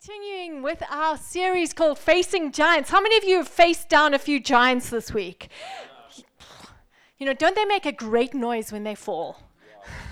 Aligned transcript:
continuing 0.00 0.62
with 0.62 0.80
our 0.90 1.16
series 1.16 1.72
called 1.72 1.98
Facing 1.98 2.52
Giants. 2.52 2.90
How 2.90 3.00
many 3.00 3.16
of 3.16 3.24
you 3.24 3.38
have 3.38 3.48
faced 3.48 3.88
down 3.88 4.14
a 4.14 4.18
few 4.18 4.38
giants 4.38 4.90
this 4.90 5.12
week? 5.12 5.48
You 7.18 7.26
know, 7.26 7.34
don't 7.34 7.56
they 7.56 7.64
make 7.64 7.84
a 7.84 7.90
great 7.90 8.32
noise 8.32 8.70
when 8.70 8.84
they 8.84 8.94
fall? 8.94 9.42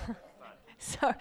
so 0.79 1.15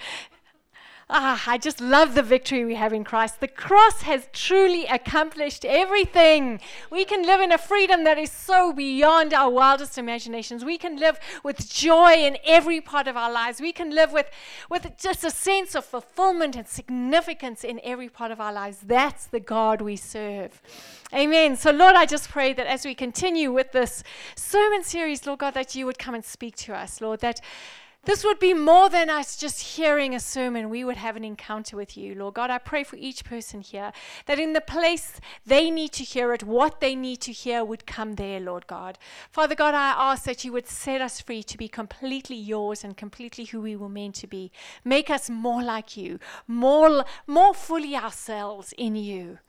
Ah, 1.07 1.43
I 1.45 1.59
just 1.59 1.79
love 1.79 2.15
the 2.15 2.23
victory 2.23 2.65
we 2.65 2.73
have 2.73 2.91
in 2.91 3.03
Christ. 3.03 3.39
The 3.39 3.47
cross 3.47 4.01
has 4.01 4.27
truly 4.33 4.87
accomplished 4.87 5.63
everything. 5.63 6.59
We 6.89 7.05
can 7.05 7.21
live 7.21 7.41
in 7.41 7.51
a 7.51 7.59
freedom 7.59 8.03
that 8.05 8.17
is 8.17 8.31
so 8.31 8.73
beyond 8.73 9.31
our 9.31 9.51
wildest 9.51 9.99
imaginations. 9.99 10.65
We 10.65 10.79
can 10.79 10.97
live 10.97 11.19
with 11.43 11.69
joy 11.69 12.13
in 12.13 12.37
every 12.43 12.81
part 12.81 13.07
of 13.07 13.15
our 13.15 13.31
lives. 13.31 13.61
We 13.61 13.71
can 13.71 13.91
live 13.93 14.13
with, 14.13 14.31
with 14.67 14.97
just 14.97 15.23
a 15.23 15.29
sense 15.29 15.75
of 15.75 15.85
fulfillment 15.85 16.55
and 16.55 16.67
significance 16.67 17.63
in 17.63 17.79
every 17.83 18.09
part 18.09 18.31
of 18.31 18.41
our 18.41 18.51
lives. 18.51 18.79
That's 18.81 19.27
the 19.27 19.39
God 19.39 19.81
we 19.81 19.97
serve. 19.97 20.59
Amen. 21.13 21.55
So, 21.55 21.69
Lord, 21.69 21.95
I 21.95 22.07
just 22.07 22.29
pray 22.29 22.51
that 22.53 22.65
as 22.65 22.83
we 22.83 22.95
continue 22.95 23.53
with 23.53 23.73
this 23.73 24.03
sermon 24.35 24.83
series, 24.83 25.27
Lord 25.27 25.37
God, 25.37 25.53
that 25.53 25.75
you 25.75 25.85
would 25.85 25.99
come 25.99 26.15
and 26.15 26.25
speak 26.25 26.55
to 26.55 26.73
us, 26.73 26.99
Lord, 26.99 27.19
that 27.19 27.41
this 28.05 28.23
would 28.23 28.39
be 28.39 28.53
more 28.53 28.89
than 28.89 29.09
us 29.09 29.35
just 29.35 29.75
hearing 29.75 30.13
a 30.13 30.19
sermon. 30.19 30.69
We 30.69 30.83
would 30.83 30.97
have 30.97 31.15
an 31.15 31.23
encounter 31.23 31.75
with 31.75 31.97
you, 31.97 32.15
Lord 32.15 32.35
God. 32.35 32.49
I 32.49 32.57
pray 32.57 32.83
for 32.83 32.95
each 32.95 33.25
person 33.25 33.61
here 33.61 33.91
that 34.25 34.39
in 34.39 34.53
the 34.53 34.61
place 34.61 35.19
they 35.45 35.69
need 35.69 35.91
to 35.93 36.03
hear 36.03 36.33
it, 36.33 36.43
what 36.43 36.79
they 36.79 36.95
need 36.95 37.21
to 37.21 37.31
hear 37.31 37.63
would 37.63 37.85
come 37.85 38.13
there, 38.13 38.39
Lord 38.39 38.67
God. 38.67 38.97
Father 39.31 39.55
God, 39.55 39.73
I 39.73 39.93
ask 40.11 40.23
that 40.25 40.43
you 40.43 40.51
would 40.53 40.67
set 40.67 41.01
us 41.01 41.21
free 41.21 41.43
to 41.43 41.57
be 41.57 41.67
completely 41.67 42.35
yours 42.35 42.83
and 42.83 42.95
completely 42.95 43.45
who 43.45 43.61
we 43.61 43.75
were 43.75 43.89
meant 43.89 44.15
to 44.15 44.27
be. 44.27 44.51
Make 44.83 45.09
us 45.09 45.29
more 45.29 45.63
like 45.63 45.97
you, 45.97 46.19
more, 46.47 47.05
more 47.27 47.53
fully 47.53 47.95
ourselves 47.95 48.73
in 48.77 48.95
you. 48.95 49.39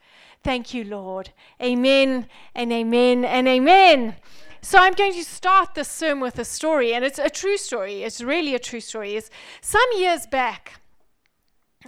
Thank 0.43 0.73
you, 0.73 0.83
Lord. 0.83 1.31
Amen 1.61 2.27
and 2.55 2.71
amen 2.71 3.25
and 3.25 3.47
amen. 3.47 4.15
So 4.61 4.79
I'm 4.79 4.93
going 4.93 5.13
to 5.13 5.23
start 5.23 5.75
this 5.75 5.89
sermon 5.89 6.21
with 6.21 6.39
a 6.39 6.45
story, 6.45 6.93
and 6.93 7.05
it's 7.05 7.19
a 7.19 7.29
true 7.29 7.57
story. 7.57 8.03
It's 8.03 8.21
really 8.21 8.55
a 8.55 8.59
true 8.59 8.81
story. 8.81 9.15
It's 9.15 9.29
some 9.61 9.87
years 9.97 10.25
back, 10.27 10.81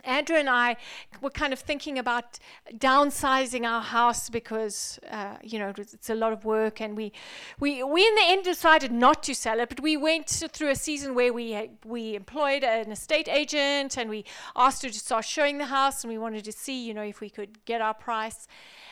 Andrew 0.04 0.38
and 0.38 0.50
I 0.50 0.78
were 1.22 1.30
kind 1.30 1.54
of 1.54 1.60
thinking 1.60 2.00
about 2.00 2.40
downsizing 2.74 3.64
our 3.66 3.82
house 3.82 4.30
because, 4.30 5.00
uh, 5.10 5.36
you 5.44 5.60
know, 5.60 5.74
it's 5.78 6.10
a 6.10 6.16
lot 6.16 6.34
of 6.34 6.46
work, 6.46 6.82
and 6.82 6.96
we, 6.96 7.12
we, 7.60 7.84
we 7.84 8.08
in 8.08 8.16
the 8.16 8.26
end 8.26 8.44
decided 8.44 8.92
not 8.92 9.24
to 9.24 9.36
sell 9.36 9.60
it. 9.60 9.70
But 9.70 9.80
we 9.80 9.98
went 9.98 10.28
through 10.28 10.70
a 10.70 10.76
season 10.76 11.16
where 11.16 11.34
we 11.34 11.70
we 11.86 12.16
employed 12.16 12.64
an 12.64 12.92
estate 12.92 13.28
agent, 13.28 13.98
and 13.98 14.10
we 14.10 14.26
asked 14.56 14.84
her 14.84 14.90
to 14.90 15.00
start 15.00 15.26
showing 15.26 15.58
the 15.58 15.66
house, 15.66 16.04
and 16.04 16.12
we 16.12 16.18
wanted 16.18 16.44
to 16.46 16.52
see, 16.52 16.86
you 16.86 16.94
know, 16.94 17.04
if 17.04 17.22
we 17.22 17.30
could 17.30 17.66
get 17.66 17.82
our 17.82 17.94
price. 17.94 18.48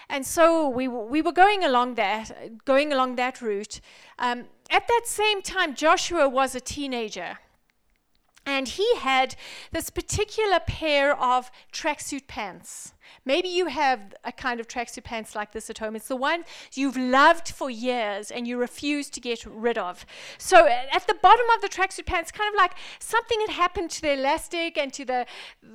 And 0.09 0.25
so 0.25 0.69
we, 0.69 0.87
we 0.87 1.21
were 1.21 1.33
going 1.33 1.63
along 1.63 1.95
that, 1.95 2.63
going 2.63 2.93
along 2.93 3.17
that 3.17 3.41
route. 3.41 3.81
Um, 4.19 4.45
at 4.69 4.87
that 4.87 5.01
same 5.05 5.41
time, 5.41 5.75
Joshua 5.75 6.29
was 6.29 6.55
a 6.55 6.61
teenager. 6.61 7.39
And 8.47 8.69
he 8.69 8.87
had 8.99 9.35
this 9.71 9.89
particular 9.89 10.61
pair 10.61 11.15
of 11.19 11.51
tracksuit 11.73 12.27
pants. 12.27 12.93
Maybe 13.25 13.47
you 13.49 13.67
have 13.67 14.15
a 14.23 14.31
kind 14.31 14.59
of 14.59 14.67
tracksuit 14.67 15.03
pants 15.03 15.35
like 15.35 15.51
this 15.51 15.69
at 15.69 15.77
home. 15.79 15.95
It's 15.95 16.07
the 16.07 16.15
one 16.15 16.43
you've 16.73 16.97
loved 16.97 17.49
for 17.49 17.69
years 17.69 18.31
and 18.31 18.47
you 18.47 18.57
refuse 18.57 19.09
to 19.11 19.19
get 19.19 19.45
rid 19.45 19.77
of. 19.77 20.05
So 20.37 20.65
uh, 20.65 20.81
at 20.93 21.07
the 21.07 21.15
bottom 21.15 21.45
of 21.55 21.61
the 21.61 21.69
tracksuit 21.69 22.05
pants, 22.05 22.31
kind 22.31 22.53
of 22.53 22.57
like 22.57 22.73
something 22.99 23.39
had 23.41 23.51
happened 23.51 23.89
to 23.91 24.01
the 24.01 24.13
elastic 24.13 24.77
and 24.77 24.93
to 24.93 25.05
the 25.05 25.25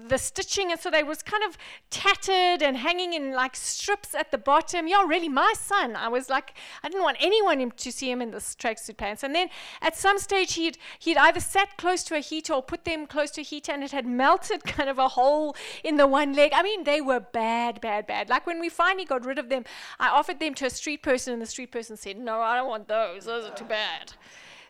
the 0.08 0.18
stitching, 0.18 0.70
and 0.70 0.80
so 0.80 0.90
they 0.90 1.02
was 1.02 1.22
kind 1.22 1.42
of 1.44 1.56
tattered 1.90 2.62
and 2.62 2.76
hanging 2.76 3.12
in 3.12 3.32
like 3.32 3.56
strips 3.56 4.14
at 4.14 4.30
the 4.30 4.38
bottom. 4.38 4.86
Yeah, 4.86 5.04
really, 5.06 5.28
my 5.28 5.52
son. 5.56 5.96
I 5.96 6.08
was 6.08 6.28
like, 6.28 6.54
I 6.82 6.88
didn't 6.88 7.02
want 7.02 7.18
anyone 7.20 7.70
to 7.70 7.92
see 7.92 8.10
him 8.10 8.22
in 8.22 8.30
this 8.30 8.54
tracksuit 8.54 8.96
pants. 8.96 9.22
And 9.22 9.34
then 9.34 9.48
at 9.80 9.96
some 9.96 10.18
stage, 10.18 10.54
he'd 10.54 10.78
he'd 10.98 11.16
either 11.16 11.40
sat 11.40 11.76
close 11.76 12.02
to 12.04 12.16
a 12.16 12.20
heater 12.20 12.54
or 12.54 12.62
put 12.62 12.84
them 12.84 13.06
close 13.06 13.30
to 13.32 13.40
a 13.40 13.44
heater, 13.44 13.72
and 13.72 13.82
it 13.82 13.92
had 13.92 14.06
melted 14.06 14.64
kind 14.76 14.88
of 14.88 14.98
a 14.98 15.08
hole 15.08 15.56
in 15.84 15.96
the 15.96 16.06
one 16.06 16.32
leg. 16.34 16.52
I 16.54 16.62
mean, 16.62 16.84
they 16.84 17.00
were 17.00 17.21
bad, 17.32 17.80
bad, 17.80 18.06
bad. 18.06 18.28
Like 18.28 18.46
when 18.46 18.60
we 18.60 18.68
finally 18.68 19.04
got 19.04 19.24
rid 19.24 19.38
of 19.38 19.48
them, 19.48 19.64
I 19.98 20.08
offered 20.08 20.40
them 20.40 20.54
to 20.54 20.66
a 20.66 20.70
street 20.70 21.02
person, 21.02 21.32
and 21.32 21.40
the 21.42 21.46
street 21.46 21.70
person 21.70 21.96
said, 21.96 22.18
No, 22.18 22.40
I 22.40 22.56
don't 22.56 22.68
want 22.68 22.88
those. 22.88 23.24
Those 23.24 23.44
are 23.44 23.54
too 23.54 23.64
bad. 23.64 24.14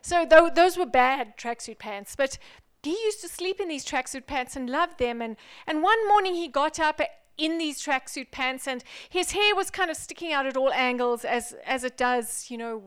So 0.01 0.25
th- 0.25 0.53
those 0.53 0.77
were 0.77 0.85
bad 0.85 1.37
tracksuit 1.37 1.79
pants. 1.79 2.15
But 2.15 2.37
he 2.83 2.91
used 2.91 3.21
to 3.21 3.29
sleep 3.29 3.59
in 3.59 3.69
these 3.69 3.85
tracksuit 3.85 4.27
pants 4.27 4.55
and 4.55 4.69
loved 4.69 4.99
them. 4.99 5.21
And, 5.21 5.37
and 5.65 5.81
one 5.81 6.07
morning 6.07 6.35
he 6.35 6.47
got 6.49 6.79
up 6.79 6.99
in 7.37 7.57
these 7.57 7.83
tracksuit 7.83 8.29
pants 8.31 8.67
and 8.67 8.83
his 9.09 9.31
hair 9.31 9.55
was 9.55 9.71
kind 9.71 9.89
of 9.89 9.97
sticking 9.97 10.31
out 10.31 10.45
at 10.45 10.55
all 10.55 10.71
angles 10.71 11.25
as 11.25 11.55
as 11.65 11.83
it 11.83 11.97
does 11.97 12.47
you 12.49 12.57
know 12.57 12.83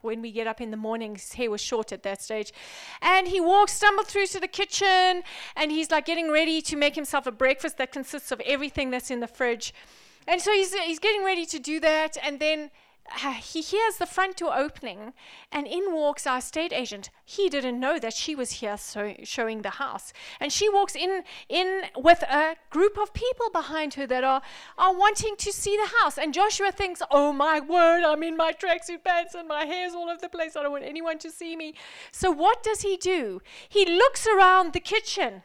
when 0.00 0.22
we 0.22 0.32
get 0.32 0.46
up 0.46 0.60
in 0.60 0.70
the 0.70 0.76
morning 0.76 1.14
his 1.14 1.34
hair 1.34 1.50
was 1.50 1.60
short 1.60 1.92
at 1.92 2.02
that 2.02 2.22
stage. 2.22 2.52
And 3.00 3.28
he 3.28 3.40
walked 3.40 3.70
stumbled 3.70 4.06
through 4.06 4.26
to 4.28 4.40
the 4.40 4.48
kitchen 4.48 5.22
and 5.56 5.70
he's 5.70 5.90
like 5.90 6.06
getting 6.06 6.30
ready 6.30 6.60
to 6.62 6.76
make 6.76 6.94
himself 6.94 7.26
a 7.26 7.32
breakfast 7.32 7.78
that 7.78 7.92
consists 7.92 8.32
of 8.32 8.40
everything 8.40 8.90
that's 8.90 9.10
in 9.10 9.20
the 9.20 9.26
fridge. 9.26 9.74
And 10.26 10.40
so 10.40 10.52
he's 10.52 10.74
he's 10.74 10.98
getting 10.98 11.24
ready 11.24 11.46
to 11.46 11.58
do 11.58 11.80
that 11.80 12.16
and 12.22 12.40
then 12.40 12.70
he 13.40 13.60
hears 13.60 13.96
the 13.96 14.06
front 14.06 14.38
door 14.38 14.56
opening, 14.56 15.12
and 15.50 15.66
in 15.66 15.92
walks 15.92 16.26
our 16.26 16.38
estate 16.38 16.72
agent. 16.72 17.10
He 17.24 17.48
didn't 17.48 17.78
know 17.78 17.98
that 17.98 18.14
she 18.14 18.34
was 18.34 18.52
here 18.52 18.76
so, 18.76 19.14
showing 19.24 19.62
the 19.62 19.70
house. 19.70 20.12
And 20.40 20.52
she 20.52 20.68
walks 20.68 20.94
in, 20.94 21.24
in 21.48 21.82
with 21.96 22.22
a 22.22 22.56
group 22.70 22.98
of 22.98 23.12
people 23.12 23.50
behind 23.52 23.94
her 23.94 24.06
that 24.06 24.24
are, 24.24 24.42
are 24.78 24.96
wanting 24.96 25.36
to 25.36 25.52
see 25.52 25.76
the 25.76 25.90
house. 26.00 26.16
And 26.16 26.32
Joshua 26.32 26.72
thinks, 26.72 27.02
Oh 27.10 27.32
my 27.32 27.60
word, 27.60 28.04
I'm 28.04 28.22
in 28.22 28.36
my 28.36 28.52
tracksuit 28.52 29.04
pants 29.04 29.34
and 29.34 29.48
my 29.48 29.64
hair's 29.64 29.94
all 29.94 30.08
over 30.08 30.20
the 30.20 30.28
place. 30.28 30.56
I 30.56 30.62
don't 30.62 30.72
want 30.72 30.84
anyone 30.84 31.18
to 31.18 31.30
see 31.30 31.56
me. 31.56 31.74
So 32.10 32.30
what 32.30 32.62
does 32.62 32.82
he 32.82 32.96
do? 32.96 33.40
He 33.68 33.84
looks 33.84 34.26
around 34.26 34.72
the 34.72 34.80
kitchen 34.80 35.42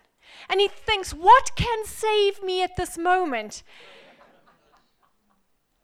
and 0.49 0.61
he 0.61 0.67
thinks, 0.67 1.13
What 1.13 1.55
can 1.55 1.85
save 1.85 2.41
me 2.43 2.63
at 2.63 2.75
this 2.75 2.97
moment? 2.97 3.63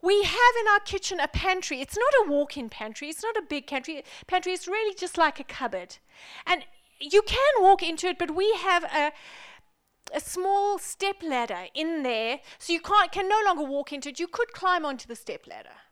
We 0.03 0.21
have 0.21 0.55
in 0.59 0.67
our 0.73 0.81
kitchen 0.81 1.19
a 1.21 1.29
pantry. 1.29 1.79
It's 1.79 1.97
not 1.97 2.27
a 2.27 2.29
walk 2.29 2.57
in 2.57 2.69
pantry, 2.69 3.09
it's 3.09 3.23
not 3.23 3.37
a 3.37 3.41
big 3.41 3.65
pantry. 3.67 4.03
pantry. 4.27 4.51
It's 4.51 4.67
really 4.67 4.93
just 4.93 5.17
like 5.17 5.39
a 5.39 5.45
cupboard. 5.45 5.97
And 6.45 6.65
you 6.99 7.21
can 7.21 7.53
walk 7.59 7.81
into 7.81 8.07
it, 8.07 8.19
but 8.19 8.35
we 8.35 8.53
have 8.59 8.83
a, 8.83 9.13
a 10.13 10.19
small 10.19 10.77
step 10.77 11.23
ladder 11.23 11.67
in 11.73 12.03
there, 12.03 12.41
so 12.59 12.73
you 12.73 12.81
can't, 12.81 13.11
can 13.13 13.29
no 13.29 13.39
longer 13.45 13.63
walk 13.63 13.93
into 13.93 14.09
it. 14.09 14.19
You 14.19 14.27
could 14.27 14.51
climb 14.51 14.85
onto 14.85 15.07
the 15.07 15.15
step 15.15 15.47
ladder. 15.47 15.82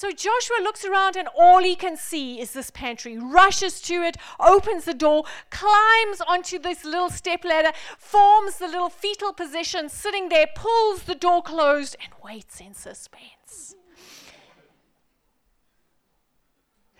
So 0.00 0.12
Joshua 0.12 0.62
looks 0.62 0.84
around 0.84 1.16
and 1.16 1.26
all 1.36 1.58
he 1.58 1.74
can 1.74 1.96
see 1.96 2.40
is 2.40 2.52
this 2.52 2.70
pantry, 2.70 3.18
rushes 3.18 3.80
to 3.80 3.94
it, 3.94 4.16
opens 4.38 4.84
the 4.84 4.94
door, 4.94 5.24
climbs 5.50 6.20
onto 6.20 6.56
this 6.56 6.84
little 6.84 7.10
step 7.10 7.44
ladder, 7.44 7.72
forms 7.98 8.58
the 8.58 8.68
little 8.68 8.90
fetal 8.90 9.32
position, 9.32 9.88
sitting 9.88 10.28
there, 10.28 10.46
pulls 10.54 11.02
the 11.02 11.16
door 11.16 11.42
closed, 11.42 11.96
and 12.00 12.12
waits 12.22 12.60
in 12.60 12.74
suspense. 12.74 13.74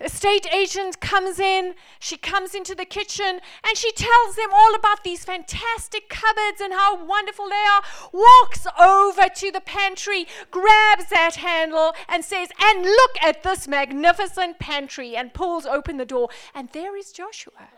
Estate 0.00 0.46
agent 0.52 1.00
comes 1.00 1.38
in, 1.38 1.74
she 1.98 2.16
comes 2.16 2.54
into 2.54 2.74
the 2.74 2.84
kitchen, 2.84 3.40
and 3.66 3.76
she 3.76 3.92
tells 3.92 4.36
them 4.36 4.50
all 4.52 4.74
about 4.74 5.04
these 5.04 5.24
fantastic 5.24 6.08
cupboards 6.08 6.60
and 6.60 6.72
how 6.72 7.04
wonderful 7.04 7.48
they 7.48 7.54
are, 7.54 7.82
walks 8.12 8.66
over 8.78 9.28
to 9.34 9.50
the 9.50 9.60
pantry, 9.60 10.26
grabs 10.50 11.06
that 11.10 11.36
handle, 11.36 11.94
and 12.08 12.24
says, 12.24 12.48
And 12.60 12.84
look 12.84 13.10
at 13.22 13.42
this 13.42 13.66
magnificent 13.66 14.58
pantry, 14.58 15.16
and 15.16 15.34
pulls 15.34 15.66
open 15.66 15.96
the 15.96 16.04
door. 16.04 16.28
And 16.54 16.68
there 16.70 16.96
is 16.96 17.12
Joshua. 17.12 17.68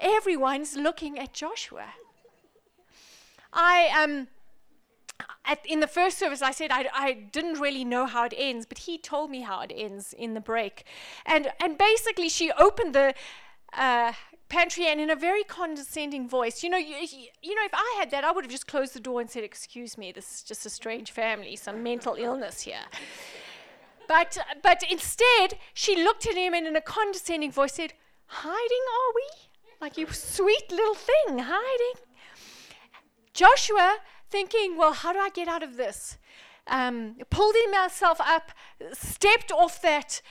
Everyone's 0.00 0.76
looking 0.76 1.18
at 1.18 1.32
Joshua. 1.32 1.94
I 3.52 3.88
am. 3.90 4.10
um 4.10 4.28
at, 5.44 5.64
in 5.66 5.80
the 5.80 5.86
first 5.86 6.18
service, 6.18 6.42
I 6.42 6.50
said 6.50 6.70
I, 6.70 6.88
I 6.92 7.12
didn't 7.12 7.60
really 7.60 7.84
know 7.84 8.06
how 8.06 8.24
it 8.24 8.34
ends, 8.36 8.66
but 8.66 8.78
he 8.78 8.98
told 8.98 9.30
me 9.30 9.42
how 9.42 9.60
it 9.60 9.72
ends 9.74 10.12
in 10.12 10.34
the 10.34 10.40
break. 10.40 10.84
And, 11.26 11.52
and 11.60 11.76
basically, 11.76 12.28
she 12.28 12.50
opened 12.52 12.94
the 12.94 13.14
uh, 13.72 14.12
pantry 14.48 14.86
and 14.86 15.00
in 15.00 15.10
a 15.10 15.16
very 15.16 15.42
condescending 15.44 16.28
voice, 16.28 16.62
you 16.62 16.70
know, 16.70 16.78
you, 16.78 16.96
you 17.42 17.54
know, 17.54 17.64
if 17.64 17.74
I 17.74 17.96
had 17.98 18.10
that, 18.12 18.24
I 18.24 18.30
would 18.30 18.44
have 18.44 18.52
just 18.52 18.66
closed 18.66 18.94
the 18.94 19.00
door 19.00 19.20
and 19.20 19.30
said, 19.30 19.44
Excuse 19.44 19.98
me, 19.98 20.12
this 20.12 20.36
is 20.36 20.42
just 20.42 20.64
a 20.66 20.70
strange 20.70 21.10
family, 21.10 21.56
some 21.56 21.82
mental 21.82 22.14
illness 22.14 22.62
here. 22.62 22.84
But, 24.06 24.38
but 24.62 24.82
instead, 24.90 25.58
she 25.72 25.96
looked 25.96 26.26
at 26.26 26.36
him 26.36 26.54
and 26.54 26.66
in 26.66 26.76
a 26.76 26.80
condescending 26.80 27.50
voice 27.50 27.74
said, 27.74 27.94
Hiding, 28.26 28.52
are 28.52 29.12
we? 29.14 29.28
Like, 29.80 29.98
you 29.98 30.06
sweet 30.12 30.70
little 30.70 30.94
thing, 30.94 31.38
hiding. 31.38 32.00
Joshua 33.32 33.96
thinking, 34.30 34.76
well, 34.76 34.92
how 34.92 35.12
do 35.12 35.18
I 35.18 35.30
get 35.30 35.48
out 35.48 35.62
of 35.62 35.76
this? 35.76 36.18
Um, 36.66 37.16
pulled 37.30 37.54
himself 37.70 38.20
up, 38.20 38.52
stepped 38.92 39.52
off 39.52 39.82
that 39.82 40.22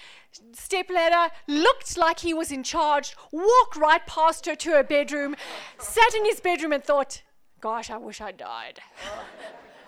step 0.53 0.89
ladder, 0.89 1.31
looked 1.47 1.97
like 1.97 2.19
he 2.19 2.33
was 2.33 2.51
in 2.51 2.63
charge, 2.63 3.15
walked 3.31 3.75
right 3.75 4.05
past 4.07 4.45
her 4.47 4.55
to 4.55 4.71
her 4.71 4.83
bedroom, 4.83 5.35
sat 5.77 6.13
in 6.15 6.25
his 6.25 6.39
bedroom 6.39 6.73
and 6.73 6.83
thought, 6.83 7.21
gosh, 7.61 7.91
I 7.91 7.97
wish 7.97 8.19
I'd 8.19 8.37
died. 8.37 8.79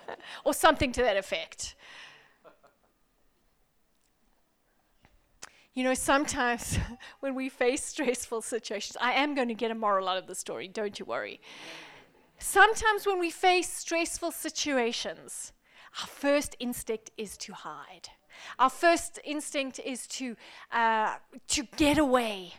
or 0.44 0.54
something 0.54 0.92
to 0.92 1.02
that 1.02 1.16
effect. 1.16 1.74
You 5.74 5.84
know, 5.84 5.94
sometimes 5.94 6.78
when 7.20 7.34
we 7.34 7.48
face 7.48 7.84
stressful 7.84 8.42
situations, 8.42 8.96
I 9.00 9.12
am 9.12 9.34
going 9.34 9.48
to 9.48 9.54
get 9.54 9.70
a 9.70 9.74
moral 9.74 10.08
out 10.08 10.16
of 10.16 10.26
the 10.26 10.34
story, 10.34 10.68
don't 10.68 10.98
you 10.98 11.04
worry. 11.04 11.40
Sometimes 12.38 13.06
when 13.06 13.18
we 13.18 13.30
face 13.30 13.72
stressful 13.72 14.32
situations, 14.32 15.52
our 16.00 16.06
first 16.06 16.56
instinct 16.58 17.10
is 17.16 17.36
to 17.38 17.52
hide. 17.52 18.08
Our 18.58 18.70
first 18.70 19.18
instinct 19.24 19.78
is 19.78 20.06
to, 20.08 20.36
uh, 20.70 21.16
to 21.48 21.62
get 21.76 21.98
away 21.98 22.52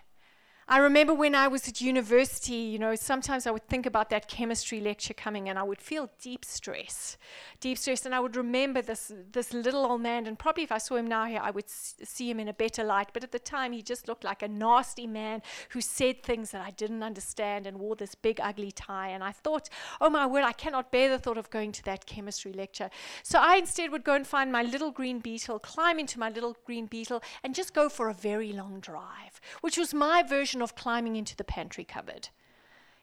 I 0.69 0.79
remember 0.79 1.13
when 1.13 1.33
I 1.33 1.47
was 1.47 1.65
at 1.69 1.79
university, 1.79 2.55
you 2.55 2.77
know, 2.77 2.93
sometimes 2.95 3.47
I 3.47 3.51
would 3.51 3.65
think 3.69 3.85
about 3.85 4.09
that 4.09 4.27
chemistry 4.27 4.81
lecture 4.81 5.13
coming 5.13 5.47
and 5.47 5.57
I 5.57 5.63
would 5.63 5.79
feel 5.79 6.09
deep 6.21 6.43
stress. 6.43 7.17
Deep 7.61 7.77
stress. 7.77 8.05
And 8.05 8.13
I 8.13 8.19
would 8.19 8.35
remember 8.35 8.81
this, 8.81 9.13
this 9.31 9.53
little 9.53 9.85
old 9.85 10.01
man, 10.01 10.27
and 10.27 10.37
probably 10.37 10.63
if 10.63 10.71
I 10.73 10.77
saw 10.77 10.97
him 10.97 11.07
now 11.07 11.23
here, 11.23 11.39
I 11.41 11.51
would 11.51 11.63
s- 11.65 11.95
see 12.03 12.29
him 12.29 12.37
in 12.41 12.49
a 12.49 12.53
better 12.53 12.83
light. 12.83 13.11
But 13.13 13.23
at 13.23 13.31
the 13.31 13.39
time, 13.39 13.71
he 13.71 13.81
just 13.81 14.09
looked 14.09 14.25
like 14.25 14.41
a 14.43 14.47
nasty 14.49 15.07
man 15.07 15.41
who 15.69 15.79
said 15.79 16.21
things 16.21 16.51
that 16.51 16.61
I 16.61 16.71
didn't 16.71 17.01
understand 17.01 17.65
and 17.65 17.79
wore 17.79 17.95
this 17.95 18.13
big, 18.13 18.41
ugly 18.41 18.73
tie. 18.73 19.07
And 19.07 19.23
I 19.23 19.31
thought, 19.31 19.69
oh 20.01 20.09
my 20.09 20.25
word, 20.25 20.43
I 20.43 20.51
cannot 20.51 20.91
bear 20.91 21.09
the 21.09 21.17
thought 21.17 21.37
of 21.37 21.49
going 21.49 21.71
to 21.71 21.83
that 21.85 22.05
chemistry 22.05 22.51
lecture. 22.51 22.89
So 23.23 23.39
I 23.39 23.55
instead 23.55 23.91
would 23.91 24.03
go 24.03 24.15
and 24.15 24.27
find 24.27 24.51
my 24.51 24.63
little 24.63 24.91
green 24.91 25.19
beetle, 25.19 25.59
climb 25.59 25.97
into 25.97 26.19
my 26.19 26.29
little 26.29 26.57
green 26.65 26.87
beetle, 26.87 27.23
and 27.41 27.55
just 27.55 27.73
go 27.73 27.87
for 27.87 28.09
a 28.09 28.13
very 28.13 28.51
long 28.51 28.81
drive, 28.81 29.36
which 29.61 29.77
was 29.77 29.93
my 29.93 30.23
version 30.23 30.61
of 30.61 30.75
climbing 30.75 31.15
into 31.15 31.35
the 31.35 31.43
pantry 31.43 31.83
cupboard. 31.83 32.29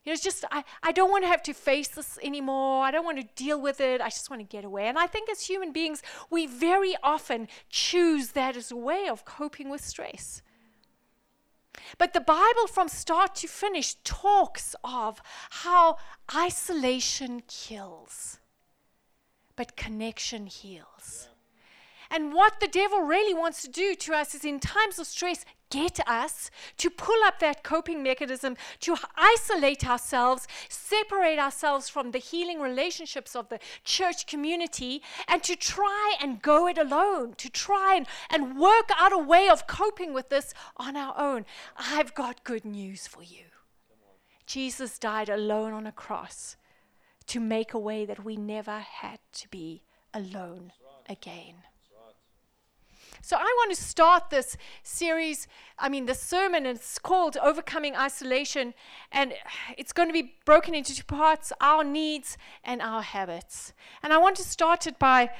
You 0.04 0.10
know, 0.10 0.14
it's 0.14 0.22
just, 0.22 0.44
I, 0.50 0.64
I 0.82 0.92
don't 0.92 1.10
want 1.10 1.24
to 1.24 1.28
have 1.28 1.42
to 1.44 1.54
face 1.54 1.88
this 1.88 2.18
anymore. 2.22 2.84
I 2.84 2.90
don't 2.90 3.06
want 3.06 3.18
to 3.18 3.42
deal 3.42 3.60
with 3.60 3.80
it. 3.80 4.02
I 4.02 4.10
just 4.10 4.28
want 4.28 4.40
to 4.40 4.56
get 4.56 4.64
away. 4.64 4.86
And 4.86 4.98
I 4.98 5.06
think 5.06 5.30
as 5.30 5.46
human 5.46 5.72
beings, 5.72 6.02
we 6.30 6.46
very 6.46 6.94
often 7.02 7.48
choose 7.70 8.32
that 8.32 8.54
as 8.54 8.70
a 8.70 8.76
way 8.76 9.08
of 9.08 9.24
coping 9.24 9.70
with 9.70 9.82
stress. 9.82 10.42
But 11.96 12.12
the 12.12 12.20
Bible, 12.20 12.66
from 12.66 12.88
start 12.88 13.34
to 13.36 13.48
finish, 13.48 13.94
talks 14.04 14.76
of 14.84 15.22
how 15.50 15.96
isolation 16.34 17.42
kills, 17.48 18.38
but 19.56 19.76
connection 19.76 20.46
heals. 20.46 21.28
And 22.10 22.32
what 22.32 22.60
the 22.60 22.68
devil 22.68 23.00
really 23.00 23.34
wants 23.34 23.62
to 23.62 23.70
do 23.70 23.94
to 23.94 24.14
us 24.14 24.34
is 24.34 24.44
in 24.44 24.60
times 24.60 24.98
of 24.98 25.06
stress, 25.06 25.44
get 25.74 25.98
us 26.06 26.52
to 26.76 26.88
pull 26.88 27.24
up 27.24 27.40
that 27.40 27.64
coping 27.64 28.00
mechanism, 28.00 28.56
to 28.78 28.96
isolate 29.16 29.84
ourselves, 29.84 30.46
separate 30.68 31.38
ourselves 31.38 31.88
from 31.88 32.12
the 32.12 32.18
healing 32.18 32.60
relationships 32.60 33.34
of 33.34 33.48
the 33.48 33.58
church 33.82 34.28
community, 34.28 35.02
and 35.26 35.42
to 35.42 35.56
try 35.56 36.14
and 36.20 36.40
go 36.42 36.68
it 36.68 36.78
alone, 36.78 37.34
to 37.38 37.50
try 37.50 37.96
and, 37.96 38.06
and 38.30 38.56
work 38.56 38.88
out 38.96 39.12
a 39.12 39.18
way 39.18 39.48
of 39.48 39.66
coping 39.66 40.14
with 40.14 40.28
this 40.28 40.54
on 40.76 40.96
our 40.96 41.14
own. 41.18 41.44
I've 41.76 42.14
got 42.14 42.44
good 42.44 42.64
news 42.64 43.08
for 43.08 43.24
you. 43.24 43.46
Jesus 44.46 44.98
died 44.98 45.28
alone 45.28 45.72
on 45.72 45.88
a 45.88 45.92
cross 45.92 46.56
to 47.26 47.40
make 47.40 47.74
a 47.74 47.78
way 47.78 48.04
that 48.04 48.24
we 48.24 48.36
never 48.36 48.78
had 48.78 49.18
to 49.32 49.48
be 49.48 49.82
alone 50.12 50.72
again. 51.08 51.56
So 53.24 53.38
I 53.38 53.54
want 53.56 53.74
to 53.74 53.82
start 53.82 54.28
this 54.28 54.54
series. 54.82 55.48
I 55.78 55.88
mean, 55.88 56.04
the 56.04 56.14
sermon 56.14 56.66
it's 56.66 56.98
called 56.98 57.38
Overcoming 57.42 57.96
Isolation, 57.96 58.74
and 59.10 59.32
it's 59.78 59.94
going 59.94 60.10
to 60.10 60.12
be 60.12 60.34
broken 60.44 60.74
into 60.74 60.94
two 60.94 61.04
parts 61.04 61.50
our 61.58 61.82
needs 61.82 62.36
and 62.62 62.82
our 62.82 63.00
habits. 63.00 63.72
And 64.02 64.12
I 64.12 64.18
want 64.18 64.36
to 64.36 64.42
start 64.42 64.86
it 64.86 64.98
by 64.98 65.30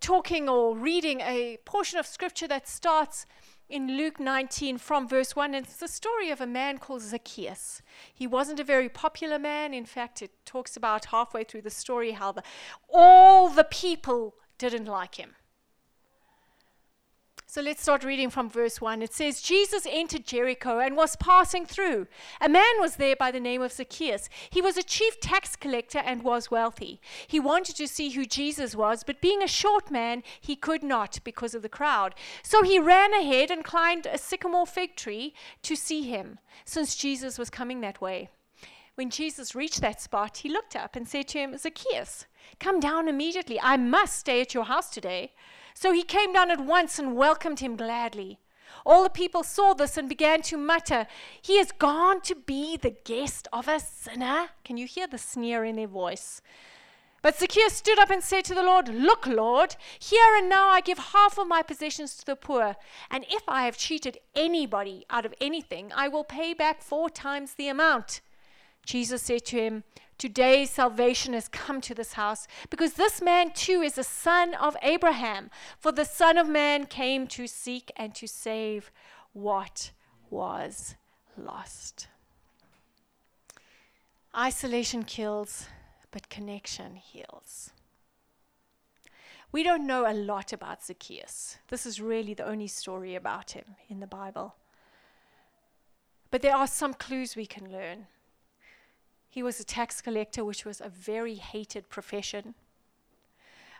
talking 0.00 0.48
or 0.48 0.74
reading 0.74 1.20
a 1.20 1.58
portion 1.66 1.98
of 1.98 2.06
scripture 2.06 2.48
that 2.48 2.66
starts 2.66 3.26
in 3.68 3.98
Luke 3.98 4.18
19 4.18 4.78
from 4.78 5.06
verse 5.06 5.36
1. 5.36 5.54
And 5.54 5.66
it's 5.66 5.76
the 5.76 5.86
story 5.86 6.30
of 6.30 6.40
a 6.40 6.46
man 6.46 6.78
called 6.78 7.02
Zacchaeus. 7.02 7.82
He 8.14 8.26
wasn't 8.26 8.58
a 8.58 8.64
very 8.64 8.88
popular 8.88 9.38
man. 9.38 9.74
In 9.74 9.84
fact, 9.84 10.22
it 10.22 10.30
talks 10.46 10.78
about 10.78 11.04
halfway 11.04 11.44
through 11.44 11.60
the 11.60 11.68
story 11.68 12.12
how 12.12 12.32
the, 12.32 12.42
all 12.88 13.50
the 13.50 13.64
people 13.64 14.36
didn't 14.56 14.86
like 14.86 15.16
him. 15.16 15.34
So 17.58 17.64
let's 17.64 17.82
start 17.82 18.04
reading 18.04 18.30
from 18.30 18.48
verse 18.48 18.80
1. 18.80 19.02
It 19.02 19.12
says, 19.12 19.42
Jesus 19.42 19.84
entered 19.90 20.24
Jericho 20.24 20.78
and 20.78 20.96
was 20.96 21.16
passing 21.16 21.66
through. 21.66 22.06
A 22.40 22.48
man 22.48 22.78
was 22.78 22.94
there 22.94 23.16
by 23.16 23.32
the 23.32 23.40
name 23.40 23.62
of 23.62 23.72
Zacchaeus. 23.72 24.28
He 24.48 24.62
was 24.62 24.76
a 24.76 24.82
chief 24.84 25.18
tax 25.18 25.56
collector 25.56 25.98
and 25.98 26.22
was 26.22 26.52
wealthy. 26.52 27.00
He 27.26 27.40
wanted 27.40 27.74
to 27.74 27.88
see 27.88 28.10
who 28.10 28.26
Jesus 28.26 28.76
was, 28.76 29.02
but 29.02 29.20
being 29.20 29.42
a 29.42 29.48
short 29.48 29.90
man, 29.90 30.22
he 30.40 30.54
could 30.54 30.84
not 30.84 31.18
because 31.24 31.52
of 31.52 31.62
the 31.62 31.68
crowd. 31.68 32.14
So 32.44 32.62
he 32.62 32.78
ran 32.78 33.12
ahead 33.12 33.50
and 33.50 33.64
climbed 33.64 34.06
a 34.06 34.18
sycamore 34.18 34.64
fig 34.64 34.94
tree 34.94 35.34
to 35.62 35.74
see 35.74 36.02
him, 36.02 36.38
since 36.64 36.94
Jesus 36.94 37.40
was 37.40 37.50
coming 37.50 37.80
that 37.80 38.00
way. 38.00 38.30
When 38.98 39.10
Jesus 39.10 39.54
reached 39.54 39.80
that 39.82 40.00
spot, 40.00 40.38
he 40.38 40.48
looked 40.48 40.74
up 40.74 40.96
and 40.96 41.06
said 41.06 41.28
to 41.28 41.38
him, 41.38 41.56
Zacchaeus, 41.56 42.26
come 42.58 42.80
down 42.80 43.06
immediately. 43.06 43.60
I 43.60 43.76
must 43.76 44.16
stay 44.18 44.40
at 44.40 44.54
your 44.54 44.64
house 44.64 44.90
today. 44.90 45.34
So 45.72 45.92
he 45.92 46.02
came 46.02 46.32
down 46.32 46.50
at 46.50 46.58
once 46.58 46.98
and 46.98 47.14
welcomed 47.14 47.60
him 47.60 47.76
gladly. 47.76 48.40
All 48.84 49.04
the 49.04 49.08
people 49.08 49.44
saw 49.44 49.72
this 49.72 49.96
and 49.96 50.08
began 50.08 50.42
to 50.42 50.56
mutter, 50.56 51.06
He 51.40 51.58
has 51.58 51.70
gone 51.70 52.22
to 52.22 52.34
be 52.34 52.76
the 52.76 52.90
guest 52.90 53.46
of 53.52 53.68
a 53.68 53.78
sinner. 53.78 54.48
Can 54.64 54.76
you 54.76 54.88
hear 54.88 55.06
the 55.06 55.16
sneer 55.16 55.64
in 55.64 55.76
their 55.76 55.86
voice? 55.86 56.42
But 57.22 57.38
Zacchaeus 57.38 57.74
stood 57.74 58.00
up 58.00 58.10
and 58.10 58.20
said 58.20 58.44
to 58.46 58.54
the 58.56 58.64
Lord, 58.64 58.88
Look, 58.88 59.28
Lord, 59.28 59.76
here 60.00 60.34
and 60.36 60.48
now 60.48 60.70
I 60.70 60.80
give 60.80 60.98
half 60.98 61.38
of 61.38 61.46
my 61.46 61.62
possessions 61.62 62.16
to 62.16 62.26
the 62.26 62.34
poor, 62.34 62.74
and 63.12 63.24
if 63.30 63.44
I 63.46 63.62
have 63.62 63.78
cheated 63.78 64.18
anybody 64.34 65.06
out 65.08 65.24
of 65.24 65.34
anything, 65.40 65.92
I 65.94 66.08
will 66.08 66.24
pay 66.24 66.52
back 66.52 66.82
four 66.82 67.08
times 67.08 67.54
the 67.54 67.68
amount. 67.68 68.22
Jesus 68.88 69.20
said 69.20 69.44
to 69.44 69.56
him, 69.56 69.84
Today 70.16 70.64
salvation 70.64 71.34
has 71.34 71.46
come 71.46 71.82
to 71.82 71.94
this 71.94 72.14
house, 72.14 72.48
because 72.70 72.94
this 72.94 73.20
man 73.20 73.50
too 73.50 73.82
is 73.82 73.98
a 73.98 74.02
son 74.02 74.54
of 74.54 74.78
Abraham. 74.82 75.50
For 75.78 75.92
the 75.92 76.06
Son 76.06 76.38
of 76.38 76.48
Man 76.48 76.86
came 76.86 77.26
to 77.26 77.46
seek 77.46 77.92
and 77.98 78.14
to 78.14 78.26
save 78.26 78.90
what 79.34 79.90
was 80.30 80.94
lost. 81.36 82.08
Isolation 84.34 85.02
kills, 85.02 85.66
but 86.10 86.30
connection 86.30 86.96
heals. 86.96 87.72
We 89.52 89.62
don't 89.62 89.86
know 89.86 90.10
a 90.10 90.14
lot 90.14 90.54
about 90.54 90.82
Zacchaeus. 90.82 91.58
This 91.68 91.84
is 91.84 92.00
really 92.00 92.32
the 92.32 92.48
only 92.48 92.68
story 92.68 93.14
about 93.14 93.50
him 93.50 93.76
in 93.90 94.00
the 94.00 94.06
Bible. 94.06 94.54
But 96.30 96.40
there 96.40 96.56
are 96.56 96.66
some 96.66 96.94
clues 96.94 97.36
we 97.36 97.44
can 97.44 97.70
learn. 97.70 98.06
He 99.28 99.42
was 99.42 99.60
a 99.60 99.64
tax 99.64 100.00
collector, 100.00 100.44
which 100.44 100.64
was 100.64 100.80
a 100.80 100.88
very 100.88 101.34
hated 101.34 101.88
profession. 101.88 102.54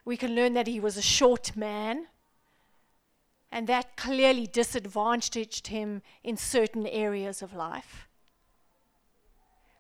We 0.05 0.17
can 0.17 0.35
learn 0.35 0.55
that 0.55 0.67
he 0.67 0.81
was 0.81 0.97
a 0.97 1.03
short 1.03 1.57
man, 1.57 2.07
and 3.51 3.67
that 3.67 3.97
clearly 3.97 4.47
disadvantaged 4.47 5.69
him 5.69 6.03
in 6.23 6.37
certain 6.37 6.87
areas 6.87 7.43
of 7.43 7.55
life. 7.55 8.09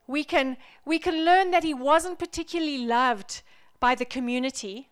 We 0.06 0.24
can, 0.24 0.56
we 0.86 0.98
can 0.98 1.24
learn 1.24 1.50
that 1.50 1.64
he 1.64 1.74
wasn't 1.74 2.18
particularly 2.18 2.78
loved 2.78 3.42
by 3.78 3.94
the 3.94 4.06
community. 4.06 4.88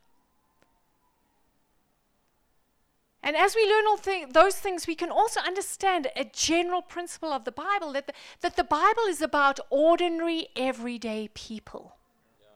And 3.22 3.36
as 3.36 3.56
we 3.56 3.66
learn 3.68 3.86
all 3.88 3.98
th- 3.98 4.28
those 4.30 4.56
things, 4.56 4.86
we 4.86 4.94
can 4.94 5.10
also 5.10 5.40
understand 5.40 6.08
a 6.14 6.24
general 6.24 6.82
principle 6.82 7.32
of 7.32 7.44
the 7.44 7.52
Bible 7.52 7.92
that 7.92 8.06
the, 8.06 8.12
that 8.40 8.56
the 8.56 8.64
Bible 8.64 9.04
is 9.08 9.20
about 9.20 9.58
ordinary, 9.70 10.48
everyday 10.54 11.28
people. 11.34 11.96
Yeah. 12.40 12.46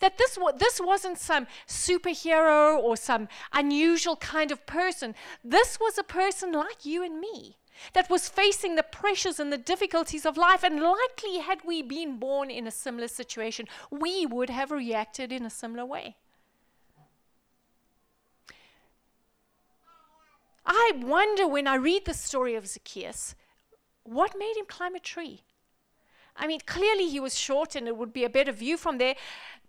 That 0.00 0.18
this, 0.18 0.38
this 0.58 0.80
wasn't 0.80 1.18
some 1.18 1.46
superhero 1.68 2.78
or 2.78 2.96
some 2.96 3.28
unusual 3.52 4.16
kind 4.16 4.50
of 4.50 4.64
person. 4.64 5.14
This 5.44 5.78
was 5.78 5.98
a 5.98 6.02
person 6.02 6.52
like 6.52 6.86
you 6.86 7.04
and 7.04 7.20
me 7.20 7.58
that 7.92 8.08
was 8.08 8.28
facing 8.28 8.76
the 8.76 8.82
pressures 8.82 9.38
and 9.38 9.52
the 9.52 9.58
difficulties 9.58 10.24
of 10.24 10.38
life. 10.38 10.62
And 10.62 10.80
likely, 10.80 11.38
had 11.40 11.58
we 11.64 11.82
been 11.82 12.18
born 12.18 12.50
in 12.50 12.66
a 12.66 12.70
similar 12.70 13.08
situation, 13.08 13.66
we 13.90 14.24
would 14.24 14.48
have 14.48 14.70
reacted 14.70 15.30
in 15.30 15.44
a 15.44 15.50
similar 15.50 15.84
way. 15.84 16.16
I 20.66 20.92
wonder 20.96 21.46
when 21.46 21.66
I 21.66 21.76
read 21.76 22.04
the 22.04 22.14
story 22.14 22.54
of 22.56 22.66
Zacchaeus, 22.66 23.34
what 24.02 24.38
made 24.38 24.56
him 24.56 24.66
climb 24.66 24.94
a 24.94 25.00
tree? 25.00 25.42
I 26.36 26.46
mean, 26.46 26.60
clearly 26.66 27.08
he 27.08 27.20
was 27.20 27.38
short 27.38 27.74
and 27.76 27.88
it 27.88 27.96
would 27.96 28.12
be 28.12 28.24
a 28.24 28.28
better 28.28 28.52
view 28.52 28.76
from 28.76 28.98
there. 28.98 29.14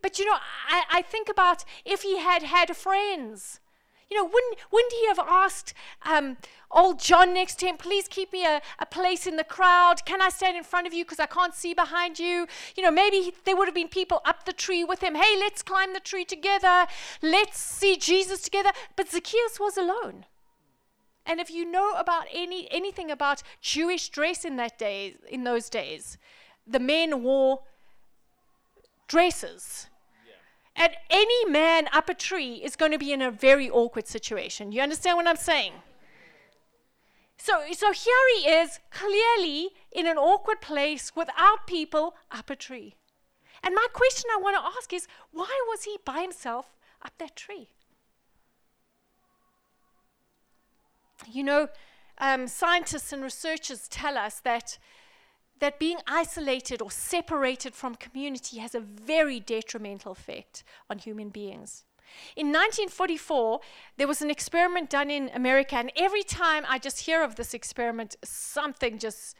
But 0.01 0.19
you 0.19 0.25
know, 0.25 0.37
I, 0.67 0.83
I 0.91 1.01
think 1.01 1.29
about 1.29 1.63
if 1.85 2.01
he 2.01 2.17
had 2.19 2.43
had 2.43 2.75
friends, 2.75 3.61
You 4.09 4.17
know, 4.17 4.23
wouldn't, 4.23 4.57
wouldn't 4.71 4.93
he 4.93 5.07
have 5.07 5.19
asked 5.19 5.73
um, 6.03 6.37
old 6.71 6.99
John 6.99 7.33
next 7.33 7.59
to 7.59 7.65
him, 7.65 7.77
please 7.77 8.07
keep 8.07 8.31
me 8.31 8.45
a, 8.45 8.61
a 8.79 8.85
place 8.85 9.27
in 9.27 9.35
the 9.35 9.43
crowd? 9.43 10.05
Can 10.05 10.21
I 10.21 10.29
stand 10.29 10.55
in 10.57 10.63
front 10.63 10.87
of 10.87 10.93
you 10.93 11.03
because 11.03 11.19
I 11.19 11.25
can't 11.25 11.53
see 11.53 11.73
behind 11.73 12.17
you? 12.17 12.47
You 12.75 12.83
know, 12.83 12.91
maybe 12.91 13.17
he, 13.17 13.33
there 13.43 13.57
would 13.57 13.67
have 13.67 13.75
been 13.75 13.89
people 13.89 14.21
up 14.23 14.45
the 14.45 14.53
tree 14.53 14.83
with 14.83 15.01
him. 15.01 15.15
Hey, 15.15 15.35
let's 15.37 15.61
climb 15.61 15.93
the 15.93 15.99
tree 15.99 16.25
together. 16.25 16.87
Let's 17.21 17.59
see 17.59 17.97
Jesus 17.97 18.41
together. 18.41 18.71
But 18.95 19.09
Zacchaeus 19.09 19.59
was 19.59 19.77
alone. 19.77 20.25
And 21.27 21.41
if 21.41 21.51
you 21.51 21.69
know 21.69 21.91
about 21.91 22.25
any 22.33 22.67
anything 22.71 23.11
about 23.11 23.43
Jewish 23.61 24.07
dress 24.09 24.45
in 24.45 24.55
that 24.55 24.79
day, 24.79 25.17
in 25.29 25.43
those 25.43 25.69
days, 25.69 26.17
the 26.65 26.79
men 26.79 27.21
wore 27.21 27.63
dresses. 29.07 29.89
And 30.79 30.93
any 31.09 31.45
man 31.49 31.89
up 31.91 32.07
a 32.07 32.13
tree 32.13 32.55
is 32.63 32.75
going 32.75 32.91
to 32.91 32.99
be 32.99 33.11
in 33.11 33.21
a 33.21 33.31
very 33.31 33.69
awkward 33.69 34.07
situation. 34.07 34.71
You 34.71 34.81
understand 34.81 35.17
what 35.17 35.27
I'm 35.27 35.35
saying? 35.35 35.73
So, 37.37 37.63
so 37.71 37.91
here 37.91 38.13
he 38.35 38.49
is, 38.49 38.79
clearly 38.91 39.69
in 39.91 40.05
an 40.05 40.17
awkward 40.17 40.61
place 40.61 41.15
without 41.15 41.65
people 41.65 42.15
up 42.31 42.49
a 42.51 42.55
tree. 42.55 42.95
And 43.63 43.73
my 43.73 43.87
question 43.91 44.29
I 44.31 44.39
want 44.39 44.55
to 44.55 44.77
ask 44.77 44.93
is 44.93 45.07
why 45.31 45.49
was 45.67 45.83
he 45.83 45.97
by 46.05 46.21
himself 46.21 46.75
up 47.01 47.13
that 47.17 47.35
tree? 47.35 47.69
You 51.25 51.43
know, 51.43 51.67
um, 52.19 52.47
scientists 52.47 53.11
and 53.13 53.23
researchers 53.23 53.87
tell 53.87 54.17
us 54.17 54.39
that, 54.41 54.77
that 55.59 55.79
being 55.79 55.97
isolated 56.07 56.81
or 56.81 56.91
separated 56.91 57.73
from 57.73 57.95
community 57.95 58.57
has 58.59 58.75
a 58.75 58.79
very 58.79 59.39
detrimental 59.39 60.11
effect 60.11 60.63
on 60.89 60.99
human 60.99 61.29
beings. 61.29 61.83
In 62.35 62.47
1944, 62.47 63.59
there 63.97 64.07
was 64.07 64.21
an 64.21 64.31
experiment 64.31 64.89
done 64.89 65.11
in 65.11 65.29
America, 65.33 65.75
and 65.75 65.91
every 65.95 66.23
time 66.23 66.65
I 66.67 66.79
just 66.79 67.01
hear 67.01 67.21
of 67.21 67.35
this 67.35 67.53
experiment, 67.53 68.15
something 68.23 68.97
just 68.97 69.35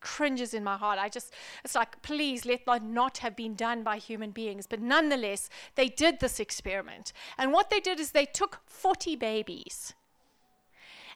cringes 0.00 0.54
in 0.54 0.64
my 0.64 0.76
heart. 0.76 0.98
I 0.98 1.08
just, 1.08 1.32
it's 1.64 1.74
like, 1.74 2.00
please 2.02 2.46
let 2.46 2.64
that 2.66 2.82
not 2.82 3.18
have 3.18 3.36
been 3.36 3.54
done 3.54 3.82
by 3.82 3.98
human 3.98 4.30
beings. 4.30 4.66
But 4.66 4.80
nonetheless, 4.80 5.50
they 5.74 5.88
did 5.88 6.20
this 6.20 6.40
experiment. 6.40 7.12
And 7.36 7.52
what 7.52 7.68
they 7.68 7.80
did 7.80 7.98
is 8.00 8.12
they 8.12 8.26
took 8.26 8.60
40 8.66 9.16
babies 9.16 9.94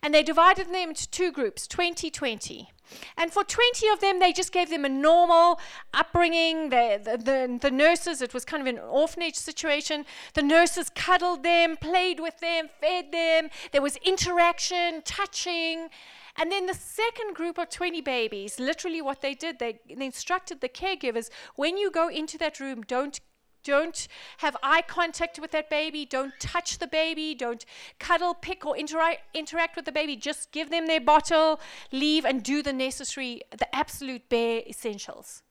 and 0.02 0.12
they 0.12 0.22
divided 0.22 0.68
them 0.68 0.90
into 0.90 1.08
two 1.10 1.30
groups 1.32 1.66
20 1.66 2.10
20. 2.10 2.68
And 3.16 3.32
for 3.32 3.44
20 3.44 3.88
of 3.88 4.00
them, 4.00 4.20
they 4.20 4.32
just 4.32 4.52
gave 4.52 4.68
them 4.68 4.84
a 4.84 4.88
normal 4.88 5.58
upbringing. 5.94 6.68
The, 6.68 7.00
the, 7.02 7.16
the, 7.16 7.58
the, 7.60 7.70
nurses, 7.70 8.20
it 8.20 8.34
was 8.34 8.44
kind 8.44 8.60
of 8.60 8.66
an 8.66 8.80
orphanage 8.80 9.36
situation. 9.36 10.04
The 10.34 10.42
nurses 10.42 10.90
cuddled 10.94 11.42
them, 11.42 11.76
played 11.76 12.20
with 12.20 12.38
them, 12.40 12.68
fed 12.80 13.12
them. 13.12 13.48
There 13.70 13.80
was 13.80 13.96
interaction, 13.96 15.02
touching. 15.04 15.88
And 16.36 16.50
then 16.50 16.66
the 16.66 16.74
second 16.74 17.34
group 17.34 17.58
of 17.58 17.68
20 17.68 18.00
babies, 18.00 18.58
literally 18.58 19.02
what 19.02 19.20
they 19.20 19.34
did, 19.34 19.58
they, 19.58 19.80
they 19.94 20.06
instructed 20.06 20.60
the 20.60 20.68
caregivers 20.68 21.28
when 21.56 21.76
you 21.76 21.90
go 21.90 22.08
into 22.08 22.38
that 22.38 22.58
room, 22.58 22.82
don't 22.82 23.20
don't 23.64 24.08
have 24.38 24.56
eye 24.62 24.82
contact 24.82 25.38
with 25.38 25.50
that 25.52 25.70
baby. 25.70 26.04
Don't 26.04 26.32
touch 26.40 26.78
the 26.78 26.86
baby. 26.86 27.34
Don't 27.34 27.64
cuddle, 27.98 28.34
pick, 28.34 28.64
or 28.66 28.74
intera- 28.74 29.18
interact 29.34 29.76
with 29.76 29.84
the 29.84 29.92
baby. 29.92 30.16
Just 30.16 30.52
give 30.52 30.70
them 30.70 30.86
their 30.86 31.00
bottle, 31.00 31.60
leave, 31.90 32.24
and 32.24 32.42
do 32.42 32.62
the 32.62 32.72
necessary, 32.72 33.42
the 33.56 33.74
absolute 33.74 34.28
bare 34.28 34.62
essentials. 34.66 35.42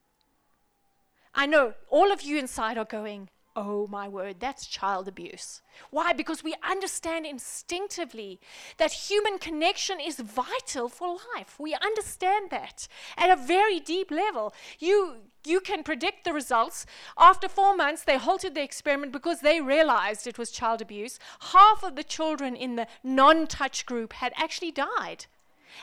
I 1.34 1.46
know 1.46 1.74
all 1.90 2.12
of 2.12 2.22
you 2.22 2.38
inside 2.38 2.78
are 2.78 2.86
going, 2.86 3.30
Oh 3.54 3.86
my 3.88 4.08
word, 4.08 4.38
that's 4.40 4.66
child 4.66 5.10
abuse. 5.10 5.62
Why? 5.90 6.14
Because 6.14 6.42
we 6.42 6.56
understand 6.64 7.26
instinctively 7.26 8.40
that 8.78 8.94
human 8.94 9.40
connection 9.40 10.00
is 10.00 10.22
vital 10.22 10.88
for 10.88 11.18
life. 11.36 11.60
We 11.60 11.76
understand 11.76 12.50
that 12.52 12.88
at 13.18 13.30
a 13.30 13.36
very 13.36 13.82
deep 13.82 14.10
level. 14.10 14.54
You, 14.80 15.18
you 15.46 15.60
can 15.60 15.84
predict 15.84 16.24
the 16.24 16.34
results. 16.34 16.86
After 17.18 17.48
four 17.48 17.76
months, 17.76 18.04
they 18.04 18.18
halted 18.18 18.56
the 18.56 18.64
experiment 18.64 19.12
because 19.12 19.42
they 19.42 19.62
realized 19.62 20.28
it 20.28 20.38
was 20.38 20.52
child 20.52 20.82
abuse. 20.82 21.20
Half 21.52 21.84
of 21.84 21.96
the 21.96 22.04
children 22.04 22.56
in 22.56 22.76
the 22.76 22.88
non 23.04 23.48
touch 23.48 23.86
group 23.86 24.14
had 24.14 24.34
actually 24.36 24.72
died. 24.72 25.26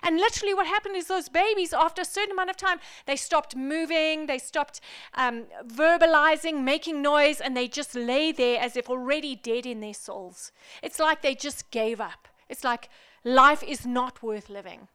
And 0.03 0.17
literally, 0.19 0.55
what 0.55 0.67
happened 0.67 0.97
is 0.97 1.07
those 1.07 1.29
babies, 1.29 1.73
after 1.73 2.03
a 2.03 2.05
certain 2.05 2.33
amount 2.33 2.51
of 2.51 2.57
time, 2.57 2.79
they 3.07 3.17
stopped 3.17 3.57
moving, 3.57 4.27
they 4.27 4.39
stopped 4.39 4.81
um, 5.15 5.45
verbalizing, 5.67 6.63
making 6.63 7.03
noise, 7.03 7.41
and 7.41 7.57
they 7.57 7.69
just 7.69 7.95
lay 7.95 8.31
there 8.33 8.61
as 8.61 8.77
if 8.77 8.91
already 8.91 9.35
dead 9.35 9.67
in 9.67 9.81
their 9.81 9.95
souls. 9.95 10.53
It's 10.83 10.99
like 10.99 11.23
they 11.23 11.35
just 11.35 11.71
gave 11.71 12.01
up. 12.01 12.29
It's 12.49 12.65
like 12.65 12.89
life 13.25 13.63
is 13.63 13.87
not 13.87 14.23
worth 14.23 14.49
living. 14.49 14.89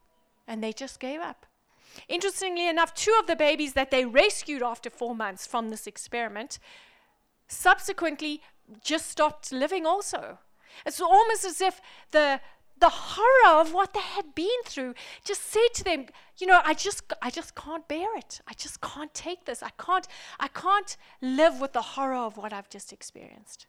And 0.48 0.64
they 0.64 0.74
just 0.74 1.00
gave 1.00 1.20
up. 1.20 1.46
Interestingly 2.08 2.68
enough, 2.68 2.94
two 2.94 3.16
of 3.20 3.28
the 3.28 3.36
babies 3.36 3.74
that 3.74 3.92
they 3.92 4.06
rescued 4.06 4.64
after 4.64 4.90
four 4.90 5.16
months 5.16 5.46
from 5.46 5.70
this 5.70 5.88
experiment 5.88 6.60
subsequently 7.48 8.42
just 8.84 9.08
stopped 9.08 9.52
living 9.52 9.86
also. 9.86 10.40
It's 10.86 11.02
almost 11.02 11.46
as 11.46 11.62
if 11.62 11.82
the 12.12 12.40
the 12.80 12.90
horror 12.90 13.62
of 13.62 13.74
what 13.74 13.94
they 13.94 14.02
had 14.02 14.36
been 14.36 14.62
through 14.66 14.94
just 15.24 15.42
said 15.42 15.70
to 15.74 15.86
them 15.86 16.06
you 16.38 16.46
know 16.46 16.60
i 16.66 16.74
just 16.74 17.14
i 17.22 17.30
just 17.30 17.56
can't 17.56 17.88
bear 17.88 18.18
it. 18.18 18.42
I 18.48 18.54
just 18.54 18.82
can't 18.82 19.14
take 19.14 19.46
this. 19.46 19.62
I 19.64 19.70
can't 19.78 20.08
i 20.40 20.48
can't 20.48 20.98
live 21.22 21.62
with 21.62 21.74
the 21.74 21.82
horror 21.82 22.16
of 22.16 22.36
what 22.36 22.52
i've 22.52 22.70
just 22.70 22.92
experienced. 22.92 23.68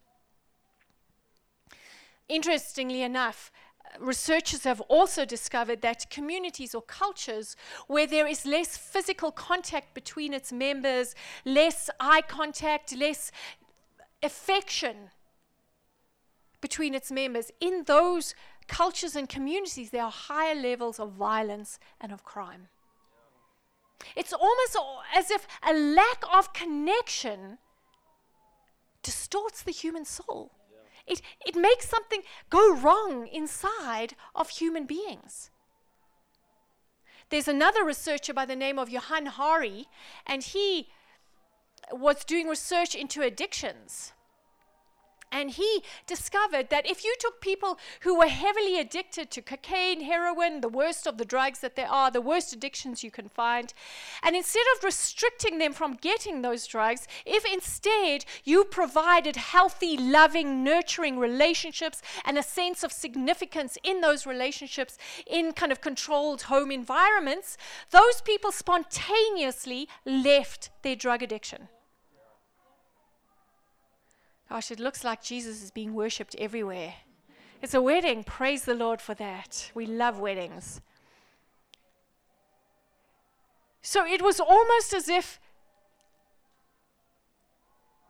Interestingly 2.28 3.02
enough 3.02 3.52
researchers 3.98 4.64
have 4.64 4.80
also 4.82 5.24
discovered 5.24 5.82
that 5.82 6.10
communities 6.10 6.74
or 6.74 6.82
cultures 6.82 7.56
where 7.86 8.06
there 8.06 8.26
is 8.26 8.44
less 8.44 8.76
physical 8.76 9.30
contact 9.30 9.94
between 9.94 10.32
its 10.32 10.52
members, 10.52 11.14
less 11.44 11.90
eye 12.00 12.22
contact, 12.22 12.96
less 12.96 13.30
affection 14.22 15.10
between 16.60 16.94
its 16.94 17.12
members, 17.12 17.50
in 17.60 17.84
those 17.84 18.34
cultures 18.68 19.14
and 19.14 19.28
communities, 19.28 19.90
there 19.90 20.04
are 20.04 20.10
higher 20.10 20.54
levels 20.54 20.98
of 20.98 21.12
violence 21.12 21.78
and 22.00 22.10
of 22.10 22.24
crime. 22.24 22.68
It's 24.16 24.32
almost 24.32 24.76
as 25.14 25.30
if 25.30 25.46
a 25.62 25.74
lack 25.74 26.24
of 26.32 26.52
connection 26.52 27.58
distorts 29.02 29.62
the 29.62 29.72
human 29.72 30.04
soul. 30.06 30.52
It, 31.06 31.20
it 31.44 31.54
makes 31.54 31.88
something 31.88 32.22
go 32.48 32.74
wrong 32.74 33.26
inside 33.26 34.14
of 34.34 34.48
human 34.48 34.86
beings. 34.86 35.50
There's 37.28 37.48
another 37.48 37.84
researcher 37.84 38.32
by 38.32 38.46
the 38.46 38.56
name 38.56 38.78
of 38.78 38.88
Johann 38.88 39.26
Hari, 39.26 39.86
and 40.26 40.42
he 40.42 40.88
was 41.92 42.24
doing 42.24 42.48
research 42.48 42.94
into 42.94 43.20
addictions. 43.20 44.13
And 45.34 45.50
he 45.50 45.82
discovered 46.06 46.70
that 46.70 46.88
if 46.88 47.02
you 47.02 47.12
took 47.18 47.40
people 47.40 47.76
who 48.02 48.16
were 48.16 48.28
heavily 48.28 48.78
addicted 48.78 49.32
to 49.32 49.42
cocaine, 49.42 50.02
heroin, 50.02 50.60
the 50.60 50.68
worst 50.68 51.08
of 51.08 51.18
the 51.18 51.24
drugs 51.24 51.58
that 51.58 51.74
there 51.74 51.90
are, 51.90 52.08
the 52.08 52.20
worst 52.20 52.52
addictions 52.52 53.02
you 53.02 53.10
can 53.10 53.28
find, 53.28 53.74
and 54.22 54.36
instead 54.36 54.64
of 54.76 54.84
restricting 54.84 55.58
them 55.58 55.72
from 55.72 55.98
getting 56.00 56.42
those 56.42 56.68
drugs, 56.68 57.08
if 57.26 57.44
instead 57.52 58.24
you 58.44 58.62
provided 58.62 59.34
healthy, 59.34 59.96
loving, 59.96 60.62
nurturing 60.62 61.18
relationships 61.18 62.00
and 62.24 62.38
a 62.38 62.42
sense 62.42 62.84
of 62.84 62.92
significance 62.92 63.76
in 63.82 64.02
those 64.02 64.26
relationships 64.26 64.96
in 65.26 65.52
kind 65.52 65.72
of 65.72 65.80
controlled 65.80 66.42
home 66.42 66.70
environments, 66.70 67.56
those 67.90 68.20
people 68.20 68.52
spontaneously 68.52 69.88
left 70.04 70.70
their 70.82 70.94
drug 70.94 71.24
addiction. 71.24 71.68
Gosh, 74.48 74.70
it 74.70 74.80
looks 74.80 75.04
like 75.04 75.22
Jesus 75.22 75.62
is 75.62 75.70
being 75.70 75.94
worshipped 75.94 76.34
everywhere. 76.38 76.94
It's 77.62 77.74
a 77.74 77.82
wedding. 77.82 78.24
Praise 78.24 78.64
the 78.64 78.74
Lord 78.74 79.00
for 79.00 79.14
that. 79.14 79.70
We 79.74 79.86
love 79.86 80.20
weddings. 80.20 80.80
So 83.80 84.06
it 84.06 84.22
was 84.22 84.40
almost 84.40 84.92
as 84.94 85.08
if 85.08 85.40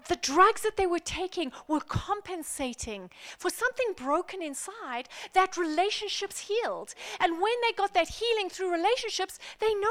the 0.08 0.16
drugs 0.16 0.62
that 0.62 0.76
they 0.76 0.86
were 0.86 0.98
taking 0.98 1.52
were 1.66 1.80
compensating 1.80 3.10
for 3.38 3.50
something 3.50 3.94
broken 3.96 4.42
inside 4.42 5.08
that 5.32 5.56
relationships 5.56 6.40
healed. 6.40 6.94
And 7.20 7.40
when 7.40 7.54
they 7.62 7.72
got 7.76 7.94
that 7.94 8.08
healing 8.08 8.50
through 8.50 8.72
relationships, 8.72 9.38
they 9.60 9.72
no 9.74 9.90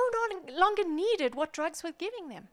longer 0.52 0.84
needed 0.88 1.36
what 1.36 1.54
drugs 1.54 1.84
were 1.84 1.94
giving 1.98 2.30
them. 2.30 2.50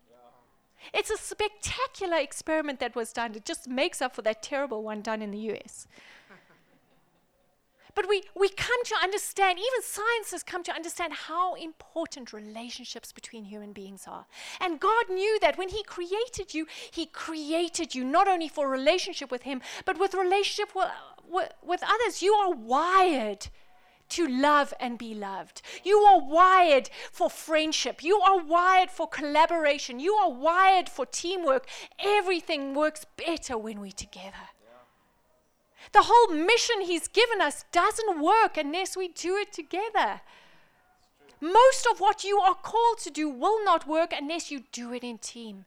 It's 0.92 1.10
a 1.10 1.16
spectacular 1.16 2.16
experiment 2.18 2.80
that 2.80 2.94
was 2.94 3.12
done. 3.12 3.34
It 3.34 3.44
just 3.44 3.68
makes 3.68 4.00
up 4.02 4.14
for 4.14 4.22
that 4.22 4.42
terrible 4.42 4.82
one 4.82 5.02
done 5.02 5.22
in 5.22 5.30
the 5.30 5.38
US. 5.52 5.86
But 7.94 8.08
we, 8.08 8.22
we 8.36 8.48
come 8.48 8.82
to 8.84 8.94
understand, 9.02 9.58
even 9.58 9.82
science 9.82 10.30
has 10.30 10.42
come 10.42 10.62
to 10.62 10.72
understand 10.72 11.12
how 11.12 11.54
important 11.54 12.32
relationships 12.32 13.12
between 13.12 13.44
human 13.44 13.72
beings 13.72 14.04
are. 14.06 14.26
And 14.60 14.78
God 14.78 15.10
knew 15.10 15.38
that 15.40 15.58
when 15.58 15.70
He 15.70 15.82
created 15.82 16.54
you, 16.54 16.66
He 16.90 17.06
created 17.06 17.94
you 17.94 18.04
not 18.04 18.28
only 18.28 18.48
for 18.48 18.68
relationship 18.68 19.30
with 19.30 19.42
Him, 19.42 19.60
but 19.84 19.98
with 19.98 20.14
relationship 20.14 20.74
with, 20.74 20.88
with, 21.28 21.52
with 21.62 21.82
others. 21.82 22.22
You 22.22 22.32
are 22.34 22.54
wired 22.54 23.48
to 24.10 24.26
love 24.26 24.74
and 24.80 24.98
be 24.98 25.14
loved. 25.14 25.62
You 25.82 25.98
are 25.98 26.20
wired 26.20 26.90
for 27.12 27.30
friendship. 27.30 28.02
You 28.02 28.20
are 28.20 28.38
wired 28.38 28.90
for 28.90 29.08
collaboration. 29.08 30.00
You 30.00 30.14
are 30.14 30.30
wired 30.30 30.88
for 30.88 31.06
teamwork. 31.06 31.66
Everything 31.98 32.74
works 32.74 33.06
better 33.16 33.56
when 33.56 33.80
we're 33.80 33.92
together. 33.92 34.50
The 35.92 36.02
whole 36.04 36.36
mission 36.36 36.82
He's 36.82 37.08
given 37.08 37.40
us 37.40 37.64
doesn't 37.72 38.20
work 38.20 38.56
unless 38.56 38.96
we 38.96 39.08
do 39.08 39.36
it 39.36 39.52
together. 39.52 40.20
Most 41.40 41.86
of 41.90 42.00
what 42.00 42.22
you 42.22 42.38
are 42.38 42.54
called 42.54 42.98
to 42.98 43.10
do 43.10 43.28
will 43.28 43.64
not 43.64 43.86
work 43.86 44.12
unless 44.12 44.50
you 44.50 44.64
do 44.72 44.92
it 44.92 45.02
in 45.02 45.18
team. 45.18 45.64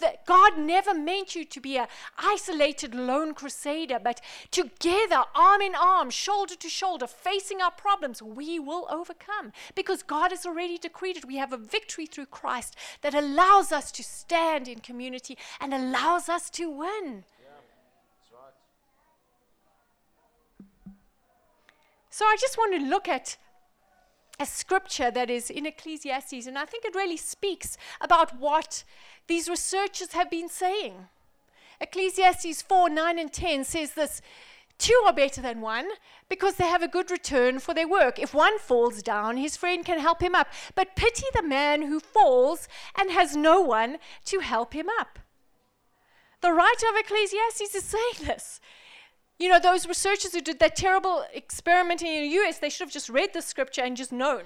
That 0.00 0.26
God 0.26 0.58
never 0.58 0.92
meant 0.94 1.36
you 1.36 1.44
to 1.44 1.60
be 1.60 1.78
an 1.78 1.86
isolated 2.18 2.94
lone 2.94 3.32
crusader, 3.32 4.00
but 4.02 4.20
together, 4.50 5.22
arm 5.34 5.60
in 5.60 5.74
arm, 5.74 6.10
shoulder 6.10 6.56
to 6.56 6.68
shoulder, 6.68 7.06
facing 7.06 7.62
our 7.62 7.70
problems, 7.70 8.20
we 8.20 8.58
will 8.58 8.88
overcome. 8.90 9.52
Because 9.76 10.02
God 10.02 10.32
has 10.32 10.44
already 10.44 10.76
decreed 10.76 11.16
it. 11.16 11.24
We 11.24 11.36
have 11.36 11.52
a 11.52 11.56
victory 11.56 12.06
through 12.06 12.26
Christ 12.26 12.76
that 13.02 13.14
allows 13.14 13.70
us 13.70 13.92
to 13.92 14.02
stand 14.02 14.66
in 14.66 14.80
community 14.80 15.38
and 15.60 15.72
allows 15.72 16.28
us 16.28 16.50
to 16.50 16.68
win. 16.68 17.24
So 22.10 22.26
I 22.26 22.36
just 22.38 22.58
want 22.58 22.74
to 22.74 22.86
look 22.86 23.08
at 23.08 23.38
a 24.42 24.46
scripture 24.46 25.10
that 25.10 25.30
is 25.30 25.48
in 25.50 25.66
Ecclesiastes, 25.66 26.46
and 26.46 26.58
I 26.58 26.64
think 26.64 26.84
it 26.84 26.94
really 26.94 27.16
speaks 27.16 27.78
about 28.00 28.38
what 28.38 28.82
these 29.28 29.48
researchers 29.48 30.12
have 30.12 30.28
been 30.28 30.48
saying. 30.48 30.94
Ecclesiastes 31.80 32.62
4 32.62 32.90
9 32.90 33.18
and 33.18 33.32
10 33.32 33.64
says 33.64 33.92
this 33.92 34.20
Two 34.78 35.00
are 35.06 35.12
better 35.12 35.40
than 35.40 35.60
one 35.60 35.86
because 36.28 36.56
they 36.56 36.66
have 36.66 36.82
a 36.82 36.88
good 36.88 37.10
return 37.10 37.60
for 37.60 37.72
their 37.72 37.86
work. 37.86 38.18
If 38.18 38.34
one 38.34 38.58
falls 38.58 39.00
down, 39.00 39.36
his 39.36 39.56
friend 39.56 39.84
can 39.84 40.00
help 40.00 40.20
him 40.20 40.34
up. 40.34 40.48
But 40.74 40.96
pity 40.96 41.26
the 41.34 41.42
man 41.42 41.82
who 41.82 42.00
falls 42.00 42.66
and 42.98 43.12
has 43.12 43.36
no 43.36 43.60
one 43.60 43.98
to 44.24 44.40
help 44.40 44.74
him 44.74 44.88
up. 44.98 45.20
The 46.40 46.52
writer 46.52 46.86
of 46.88 46.96
Ecclesiastes 46.96 47.74
is 47.76 47.84
saying 47.84 48.26
this. 48.26 48.60
You 49.38 49.48
know, 49.48 49.58
those 49.58 49.86
researchers 49.86 50.34
who 50.34 50.40
did 50.40 50.60
that 50.60 50.76
terrible 50.76 51.24
experiment 51.32 52.02
in 52.02 52.22
the 52.22 52.36
US, 52.38 52.58
they 52.58 52.68
should 52.68 52.86
have 52.86 52.92
just 52.92 53.08
read 53.08 53.32
the 53.32 53.42
scripture 53.42 53.82
and 53.82 53.96
just 53.96 54.12
known. 54.12 54.44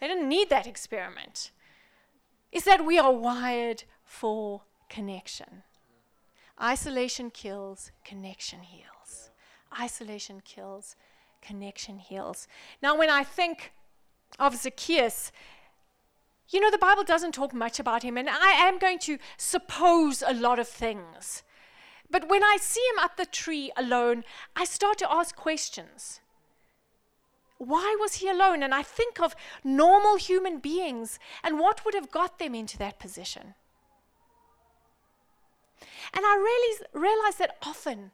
They 0.00 0.08
didn't 0.08 0.28
need 0.28 0.48
that 0.50 0.66
experiment. 0.66 1.50
Is 2.50 2.64
that 2.64 2.84
we 2.86 2.98
are 2.98 3.12
wired 3.12 3.84
for 4.04 4.62
connection. 4.88 5.62
Isolation 6.60 7.30
kills, 7.30 7.92
connection 8.04 8.60
heals. 8.62 9.30
Isolation 9.78 10.40
kills, 10.44 10.96
connection 11.42 11.98
heals. 11.98 12.48
Now, 12.82 12.96
when 12.96 13.10
I 13.10 13.22
think 13.22 13.72
of 14.38 14.56
Zacchaeus, 14.56 15.30
you 16.48 16.60
know, 16.60 16.70
the 16.70 16.78
Bible 16.78 17.04
doesn't 17.04 17.32
talk 17.32 17.52
much 17.52 17.78
about 17.78 18.02
him, 18.02 18.16
and 18.16 18.28
I 18.28 18.52
am 18.52 18.78
going 18.78 18.98
to 19.00 19.18
suppose 19.36 20.22
a 20.26 20.32
lot 20.32 20.58
of 20.58 20.66
things. 20.66 21.42
But 22.10 22.28
when 22.28 22.42
I 22.42 22.56
see 22.60 22.82
him 22.92 22.98
up 22.98 23.16
the 23.16 23.26
tree 23.26 23.70
alone, 23.76 24.24
I 24.56 24.64
start 24.64 24.98
to 24.98 25.12
ask 25.12 25.36
questions. 25.36 26.20
Why 27.58 27.96
was 28.00 28.14
he 28.14 28.28
alone? 28.28 28.62
And 28.62 28.74
I 28.74 28.82
think 28.82 29.20
of 29.20 29.34
normal 29.62 30.16
human 30.16 30.58
beings 30.58 31.18
and 31.42 31.58
what 31.58 31.84
would 31.84 31.94
have 31.94 32.10
got 32.10 32.38
them 32.38 32.54
into 32.54 32.78
that 32.78 32.98
position. 32.98 33.54
And 36.14 36.24
I 36.24 36.34
really 36.36 36.78
realize 36.94 37.36
that 37.36 37.56
often 37.62 38.12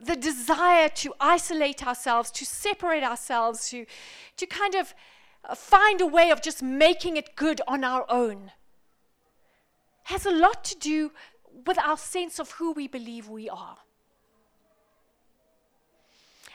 the 0.00 0.16
desire 0.16 0.90
to 0.90 1.14
isolate 1.18 1.86
ourselves, 1.86 2.30
to 2.32 2.44
separate 2.44 3.02
ourselves, 3.02 3.70
to, 3.70 3.86
to 4.36 4.46
kind 4.46 4.74
of 4.74 4.94
uh, 5.48 5.54
find 5.54 6.00
a 6.00 6.06
way 6.06 6.30
of 6.30 6.42
just 6.42 6.62
making 6.62 7.16
it 7.16 7.36
good 7.36 7.62
on 7.66 7.82
our 7.82 8.04
own 8.10 8.50
has 10.04 10.24
a 10.24 10.30
lot 10.30 10.62
to 10.62 10.78
do 10.78 11.10
with 11.66 11.78
our 11.78 11.96
sense 11.96 12.38
of 12.38 12.52
who 12.52 12.72
we 12.72 12.86
believe 12.88 13.28
we 13.28 13.48
are. 13.48 13.78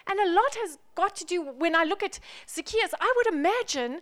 And 0.08 0.20
a 0.20 0.30
lot 0.30 0.56
has 0.56 0.78
got 0.96 1.16
to 1.18 1.26
do 1.26 1.42
when 1.42 1.76
I 1.76 1.84
look 1.84 2.02
at 2.02 2.20
Zacchaeus, 2.50 2.94
I 3.00 3.14
would 3.16 3.28
imagine 3.34 4.02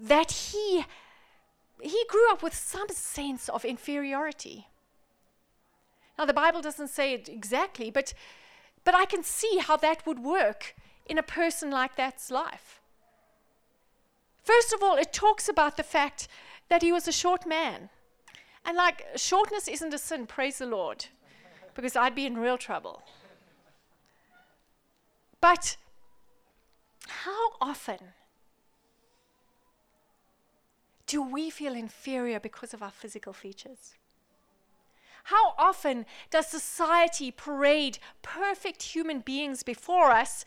that 0.00 0.30
he 0.30 0.84
he 1.82 2.04
grew 2.08 2.30
up 2.30 2.42
with 2.42 2.54
some 2.54 2.88
sense 2.90 3.48
of 3.48 3.64
inferiority. 3.64 4.68
Now 6.18 6.26
the 6.26 6.34
Bible 6.34 6.60
doesn't 6.60 6.88
say 6.88 7.14
it 7.14 7.28
exactly, 7.28 7.90
but 7.90 8.14
but 8.84 8.94
I 8.94 9.06
can 9.06 9.22
see 9.22 9.58
how 9.58 9.76
that 9.78 10.06
would 10.06 10.20
work 10.20 10.74
in 11.06 11.18
a 11.18 11.22
person 11.22 11.70
like 11.70 11.96
that's 11.96 12.30
life. 12.30 12.80
First 14.42 14.72
of 14.72 14.82
all, 14.82 14.96
it 14.96 15.12
talks 15.12 15.48
about 15.48 15.76
the 15.76 15.82
fact 15.82 16.28
that 16.68 16.82
he 16.82 16.92
was 16.92 17.06
a 17.06 17.12
short 17.12 17.46
man. 17.46 17.90
And 18.64 18.76
like, 18.76 19.04
shortness 19.16 19.68
isn't 19.68 19.94
a 19.94 19.98
sin, 19.98 20.26
praise 20.26 20.58
the 20.58 20.66
Lord, 20.66 21.06
because 21.74 21.96
I'd 21.96 22.14
be 22.14 22.26
in 22.26 22.36
real 22.36 22.58
trouble. 22.58 23.02
But 25.40 25.76
how 27.08 27.52
often 27.60 27.98
do 31.06 31.22
we 31.22 31.50
feel 31.50 31.74
inferior 31.74 32.38
because 32.38 32.72
of 32.72 32.82
our 32.82 32.90
physical 32.90 33.32
features? 33.32 33.94
How 35.24 35.54
often 35.58 36.06
does 36.30 36.46
society 36.46 37.30
parade 37.30 37.98
perfect 38.22 38.82
human 38.82 39.20
beings 39.20 39.62
before 39.62 40.10
us 40.10 40.44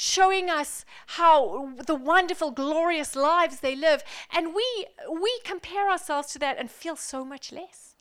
showing 0.00 0.48
us 0.48 0.84
how 1.18 1.72
the 1.84 1.94
wonderful, 1.96 2.52
glorious 2.52 3.16
lives 3.16 3.58
they 3.58 3.74
live. 3.74 4.04
And 4.32 4.54
we, 4.54 4.86
we 5.10 5.40
compare 5.42 5.90
ourselves 5.90 6.32
to 6.34 6.38
that 6.38 6.56
and 6.56 6.70
feel 6.70 6.94
so 6.94 7.24
much 7.24 7.50
less. 7.50 7.96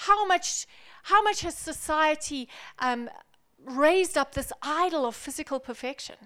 How 0.00 0.26
much, 0.26 0.66
how 1.04 1.22
much 1.22 1.40
has 1.40 1.56
society 1.56 2.46
um, 2.78 3.08
raised 3.64 4.18
up 4.18 4.34
this 4.34 4.52
idol 4.60 5.06
of 5.06 5.16
physical 5.16 5.60
perfection, 5.60 6.16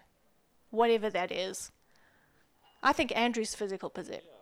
whatever 0.71 1.11
that 1.11 1.31
is? 1.31 1.71
I 2.83 2.93
think 2.93 3.17
Andrew's 3.17 3.55
physical 3.55 3.89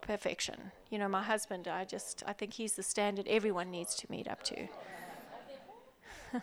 perfection. 0.00 0.72
You 0.88 1.00
know, 1.00 1.08
my 1.08 1.22
husband, 1.22 1.68
I 1.68 1.84
just, 1.84 2.22
I 2.26 2.32
think 2.32 2.54
he's 2.54 2.76
the 2.76 2.82
standard 2.82 3.28
everyone 3.28 3.70
needs 3.70 3.94
to 3.96 4.10
meet 4.10 4.26
up 4.26 4.42
to. 4.44 4.68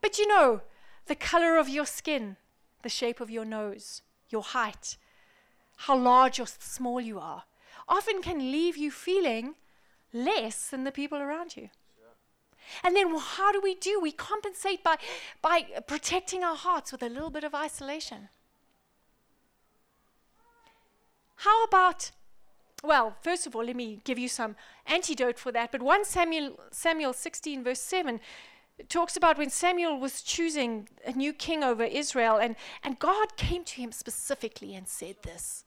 but 0.00 0.18
you 0.18 0.26
know, 0.26 0.62
the 1.04 1.14
color 1.14 1.58
of 1.58 1.68
your 1.68 1.84
skin, 1.84 2.38
the 2.82 2.88
shape 2.88 3.20
of 3.20 3.30
your 3.30 3.44
nose, 3.44 4.02
your 4.28 4.42
height, 4.42 4.96
how 5.76 5.96
large 5.96 6.40
or 6.40 6.46
small 6.46 7.00
you 7.00 7.18
are, 7.18 7.44
often 7.88 8.22
can 8.22 8.50
leave 8.50 8.76
you 8.76 8.90
feeling 8.90 9.54
less 10.12 10.68
than 10.70 10.84
the 10.84 10.92
people 10.92 11.18
around 11.18 11.56
you. 11.56 11.68
And 12.82 12.96
then 12.96 13.10
well, 13.10 13.20
how 13.20 13.52
do 13.52 13.60
we 13.60 13.74
do? 13.74 14.00
We 14.00 14.10
compensate 14.10 14.82
by, 14.82 14.96
by 15.40 15.66
protecting 15.86 16.42
our 16.42 16.56
hearts 16.56 16.90
with 16.90 17.02
a 17.02 17.08
little 17.08 17.30
bit 17.30 17.44
of 17.44 17.54
isolation. 17.54 18.28
How 21.36 21.64
about, 21.64 22.10
well, 22.82 23.16
first 23.22 23.46
of 23.46 23.54
all, 23.54 23.64
let 23.64 23.76
me 23.76 24.00
give 24.04 24.18
you 24.18 24.28
some 24.28 24.56
antidote 24.86 25.38
for 25.38 25.52
that. 25.52 25.70
But 25.70 25.82
1 25.82 26.04
Samuel, 26.04 26.58
Samuel 26.72 27.12
16, 27.12 27.62
verse 27.62 27.80
7 27.80 28.16
it 28.16 28.20
talks 28.88 29.16
about 29.16 29.38
when 29.38 29.50
Samuel 29.50 29.98
was 29.98 30.22
choosing 30.22 30.88
a 31.04 31.12
new 31.12 31.32
king 31.32 31.64
over 31.64 31.84
Israel, 31.84 32.36
and, 32.36 32.56
and 32.82 32.98
God 32.98 33.36
came 33.36 33.64
to 33.64 33.80
him 33.80 33.92
specifically 33.92 34.74
and 34.74 34.86
said 34.86 35.16
this 35.22 35.64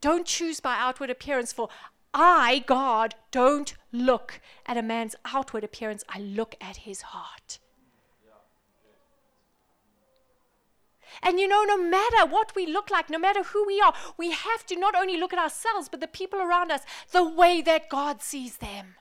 Don't 0.00 0.26
choose 0.26 0.60
by 0.60 0.76
outward 0.78 1.10
appearance, 1.10 1.52
for 1.52 1.68
I, 2.14 2.64
God, 2.66 3.14
don't 3.30 3.74
look 3.92 4.40
at 4.64 4.76
a 4.76 4.82
man's 4.82 5.16
outward 5.24 5.64
appearance, 5.64 6.04
I 6.08 6.20
look 6.20 6.54
at 6.60 6.78
his 6.78 7.02
heart. 7.02 7.58
And 11.22 11.40
you 11.40 11.48
know, 11.48 11.64
no 11.64 11.78
matter 11.78 12.26
what 12.26 12.54
we 12.54 12.66
look 12.66 12.90
like, 12.90 13.08
no 13.08 13.18
matter 13.18 13.42
who 13.42 13.66
we 13.66 13.80
are, 13.80 13.94
we 14.16 14.32
have 14.32 14.66
to 14.66 14.76
not 14.76 14.94
only 14.94 15.16
look 15.16 15.32
at 15.32 15.38
ourselves, 15.38 15.88
but 15.88 16.00
the 16.00 16.08
people 16.08 16.40
around 16.40 16.70
us 16.70 16.82
the 17.12 17.26
way 17.26 17.62
that 17.62 17.88
God 17.88 18.22
sees 18.22 18.58
them. 18.58 18.96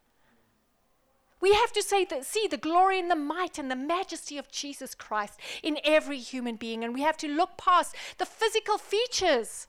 We 1.46 1.54
have 1.54 1.72
to 1.74 1.84
say 1.84 2.06
that, 2.06 2.26
see 2.26 2.48
the 2.48 2.58
glory 2.58 2.98
and 2.98 3.12
the 3.12 3.16
might 3.16 3.60
and 3.60 3.70
the 3.70 3.76
majesty 3.76 4.40
of 4.40 4.50
Jesus 4.50 4.96
Christ 4.96 5.40
in 5.62 5.78
every 5.84 6.18
human 6.18 6.56
being. 6.56 6.84
And 6.84 6.92
we 6.92 7.04
have 7.04 7.18
to 7.18 7.28
look 7.28 7.56
past 7.56 7.96
the 8.18 8.26
physical 8.26 8.80
features 8.80 9.68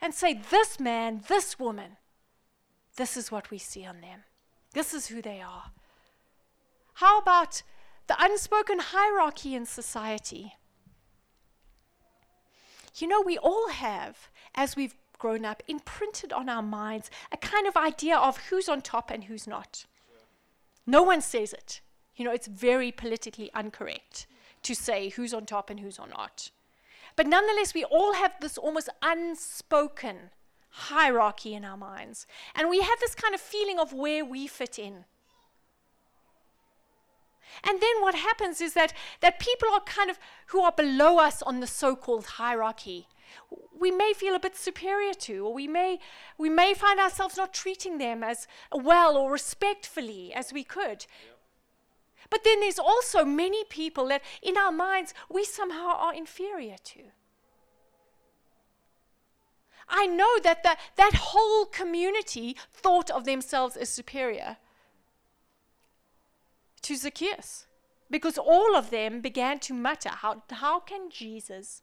and 0.00 0.14
say, 0.14 0.40
this 0.52 0.78
man, 0.78 1.22
this 1.26 1.58
woman, 1.58 1.96
this 2.94 3.16
is 3.16 3.32
what 3.32 3.50
we 3.50 3.58
see 3.58 3.84
on 3.84 4.02
them. 4.02 4.20
This 4.72 4.94
is 4.94 5.08
who 5.08 5.20
they 5.20 5.40
are. 5.40 5.72
How 6.94 7.18
about 7.18 7.64
the 8.06 8.14
unspoken 8.16 8.78
hierarchy 8.78 9.56
in 9.56 9.66
society? 9.66 10.54
you 12.94 13.08
know, 13.08 13.20
we 13.20 13.36
all 13.36 13.70
have, 13.70 14.30
as 14.54 14.76
we've 14.76 14.94
grown 15.18 15.44
up, 15.44 15.60
imprinted 15.66 16.32
on 16.32 16.48
our 16.48 16.62
minds 16.62 17.10
a 17.32 17.36
kind 17.36 17.66
of 17.66 17.76
idea 17.76 18.16
of 18.16 18.36
who's 18.48 18.68
on 18.68 18.80
top 18.80 19.10
and 19.10 19.24
who's 19.24 19.48
not. 19.48 19.86
No 20.86 21.02
one 21.02 21.20
says 21.20 21.52
it. 21.52 21.80
You 22.16 22.24
know, 22.24 22.32
it's 22.32 22.46
very 22.46 22.92
politically 22.92 23.50
incorrect 23.58 24.26
to 24.62 24.74
say 24.74 25.10
who's 25.10 25.32
on 25.32 25.46
top 25.46 25.70
and 25.70 25.80
who's 25.80 25.98
on 25.98 26.10
not. 26.10 26.50
But 27.16 27.26
nonetheless, 27.26 27.74
we 27.74 27.84
all 27.84 28.14
have 28.14 28.32
this 28.40 28.58
almost 28.58 28.88
unspoken 29.02 30.30
hierarchy 30.70 31.54
in 31.54 31.64
our 31.64 31.76
minds. 31.76 32.26
And 32.54 32.68
we 32.68 32.80
have 32.80 33.00
this 33.00 33.14
kind 33.14 33.34
of 33.34 33.40
feeling 33.40 33.78
of 33.78 33.92
where 33.92 34.24
we 34.24 34.46
fit 34.46 34.78
in. 34.78 35.04
And 37.64 37.80
then 37.80 38.00
what 38.00 38.14
happens 38.14 38.60
is 38.60 38.74
that, 38.74 38.92
that 39.20 39.40
people 39.40 39.68
are 39.72 39.80
kind 39.80 40.10
of 40.10 40.18
who 40.46 40.60
are 40.60 40.72
below 40.72 41.18
us 41.18 41.42
on 41.42 41.60
the 41.60 41.66
so-called 41.66 42.26
hierarchy. 42.26 43.08
We 43.78 43.90
may 43.90 44.12
feel 44.14 44.34
a 44.34 44.40
bit 44.40 44.56
superior 44.56 45.14
to, 45.14 45.46
or 45.46 45.54
we 45.54 45.66
may, 45.66 45.98
we 46.38 46.48
may 46.48 46.74
find 46.74 47.00
ourselves 47.00 47.36
not 47.36 47.52
treating 47.52 47.98
them 47.98 48.22
as 48.22 48.46
well 48.72 49.16
or 49.16 49.32
respectfully 49.32 50.32
as 50.34 50.52
we 50.52 50.64
could. 50.64 51.06
Yep. 51.26 51.38
But 52.30 52.44
then 52.44 52.60
there's 52.60 52.78
also 52.78 53.24
many 53.24 53.64
people 53.64 54.06
that 54.08 54.22
in 54.42 54.56
our 54.56 54.72
minds 54.72 55.12
we 55.28 55.44
somehow 55.44 55.96
are 55.96 56.14
inferior 56.14 56.76
to. 56.84 57.00
I 59.88 60.06
know 60.06 60.38
that 60.44 60.62
the, 60.62 60.76
that 60.96 61.14
whole 61.14 61.66
community 61.66 62.56
thought 62.72 63.10
of 63.10 63.24
themselves 63.24 63.76
as 63.76 63.88
superior 63.88 64.58
to 66.82 66.96
Zacchaeus 66.96 67.66
because 68.08 68.38
all 68.38 68.76
of 68.76 68.90
them 68.90 69.20
began 69.20 69.58
to 69.60 69.74
mutter, 69.74 70.10
How, 70.10 70.42
how 70.50 70.80
can 70.80 71.10
Jesus 71.10 71.82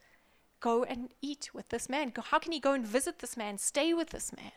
go 0.60 0.84
and 0.84 1.10
eat 1.22 1.50
with 1.54 1.70
this 1.70 1.90
man? 1.90 2.12
How 2.32 2.40
can 2.40 2.52
he 2.52 2.60
go 2.60 2.74
and 2.74 2.86
visit 2.86 3.20
this 3.20 3.38
man, 3.38 3.58
stay 3.58 3.94
with 3.94 4.10
this 4.10 4.32
man? 4.36 4.52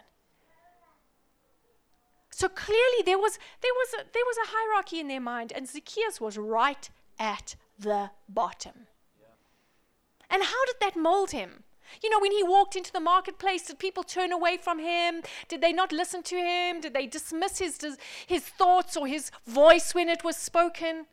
So 2.30 2.48
clearly 2.48 3.02
there 3.04 3.18
was, 3.18 3.38
there, 3.60 3.72
was 3.74 3.94
a, 3.94 4.04
there 4.12 4.24
was 4.24 4.36
a 4.38 4.50
hierarchy 4.50 5.00
in 5.00 5.08
their 5.08 5.20
mind, 5.20 5.52
and 5.54 5.68
Zacchaeus 5.68 6.20
was 6.20 6.38
right 6.38 6.88
at 7.18 7.56
the 7.78 8.10
bottom. 8.28 8.86
Yeah. 9.20 9.26
And 10.30 10.44
how 10.44 10.64
did 10.66 10.76
that 10.80 10.96
mold 10.96 11.32
him? 11.32 11.64
You 12.02 12.08
know, 12.08 12.20
when 12.20 12.32
he 12.32 12.42
walked 12.42 12.76
into 12.76 12.92
the 12.92 13.00
marketplace, 13.00 13.66
did 13.66 13.78
people 13.78 14.04
turn 14.04 14.32
away 14.32 14.56
from 14.56 14.78
him? 14.78 15.22
Did 15.48 15.60
they 15.60 15.72
not 15.72 15.92
listen 15.92 16.22
to 16.24 16.36
him? 16.36 16.80
Did 16.80 16.94
they 16.94 17.06
dismiss 17.06 17.58
his, 17.58 17.78
his 18.26 18.44
thoughts 18.44 18.96
or 18.96 19.06
his 19.06 19.30
voice 19.46 19.94
when 19.94 20.08
it 20.08 20.24
was 20.24 20.36
spoken? 20.36 21.06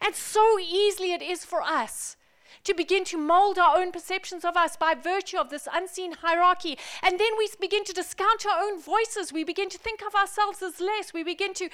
And 0.00 0.14
so 0.14 0.58
easily 0.58 1.12
it 1.12 1.22
is 1.22 1.44
for 1.44 1.62
us 1.62 2.16
to 2.64 2.74
begin 2.74 3.04
to 3.06 3.18
mold 3.18 3.58
our 3.58 3.76
own 3.78 3.92
perceptions 3.92 4.44
of 4.44 4.56
us 4.56 4.76
by 4.76 4.94
virtue 4.94 5.38
of 5.38 5.50
this 5.50 5.68
unseen 5.72 6.12
hierarchy. 6.12 6.78
And 7.02 7.18
then 7.18 7.30
we 7.38 7.48
begin 7.60 7.84
to 7.84 7.92
discount 7.92 8.46
our 8.46 8.62
own 8.62 8.80
voices. 8.80 9.32
We 9.32 9.44
begin 9.44 9.68
to 9.70 9.78
think 9.78 10.02
of 10.06 10.14
ourselves 10.14 10.62
as 10.62 10.80
less. 10.80 11.12
We 11.12 11.22
begin 11.22 11.54
to, 11.54 11.68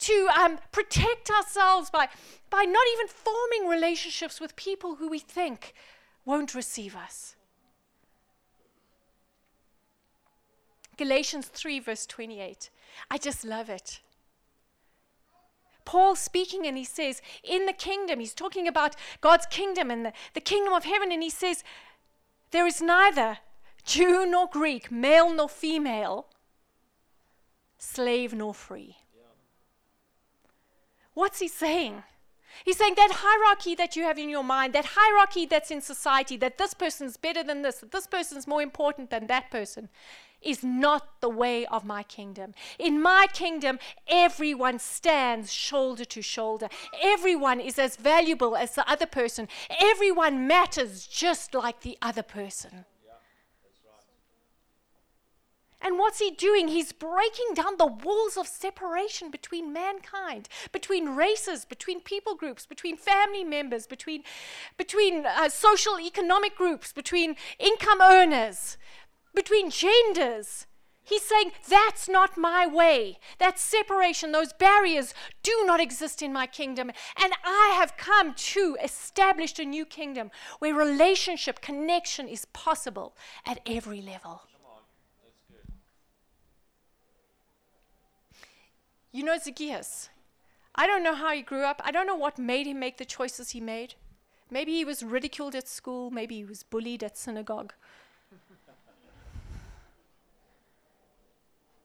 to 0.00 0.28
um, 0.38 0.58
protect 0.72 1.30
ourselves 1.30 1.90
by, 1.90 2.08
by 2.50 2.64
not 2.64 2.86
even 2.94 3.08
forming 3.08 3.68
relationships 3.68 4.40
with 4.40 4.56
people 4.56 4.96
who 4.96 5.08
we 5.08 5.18
think 5.18 5.74
won't 6.24 6.54
receive 6.54 6.94
us. 6.94 7.36
Galatians 10.96 11.46
3, 11.46 11.80
verse 11.80 12.04
28. 12.04 12.68
I 13.10 13.16
just 13.16 13.44
love 13.44 13.70
it. 13.70 14.00
Paul 15.90 16.14
speaking 16.14 16.68
and 16.68 16.76
he 16.76 16.84
says, 16.84 17.20
in 17.42 17.66
the 17.66 17.72
kingdom, 17.72 18.20
he's 18.20 18.32
talking 18.32 18.68
about 18.68 18.94
God's 19.20 19.46
kingdom 19.46 19.90
and 19.90 20.06
the, 20.06 20.12
the 20.34 20.40
kingdom 20.40 20.72
of 20.72 20.84
heaven, 20.84 21.10
and 21.10 21.20
he 21.20 21.30
says, 21.30 21.64
there 22.52 22.64
is 22.64 22.80
neither 22.80 23.38
Jew 23.84 24.24
nor 24.24 24.48
Greek, 24.48 24.92
male 24.92 25.34
nor 25.34 25.48
female, 25.48 26.28
slave 27.76 28.32
nor 28.32 28.54
free. 28.54 28.98
What's 31.14 31.40
he 31.40 31.48
saying? 31.48 32.04
He's 32.64 32.76
saying 32.76 32.94
that 32.94 33.10
hierarchy 33.24 33.74
that 33.74 33.96
you 33.96 34.04
have 34.04 34.16
in 34.16 34.28
your 34.28 34.44
mind, 34.44 34.74
that 34.74 34.90
hierarchy 34.90 35.44
that's 35.44 35.72
in 35.72 35.80
society, 35.80 36.36
that 36.36 36.56
this 36.56 36.72
person's 36.72 37.16
better 37.16 37.42
than 37.42 37.62
this, 37.62 37.80
that 37.80 37.90
this 37.90 38.06
person's 38.06 38.46
more 38.46 38.62
important 38.62 39.10
than 39.10 39.26
that 39.26 39.50
person, 39.50 39.88
is 40.42 40.62
not 40.62 41.20
the 41.20 41.28
way 41.28 41.66
of 41.66 41.84
my 41.84 42.02
kingdom. 42.02 42.54
In 42.78 43.00
my 43.02 43.26
kingdom, 43.32 43.78
everyone 44.08 44.78
stands 44.78 45.52
shoulder 45.52 46.04
to 46.06 46.22
shoulder. 46.22 46.68
Everyone 47.02 47.60
is 47.60 47.78
as 47.78 47.96
valuable 47.96 48.56
as 48.56 48.74
the 48.74 48.88
other 48.90 49.06
person. 49.06 49.48
Everyone 49.80 50.46
matters 50.46 51.06
just 51.06 51.54
like 51.54 51.80
the 51.80 51.98
other 52.02 52.22
person. 52.22 52.84
And 55.82 55.98
what's 55.98 56.18
he 56.18 56.30
doing? 56.30 56.68
He's 56.68 56.92
breaking 56.92 57.54
down 57.54 57.78
the 57.78 57.86
walls 57.86 58.36
of 58.36 58.46
separation 58.46 59.30
between 59.30 59.72
mankind, 59.72 60.48
between 60.72 61.16
races, 61.16 61.64
between 61.64 62.00
people 62.00 62.34
groups, 62.34 62.66
between 62.66 62.98
family 62.98 63.44
members, 63.44 63.86
between, 63.86 64.22
between 64.76 65.24
uh, 65.24 65.48
social 65.48 65.98
economic 65.98 66.54
groups, 66.54 66.92
between 66.92 67.34
income 67.58 68.02
earners, 68.02 68.76
between 69.34 69.70
genders. 69.70 70.66
He's 71.02 71.22
saying, 71.22 71.52
That's 71.68 72.08
not 72.08 72.38
my 72.38 72.66
way. 72.66 73.18
That 73.38 73.58
separation, 73.58 74.32
those 74.32 74.52
barriers 74.52 75.12
do 75.42 75.64
not 75.64 75.80
exist 75.80 76.22
in 76.22 76.32
my 76.32 76.46
kingdom. 76.46 76.90
And 77.20 77.32
I 77.44 77.74
have 77.76 77.96
come 77.96 78.34
to 78.34 78.76
establish 78.82 79.58
a 79.58 79.64
new 79.64 79.84
kingdom 79.84 80.30
where 80.60 80.74
relationship, 80.74 81.60
connection 81.60 82.28
is 82.28 82.44
possible 82.46 83.16
at 83.44 83.60
every 83.66 84.00
level. 84.00 84.42
You 89.12 89.24
know 89.24 89.36
Zacchaeus. 89.36 90.08
I 90.76 90.86
don't 90.86 91.02
know 91.02 91.16
how 91.16 91.32
he 91.32 91.42
grew 91.42 91.64
up. 91.64 91.82
I 91.84 91.90
don't 91.90 92.06
know 92.06 92.14
what 92.14 92.38
made 92.38 92.66
him 92.66 92.78
make 92.78 92.98
the 92.98 93.04
choices 93.04 93.50
he 93.50 93.60
made. 93.60 93.94
Maybe 94.50 94.72
he 94.72 94.84
was 94.84 95.02
ridiculed 95.02 95.56
at 95.56 95.66
school. 95.66 96.10
Maybe 96.10 96.36
he 96.36 96.44
was 96.44 96.62
bullied 96.62 97.02
at 97.02 97.18
synagogue. 97.18 97.72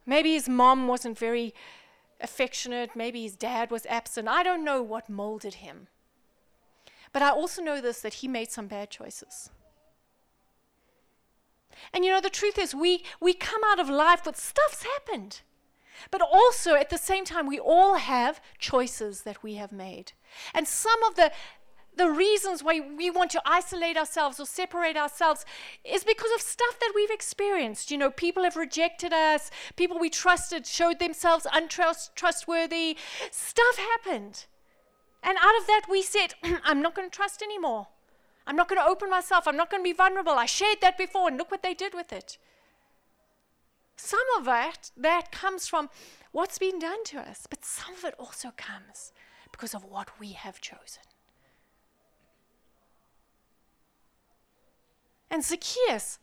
Maybe 0.05 0.33
his 0.33 0.47
mom 0.47 0.87
wasn't 0.87 1.17
very 1.17 1.53
affectionate. 2.21 2.95
Maybe 2.95 3.23
his 3.23 3.35
dad 3.35 3.71
was 3.71 3.85
absent. 3.87 4.27
I 4.27 4.43
don't 4.43 4.63
know 4.63 4.81
what 4.81 5.09
molded 5.09 5.55
him. 5.55 5.87
But 7.11 7.21
I 7.21 7.29
also 7.29 7.61
know 7.61 7.81
this 7.81 8.01
that 8.01 8.15
he 8.15 8.27
made 8.27 8.51
some 8.51 8.67
bad 8.67 8.89
choices. 8.89 9.49
And 11.93 12.05
you 12.05 12.11
know, 12.11 12.21
the 12.21 12.29
truth 12.29 12.57
is, 12.57 12.73
we, 12.73 13.03
we 13.21 13.33
come 13.33 13.61
out 13.65 13.79
of 13.79 13.89
life, 13.89 14.25
with 14.25 14.37
stuff's 14.37 14.83
happened. 14.83 15.41
But 16.11 16.21
also, 16.21 16.75
at 16.75 16.89
the 16.89 16.97
same 16.97 17.25
time, 17.25 17.47
we 17.47 17.59
all 17.59 17.95
have 17.95 18.41
choices 18.59 19.21
that 19.21 19.43
we 19.43 19.55
have 19.55 19.71
made. 19.71 20.11
And 20.53 20.67
some 20.67 21.01
of 21.03 21.15
the, 21.15 21.31
the 21.95 22.09
reasons 22.09 22.63
why 22.63 22.79
we 22.79 23.09
want 23.09 23.31
to 23.31 23.41
isolate 23.45 23.97
ourselves 23.97 24.39
or 24.39 24.45
separate 24.45 24.97
ourselves 24.97 25.45
is 25.83 26.03
because 26.03 26.31
of 26.35 26.41
stuff 26.41 26.79
that 26.79 26.91
we've 26.95 27.11
experienced. 27.11 27.91
You 27.91 27.97
know, 27.97 28.11
people 28.11 28.43
have 28.43 28.55
rejected 28.55 29.13
us, 29.13 29.49
people 29.75 29.99
we 29.99 30.09
trusted 30.09 30.65
showed 30.65 30.99
themselves 30.99 31.47
untrustworthy. 31.51 32.97
Stuff 33.31 33.77
happened. 33.77 34.45
And 35.23 35.37
out 35.41 35.57
of 35.59 35.67
that, 35.67 35.83
we 35.89 36.01
said, 36.01 36.35
I'm 36.63 36.81
not 36.81 36.95
going 36.95 37.09
to 37.09 37.15
trust 37.15 37.41
anymore. 37.41 37.87
I'm 38.47 38.55
not 38.55 38.69
going 38.69 38.79
to 38.79 38.87
open 38.87 39.09
myself. 39.09 39.47
I'm 39.47 39.57
not 39.57 39.71
going 39.71 39.81
to 39.81 39.89
be 39.89 39.93
vulnerable. 39.93 40.33
I 40.33 40.45
shared 40.45 40.77
that 40.81 40.97
before, 40.97 41.27
and 41.27 41.37
look 41.37 41.49
what 41.49 41.63
they 41.63 41.73
did 41.73 41.95
with 41.95 42.13
it. 42.13 42.37
Some 43.97 44.19
of 44.37 44.45
that, 44.45 44.91
that 44.97 45.31
comes 45.31 45.67
from 45.67 45.89
what's 46.31 46.59
been 46.59 46.79
done 46.79 47.03
to 47.05 47.19
us, 47.19 47.47
but 47.49 47.65
some 47.65 47.95
of 47.95 48.03
it 48.03 48.13
also 48.19 48.51
comes 48.55 49.13
because 49.51 49.73
of 49.73 49.85
what 49.85 50.19
we 50.19 50.33
have 50.33 50.61
chosen. 50.61 51.01
And 55.29 55.43
Zacchaeus, 55.43 56.19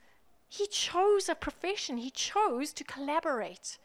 he 0.48 0.66
chose 0.66 1.28
a 1.28 1.34
profession, 1.34 1.96
he 1.96 2.10
chose 2.10 2.72
to 2.74 2.84
collaborate 2.84 3.78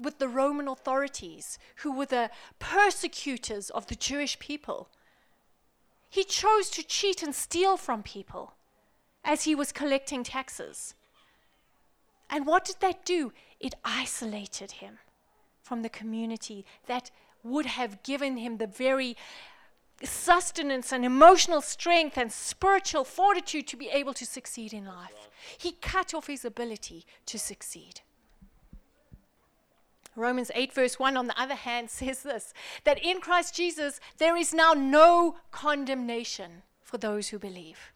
with 0.00 0.18
the 0.18 0.28
Roman 0.28 0.66
authorities, 0.66 1.58
who 1.76 1.92
were 1.92 2.06
the 2.06 2.30
persecutors 2.58 3.70
of 3.70 3.86
the 3.86 3.94
Jewish 3.94 4.38
people. 4.38 4.88
He 6.08 6.24
chose 6.24 6.70
to 6.70 6.82
cheat 6.82 7.22
and 7.22 7.34
steal 7.34 7.76
from 7.76 8.02
people 8.02 8.54
as 9.24 9.44
he 9.44 9.54
was 9.54 9.72
collecting 9.72 10.24
taxes. 10.24 10.94
And 12.28 12.46
what 12.46 12.64
did 12.64 12.76
that 12.80 13.04
do? 13.04 13.32
It 13.60 13.74
isolated 13.84 14.72
him 14.72 14.98
from 15.62 15.82
the 15.82 15.88
community 15.88 16.64
that 16.86 17.10
would 17.42 17.66
have 17.66 18.02
given 18.02 18.36
him 18.36 18.58
the 18.58 18.66
very 18.66 19.16
sustenance 20.04 20.92
and 20.92 21.04
emotional 21.04 21.60
strength 21.60 22.16
and 22.16 22.32
spiritual 22.32 23.04
fortitude 23.04 23.66
to 23.68 23.76
be 23.76 23.88
able 23.88 24.14
to 24.14 24.26
succeed 24.26 24.72
in 24.72 24.86
life. 24.86 25.28
He 25.58 25.72
cut 25.72 26.14
off 26.14 26.26
his 26.26 26.44
ability 26.44 27.04
to 27.26 27.38
succeed. 27.38 28.00
Romans 30.16 30.50
8, 30.54 30.72
verse 30.72 30.98
1, 30.98 31.16
on 31.16 31.26
the 31.26 31.40
other 31.40 31.54
hand, 31.54 31.90
says 31.90 32.22
this 32.22 32.52
that 32.84 33.04
in 33.04 33.20
Christ 33.20 33.54
Jesus 33.54 34.00
there 34.18 34.36
is 34.36 34.54
now 34.54 34.72
no 34.72 35.36
condemnation 35.50 36.62
for 36.82 36.98
those 36.98 37.28
who 37.28 37.38
believe. 37.38 37.92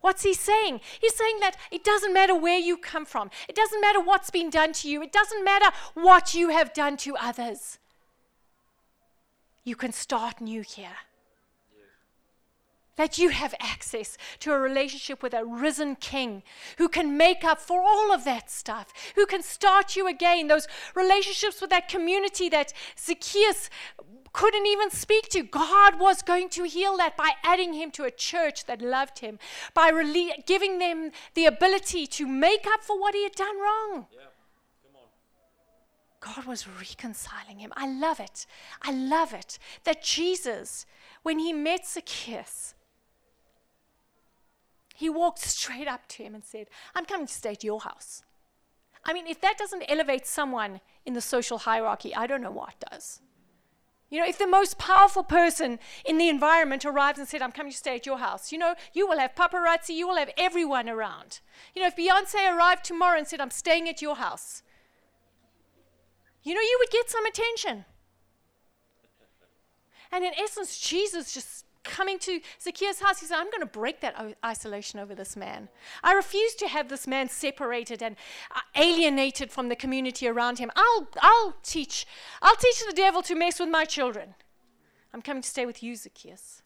What's 0.00 0.24
he 0.24 0.34
saying? 0.34 0.80
He's 1.00 1.14
saying 1.14 1.38
that 1.40 1.56
it 1.70 1.84
doesn't 1.84 2.12
matter 2.12 2.34
where 2.34 2.58
you 2.58 2.76
come 2.76 3.06
from, 3.06 3.30
it 3.48 3.54
doesn't 3.54 3.80
matter 3.80 4.00
what's 4.00 4.30
been 4.30 4.50
done 4.50 4.72
to 4.74 4.88
you, 4.88 5.02
it 5.02 5.12
doesn't 5.12 5.44
matter 5.44 5.70
what 5.94 6.34
you 6.34 6.48
have 6.48 6.74
done 6.74 6.96
to 6.98 7.16
others. 7.16 7.78
You 9.64 9.76
can 9.76 9.92
start 9.92 10.40
new 10.40 10.62
here. 10.62 10.96
That 12.96 13.16
you 13.16 13.30
have 13.30 13.54
access 13.58 14.18
to 14.40 14.52
a 14.52 14.58
relationship 14.58 15.22
with 15.22 15.32
a 15.32 15.44
risen 15.44 15.96
king 15.96 16.42
who 16.76 16.88
can 16.88 17.16
make 17.16 17.42
up 17.42 17.58
for 17.58 17.82
all 17.82 18.12
of 18.12 18.24
that 18.24 18.50
stuff, 18.50 18.92
who 19.14 19.24
can 19.24 19.42
start 19.42 19.96
you 19.96 20.06
again. 20.06 20.48
Those 20.48 20.68
relationships 20.94 21.60
with 21.60 21.70
that 21.70 21.88
community 21.88 22.50
that 22.50 22.74
Zacchaeus 22.98 23.70
couldn't 24.32 24.66
even 24.66 24.90
speak 24.90 25.28
to. 25.30 25.42
God 25.42 26.00
was 26.00 26.22
going 26.22 26.48
to 26.50 26.64
heal 26.64 26.96
that 26.98 27.16
by 27.16 27.30
adding 27.42 27.72
him 27.74 27.90
to 27.92 28.04
a 28.04 28.10
church 28.10 28.66
that 28.66 28.82
loved 28.82 29.20
him, 29.20 29.38
by 29.74 29.90
rele- 29.90 30.44
giving 30.46 30.78
them 30.78 31.12
the 31.34 31.46
ability 31.46 32.06
to 32.06 32.26
make 32.26 32.66
up 32.66 32.82
for 32.82 33.00
what 33.00 33.14
he 33.14 33.22
had 33.22 33.34
done 33.34 33.58
wrong. 33.58 34.06
Yeah. 34.12 34.20
God 36.22 36.44
was 36.46 36.68
reconciling 36.68 37.58
him. 37.58 37.72
I 37.76 37.88
love 37.88 38.20
it. 38.20 38.46
I 38.80 38.92
love 38.92 39.34
it 39.34 39.58
that 39.84 40.02
Jesus, 40.02 40.86
when 41.24 41.40
he 41.40 41.52
met 41.52 41.86
Zacchaeus, 41.86 42.74
he 45.02 45.10
walked 45.10 45.40
straight 45.40 45.88
up 45.88 46.06
to 46.06 46.22
him 46.22 46.32
and 46.32 46.44
said, 46.44 46.68
I'm 46.94 47.04
coming 47.04 47.26
to 47.26 47.32
stay 47.32 47.50
at 47.50 47.64
your 47.64 47.80
house. 47.80 48.22
I 49.04 49.12
mean, 49.12 49.26
if 49.26 49.40
that 49.40 49.58
doesn't 49.58 49.82
elevate 49.88 50.28
someone 50.28 50.80
in 51.04 51.14
the 51.14 51.20
social 51.20 51.58
hierarchy, 51.58 52.14
I 52.14 52.28
don't 52.28 52.40
know 52.40 52.52
what 52.52 52.74
does. 52.88 53.18
You 54.10 54.20
know, 54.20 54.28
if 54.28 54.38
the 54.38 54.46
most 54.46 54.78
powerful 54.78 55.24
person 55.24 55.80
in 56.04 56.18
the 56.18 56.28
environment 56.28 56.84
arrives 56.84 57.18
and 57.18 57.26
said, 57.26 57.42
I'm 57.42 57.50
coming 57.50 57.72
to 57.72 57.76
stay 57.76 57.96
at 57.96 58.06
your 58.06 58.18
house, 58.18 58.52
you 58.52 58.58
know, 58.58 58.76
you 58.92 59.08
will 59.08 59.18
have 59.18 59.34
paparazzi, 59.34 59.92
you 59.96 60.06
will 60.06 60.18
have 60.18 60.30
everyone 60.38 60.88
around. 60.88 61.40
You 61.74 61.82
know, 61.82 61.88
if 61.88 61.96
Beyonce 61.96 62.56
arrived 62.56 62.84
tomorrow 62.84 63.18
and 63.18 63.26
said, 63.26 63.40
I'm 63.40 63.50
staying 63.50 63.88
at 63.88 64.00
your 64.00 64.14
house, 64.14 64.62
you 66.44 66.54
know, 66.54 66.60
you 66.60 66.76
would 66.78 66.90
get 66.90 67.10
some 67.10 67.26
attention. 67.26 67.86
And 70.12 70.24
in 70.24 70.32
essence, 70.38 70.78
Jesus 70.78 71.34
just 71.34 71.64
coming 71.84 72.18
to 72.20 72.40
Zacchaeus' 72.60 73.00
house, 73.00 73.20
he 73.20 73.26
said, 73.26 73.38
I'm 73.38 73.50
going 73.50 73.60
to 73.60 73.66
break 73.66 74.00
that 74.00 74.36
isolation 74.44 75.00
over 75.00 75.14
this 75.14 75.36
man. 75.36 75.68
I 76.02 76.12
refuse 76.12 76.54
to 76.56 76.68
have 76.68 76.88
this 76.88 77.06
man 77.06 77.28
separated 77.28 78.02
and 78.02 78.16
uh, 78.54 78.60
alienated 78.76 79.50
from 79.50 79.68
the 79.68 79.76
community 79.76 80.28
around 80.28 80.58
him. 80.58 80.70
I'll, 80.76 81.08
I'll 81.20 81.56
teach. 81.62 82.06
I'll 82.40 82.56
teach 82.56 82.84
the 82.86 82.92
devil 82.94 83.22
to 83.22 83.34
mess 83.34 83.60
with 83.60 83.68
my 83.68 83.84
children. 83.84 84.34
I'm 85.12 85.22
coming 85.22 85.42
to 85.42 85.48
stay 85.48 85.66
with 85.66 85.82
you, 85.82 85.94
Zacchaeus. 85.96 86.62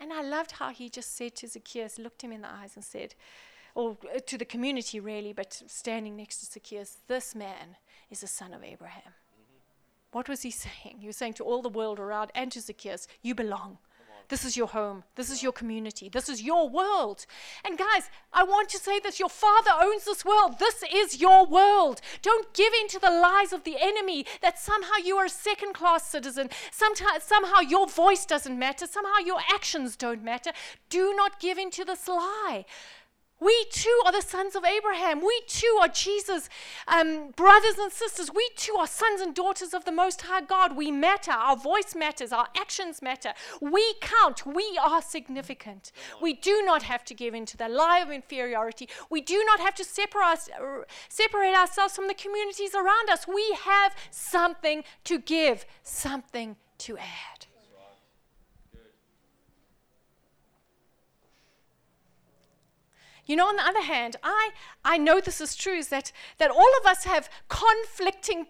And 0.00 0.12
I 0.12 0.22
loved 0.22 0.52
how 0.52 0.70
he 0.70 0.88
just 0.88 1.16
said 1.16 1.36
to 1.36 1.48
Zacchaeus, 1.48 1.98
looked 1.98 2.22
him 2.22 2.32
in 2.32 2.42
the 2.42 2.52
eyes 2.52 2.72
and 2.74 2.84
said, 2.84 3.14
or 3.74 3.96
uh, 4.14 4.20
to 4.26 4.38
the 4.38 4.44
community 4.44 5.00
really, 5.00 5.32
but 5.32 5.62
standing 5.66 6.16
next 6.16 6.38
to 6.40 6.46
Zacchaeus, 6.46 6.98
this 7.08 7.34
man 7.34 7.76
is 8.10 8.20
the 8.20 8.26
son 8.26 8.52
of 8.52 8.62
Abraham. 8.62 9.12
What 10.14 10.28
was 10.28 10.42
he 10.42 10.52
saying? 10.52 10.98
He 11.00 11.08
was 11.08 11.16
saying 11.16 11.32
to 11.34 11.44
all 11.44 11.60
the 11.60 11.68
world 11.68 11.98
around 11.98 12.30
and 12.36 12.52
to 12.52 12.60
Zacchaeus, 12.60 13.08
You 13.20 13.34
belong. 13.34 13.78
This 14.28 14.44
is 14.44 14.56
your 14.56 14.68
home. 14.68 15.02
This 15.16 15.28
is 15.28 15.42
your 15.42 15.50
community. 15.50 16.08
This 16.08 16.28
is 16.28 16.40
your 16.40 16.68
world. 16.68 17.26
And 17.64 17.76
guys, 17.76 18.08
I 18.32 18.44
want 18.44 18.68
to 18.70 18.78
say 18.78 19.00
this 19.00 19.18
your 19.18 19.28
father 19.28 19.72
owns 19.82 20.04
this 20.04 20.24
world. 20.24 20.60
This 20.60 20.84
is 20.90 21.20
your 21.20 21.44
world. 21.44 22.00
Don't 22.22 22.54
give 22.54 22.72
in 22.80 22.86
to 22.88 23.00
the 23.00 23.10
lies 23.10 23.52
of 23.52 23.64
the 23.64 23.76
enemy 23.78 24.24
that 24.40 24.58
somehow 24.58 24.96
you 25.04 25.16
are 25.16 25.26
a 25.26 25.28
second 25.30 25.74
class 25.74 26.06
citizen. 26.08 26.48
Sometimes, 26.70 27.24
somehow 27.24 27.60
your 27.60 27.88
voice 27.88 28.24
doesn't 28.24 28.58
matter. 28.58 28.86
Somehow 28.86 29.18
your 29.18 29.40
actions 29.52 29.96
don't 29.96 30.22
matter. 30.22 30.52
Do 30.90 31.12
not 31.16 31.40
give 31.40 31.58
in 31.58 31.70
to 31.72 31.84
this 31.84 32.06
lie. 32.06 32.64
We 33.44 33.66
too 33.70 34.00
are 34.06 34.12
the 34.12 34.22
sons 34.22 34.56
of 34.56 34.64
Abraham. 34.64 35.20
We 35.20 35.42
too 35.46 35.78
are 35.80 35.88
Jesus' 35.88 36.48
um, 36.88 37.32
brothers 37.36 37.78
and 37.78 37.92
sisters. 37.92 38.30
We 38.34 38.48
too 38.56 38.76
are 38.78 38.86
sons 38.86 39.20
and 39.20 39.34
daughters 39.34 39.74
of 39.74 39.84
the 39.84 39.92
Most 39.92 40.22
High 40.22 40.40
God. 40.40 40.76
We 40.76 40.90
matter. 40.90 41.32
Our 41.32 41.56
voice 41.56 41.94
matters. 41.94 42.32
Our 42.32 42.48
actions 42.56 43.02
matter. 43.02 43.34
We 43.60 43.94
count. 44.00 44.46
We 44.46 44.78
are 44.82 45.02
significant. 45.02 45.92
We 46.22 46.32
do 46.32 46.62
not 46.64 46.84
have 46.84 47.04
to 47.04 47.14
give 47.14 47.34
in 47.34 47.44
to 47.46 47.56
the 47.56 47.68
lie 47.68 47.98
of 47.98 48.10
inferiority. 48.10 48.88
We 49.10 49.20
do 49.20 49.44
not 49.46 49.60
have 49.60 49.74
to 49.74 49.84
separate, 49.84 50.48
separate 51.08 51.54
ourselves 51.54 51.94
from 51.94 52.08
the 52.08 52.14
communities 52.14 52.74
around 52.74 53.10
us. 53.10 53.26
We 53.28 53.56
have 53.64 53.94
something 54.10 54.84
to 55.04 55.18
give, 55.18 55.66
something 55.82 56.56
to 56.78 56.96
add. 56.96 57.33
You 63.26 63.36
know, 63.36 63.46
on 63.46 63.56
the 63.56 63.66
other 63.66 63.80
hand, 63.80 64.16
I, 64.22 64.50
I 64.84 64.98
know 64.98 65.20
this 65.20 65.40
is 65.40 65.56
true, 65.56 65.74
is 65.74 65.88
that, 65.88 66.12
that 66.38 66.50
all 66.50 66.70
of 66.80 66.86
us 66.86 67.04
have 67.04 67.30
conflicting 67.48 68.46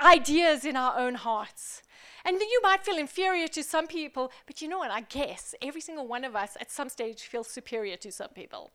ideas 0.00 0.64
in 0.64 0.76
our 0.76 0.98
own 0.98 1.14
hearts. 1.14 1.82
And 2.24 2.40
you 2.40 2.60
might 2.62 2.84
feel 2.84 2.96
inferior 2.96 3.48
to 3.48 3.62
some 3.62 3.86
people, 3.86 4.32
but 4.46 4.62
you 4.62 4.68
know 4.68 4.78
what? 4.78 4.90
I 4.90 5.02
guess 5.02 5.54
every 5.60 5.80
single 5.80 6.06
one 6.06 6.24
of 6.24 6.34
us 6.36 6.56
at 6.60 6.70
some 6.70 6.88
stage 6.88 7.22
feels 7.22 7.48
superior 7.48 7.96
to 7.98 8.12
some 8.12 8.30
people. 8.30 8.70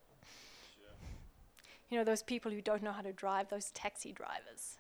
You 1.90 1.98
know, 1.98 2.04
those 2.04 2.22
people 2.22 2.52
who 2.52 2.62
don't 2.62 2.84
know 2.84 2.92
how 2.92 3.02
to 3.02 3.12
drive, 3.12 3.50
those 3.50 3.72
taxi 3.72 4.12
drivers. 4.12 4.78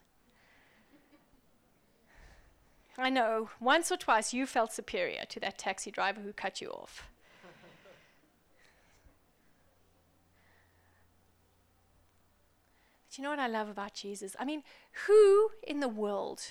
I 2.97 3.09
know, 3.09 3.49
once 3.59 3.91
or 3.91 3.97
twice 3.97 4.33
you 4.33 4.45
felt 4.45 4.73
superior 4.73 5.23
to 5.29 5.39
that 5.39 5.57
taxi 5.57 5.89
driver 5.89 6.21
who 6.21 6.33
cut 6.33 6.61
you 6.61 6.69
off. 6.69 7.07
You 13.17 13.23
know 13.23 13.31
what 13.31 13.39
I 13.39 13.47
love 13.47 13.69
about 13.69 13.93
Jesus? 13.93 14.35
I 14.39 14.45
mean, 14.45 14.63
who 15.07 15.49
in 15.67 15.79
the 15.79 15.87
world 15.87 16.41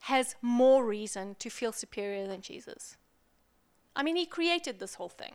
has 0.00 0.34
more 0.40 0.84
reason 0.84 1.36
to 1.38 1.50
feel 1.50 1.72
superior 1.72 2.26
than 2.26 2.40
Jesus? 2.40 2.96
I 3.94 4.02
mean, 4.02 4.16
he 4.16 4.26
created 4.26 4.78
this 4.78 4.94
whole 4.94 5.08
thing. 5.08 5.34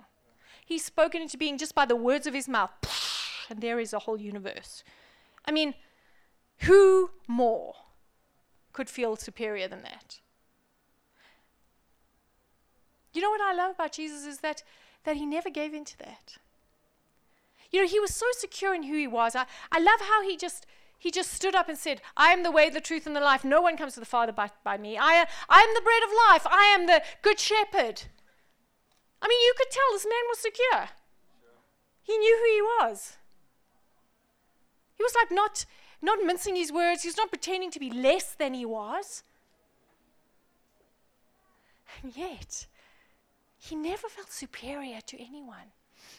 He's 0.66 0.86
spoken 0.86 1.22
into 1.22 1.38
being 1.38 1.58
just 1.58 1.76
by 1.76 1.86
the 1.86 1.96
words 1.96 2.26
of 2.26 2.34
his 2.34 2.48
mouth, 2.48 2.72
and 3.50 3.62
there 3.62 3.80
is 3.80 3.94
a 3.94 4.00
whole 4.00 4.20
universe. 4.20 4.84
I 5.46 5.52
mean, 5.52 5.74
who 6.60 7.12
more 7.28 7.76
could 8.74 8.90
feel 8.90 9.16
superior 9.16 9.68
than 9.68 9.82
that? 9.84 10.20
You 13.14 13.22
know 13.22 13.30
what 13.30 13.42
I 13.42 13.54
love 13.54 13.76
about 13.76 13.92
Jesus 13.92 14.26
is 14.26 14.40
that, 14.40 14.64
that 15.04 15.18
he 15.18 15.26
never 15.26 15.50
gave 15.50 15.74
in 15.74 15.86
to 15.86 16.00
that. 16.00 16.38
You 17.72 17.82
know, 17.82 17.88
he 17.88 18.00
was 18.00 18.14
so 18.14 18.26
secure 18.34 18.76
in 18.76 18.84
who 18.84 18.96
he 18.96 19.08
was. 19.08 19.36
I, 19.36 19.46
I 19.72 19.80
love 19.80 20.02
how 20.02 20.22
he 20.22 20.36
just 20.38 20.66
he 21.02 21.10
just 21.10 21.34
stood 21.34 21.56
up 21.56 21.68
and 21.68 21.78
said, 21.80 22.00
I 22.16 22.32
am 22.32 22.44
the 22.44 22.52
way, 22.52 22.70
the 22.70 22.80
truth, 22.80 23.08
and 23.08 23.16
the 23.16 23.22
life. 23.22 23.44
No 23.44 23.60
one 23.60 23.76
comes 23.76 23.96
to 23.96 24.00
the 24.00 24.06
Father 24.06 24.32
by, 24.32 24.52
by 24.64 24.78
me. 24.78 25.00
I, 25.00 25.26
I 25.50 25.62
am 25.62 25.74
the 25.74 25.82
bread 25.82 26.04
of 26.04 26.10
life. 26.30 26.46
I 26.46 26.66
am 26.76 26.86
the 26.86 27.02
good 27.24 27.40
shepherd. 27.40 28.04
I 29.20 29.28
mean, 29.28 29.40
you 29.40 29.54
could 29.58 29.72
tell 29.72 29.82
this 29.92 30.06
man 30.06 30.22
was 30.30 30.38
secure. 30.38 30.90
He 32.04 32.16
knew 32.20 32.38
who 32.38 32.54
he 32.54 32.62
was. 32.62 33.18
He 34.96 35.04
was 35.04 35.16
like 35.16 35.32
not, 35.32 35.66
not 36.04 36.24
mincing 36.24 36.56
his 36.56 36.72
words, 36.72 37.02
he 37.02 37.08
was 37.10 37.18
not 37.18 37.30
pretending 37.30 37.72
to 37.72 37.80
be 37.80 37.90
less 37.90 38.36
than 38.36 38.54
he 38.54 38.66
was. 38.66 39.24
And 42.04 42.16
yet, 42.16 42.68
he 43.58 43.76
never 43.76 44.08
felt 44.08 44.32
superior 44.32 45.02
to 45.02 45.20
anyone. 45.20 45.74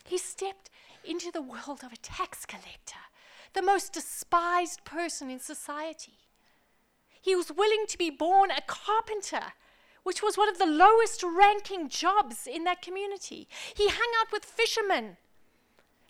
He 0.04 0.18
stepped 0.18 0.70
into 1.04 1.30
the 1.30 1.42
world 1.42 1.82
of 1.84 1.92
a 1.92 1.96
tax 1.96 2.46
collector 2.46 2.98
the 3.54 3.62
most 3.62 3.92
despised 3.92 4.84
person 4.84 5.30
in 5.30 5.38
society. 5.38 6.18
He 7.20 7.36
was 7.36 7.52
willing 7.52 7.84
to 7.88 7.98
be 7.98 8.10
born 8.10 8.50
a 8.50 8.60
carpenter, 8.66 9.52
which 10.02 10.22
was 10.22 10.36
one 10.36 10.48
of 10.48 10.58
the 10.58 10.66
lowest 10.66 11.22
ranking 11.22 11.88
jobs 11.88 12.46
in 12.46 12.64
that 12.64 12.82
community. 12.82 13.48
He 13.74 13.88
hung 13.88 14.12
out 14.20 14.32
with 14.32 14.44
fishermen. 14.44 15.16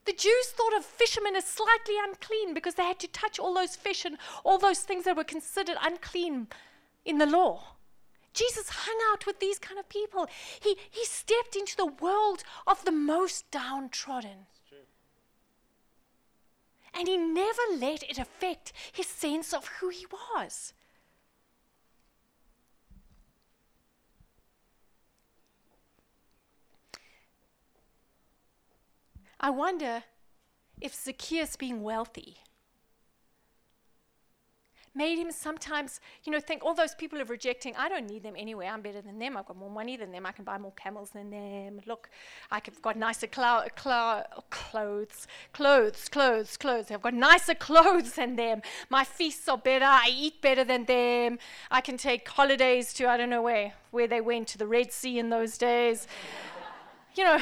The 0.05 0.13
Jews 0.13 0.47
thought 0.51 0.77
of 0.77 0.85
fishermen 0.85 1.37
as 1.37 1.45
slightly 1.45 1.95
unclean 2.03 2.55
because 2.55 2.75
they 2.75 2.85
had 2.85 2.99
to 3.01 3.09
touch 3.09 3.39
all 3.39 3.55
those 3.55 3.77
fish 3.77 4.05
and 4.05 4.19
all 4.45 4.59
those 4.59 4.81
things 4.81 5.05
that 5.05 5.17
were 5.17 5.25
considered 5.25 5.77
unclean 5.81 6.49
in 7.05 7.19
the 7.19 7.27
law. 7.27 7.72
Jesus 8.33 8.69
hung 8.71 8.99
out 9.13 9.27
with 9.27 9.41
these 9.41 9.59
kind 9.59 9.79
of 9.79 9.89
people. 9.89 10.27
He, 10.61 10.77
he 10.91 11.05
stepped 11.05 11.57
into 11.57 11.77
the 11.77 11.87
world 11.87 12.43
of 12.67 12.85
the 12.85 12.93
most 12.93 13.51
downtrodden. 13.51 14.47
And 16.95 17.09
he 17.09 17.17
never 17.17 17.63
let 17.75 18.03
it 18.03 18.19
affect 18.19 18.73
his 18.93 19.07
sense 19.07 19.55
of 19.55 19.67
who 19.67 19.89
he 19.89 20.07
was. 20.35 20.75
I 29.41 29.51
wonder 29.51 30.05
if 30.81 30.95
Zacchaeus 30.95 31.57
being 31.57 31.83
wealthy 31.83 32.37
made 34.95 35.19
him 35.19 35.31
sometimes, 35.31 36.01
you 36.25 36.33
know, 36.33 36.41
think 36.41 36.65
all 36.65 36.75
those 36.75 36.95
people 36.95 37.21
are 37.21 37.25
rejecting, 37.25 37.75
I 37.77 37.89
don't 37.89 38.09
need 38.09 38.23
them 38.23 38.35
anyway. 38.37 38.67
I'm 38.67 38.83
better 38.83 39.01
than 39.01 39.19
them. 39.19 39.37
I've 39.37 39.47
got 39.47 39.57
more 39.57 39.71
money 39.71 39.97
than 39.97 40.13
them. 40.13 40.27
I 40.27 40.33
can 40.33 40.45
buy 40.45 40.59
more 40.59 40.73
camels 40.73 41.11
than 41.11 41.31
them. 41.31 41.81
Look, 41.87 42.11
I've 42.51 42.83
got 42.83 42.97
nicer 42.97 43.27
clothes, 43.27 43.71
clothes, 45.53 46.09
clothes, 46.09 46.57
clothes. 46.57 46.91
I've 46.91 47.03
got 47.03 47.15
nicer 47.15 47.55
clothes 47.69 48.13
than 48.13 48.37
them. 48.37 48.63
My 48.91 49.05
feasts 49.05 49.49
are 49.49 49.59
better. 49.59 49.87
I 49.87 50.11
eat 50.13 50.43
better 50.43 50.65
than 50.65 50.85
them. 50.85 51.39
I 51.71 51.81
can 51.81 51.97
take 51.97 52.29
holidays 52.29 52.93
to, 52.95 53.09
I 53.09 53.17
don't 53.17 53.31
know 53.31 53.43
where, 53.43 53.75
where 53.91 54.07
they 54.07 54.21
went 54.21 54.49
to 54.49 54.59
the 54.59 54.67
Red 54.67 54.93
Sea 54.93 55.19
in 55.19 55.31
those 55.31 55.57
days. 55.57 56.07
you 57.15 57.25
know, 57.25 57.39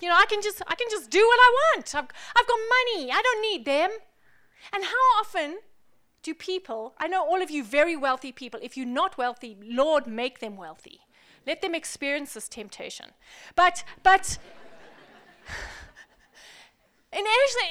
you 0.00 0.08
know, 0.08 0.16
I 0.16 0.26
can 0.26 0.42
just, 0.42 0.62
I 0.66 0.74
can 0.74 0.88
just 0.90 1.10
do 1.10 1.18
what 1.18 1.38
I 1.40 1.50
want. 1.76 1.94
I've, 1.94 2.08
I've 2.36 2.46
got 2.46 2.58
money. 2.58 3.10
I 3.12 3.22
don't 3.22 3.42
need 3.42 3.64
them. 3.64 3.90
And 4.72 4.84
how 4.84 5.20
often 5.20 5.58
do 6.22 6.34
people, 6.34 6.94
I 6.98 7.08
know 7.08 7.24
all 7.24 7.42
of 7.42 7.50
you 7.50 7.62
very 7.64 7.96
wealthy 7.96 8.32
people, 8.32 8.60
if 8.62 8.76
you're 8.76 8.86
not 8.86 9.16
wealthy, 9.18 9.56
Lord, 9.62 10.06
make 10.06 10.40
them 10.40 10.56
wealthy. 10.56 11.00
Let 11.46 11.62
them 11.62 11.74
experience 11.74 12.34
this 12.34 12.48
temptation. 12.48 13.06
But, 13.54 13.84
but, 14.02 14.38
in, 17.12 17.24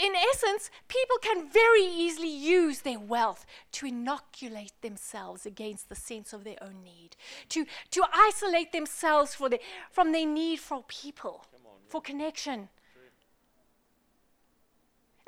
in 0.04 0.16
essence, 0.34 0.72
people 0.88 1.18
can 1.22 1.50
very 1.50 1.84
easily 1.84 2.30
use 2.30 2.82
their 2.82 3.00
wealth 3.00 3.46
to 3.74 3.86
inoculate 3.86 4.74
themselves 4.82 5.46
against 5.46 5.90
the 5.90 5.96
sense 5.96 6.34
of 6.34 6.44
their 6.44 6.58
own 6.62 6.84
need, 6.84 7.16
to, 7.50 7.66
to 7.92 8.04
isolate 8.14 8.72
themselves 8.72 9.36
the, 9.36 9.60
from 9.92 10.12
their 10.12 10.26
need 10.26 10.60
for 10.60 10.84
people, 10.88 11.46
for 11.88 12.02
connection. 12.02 12.70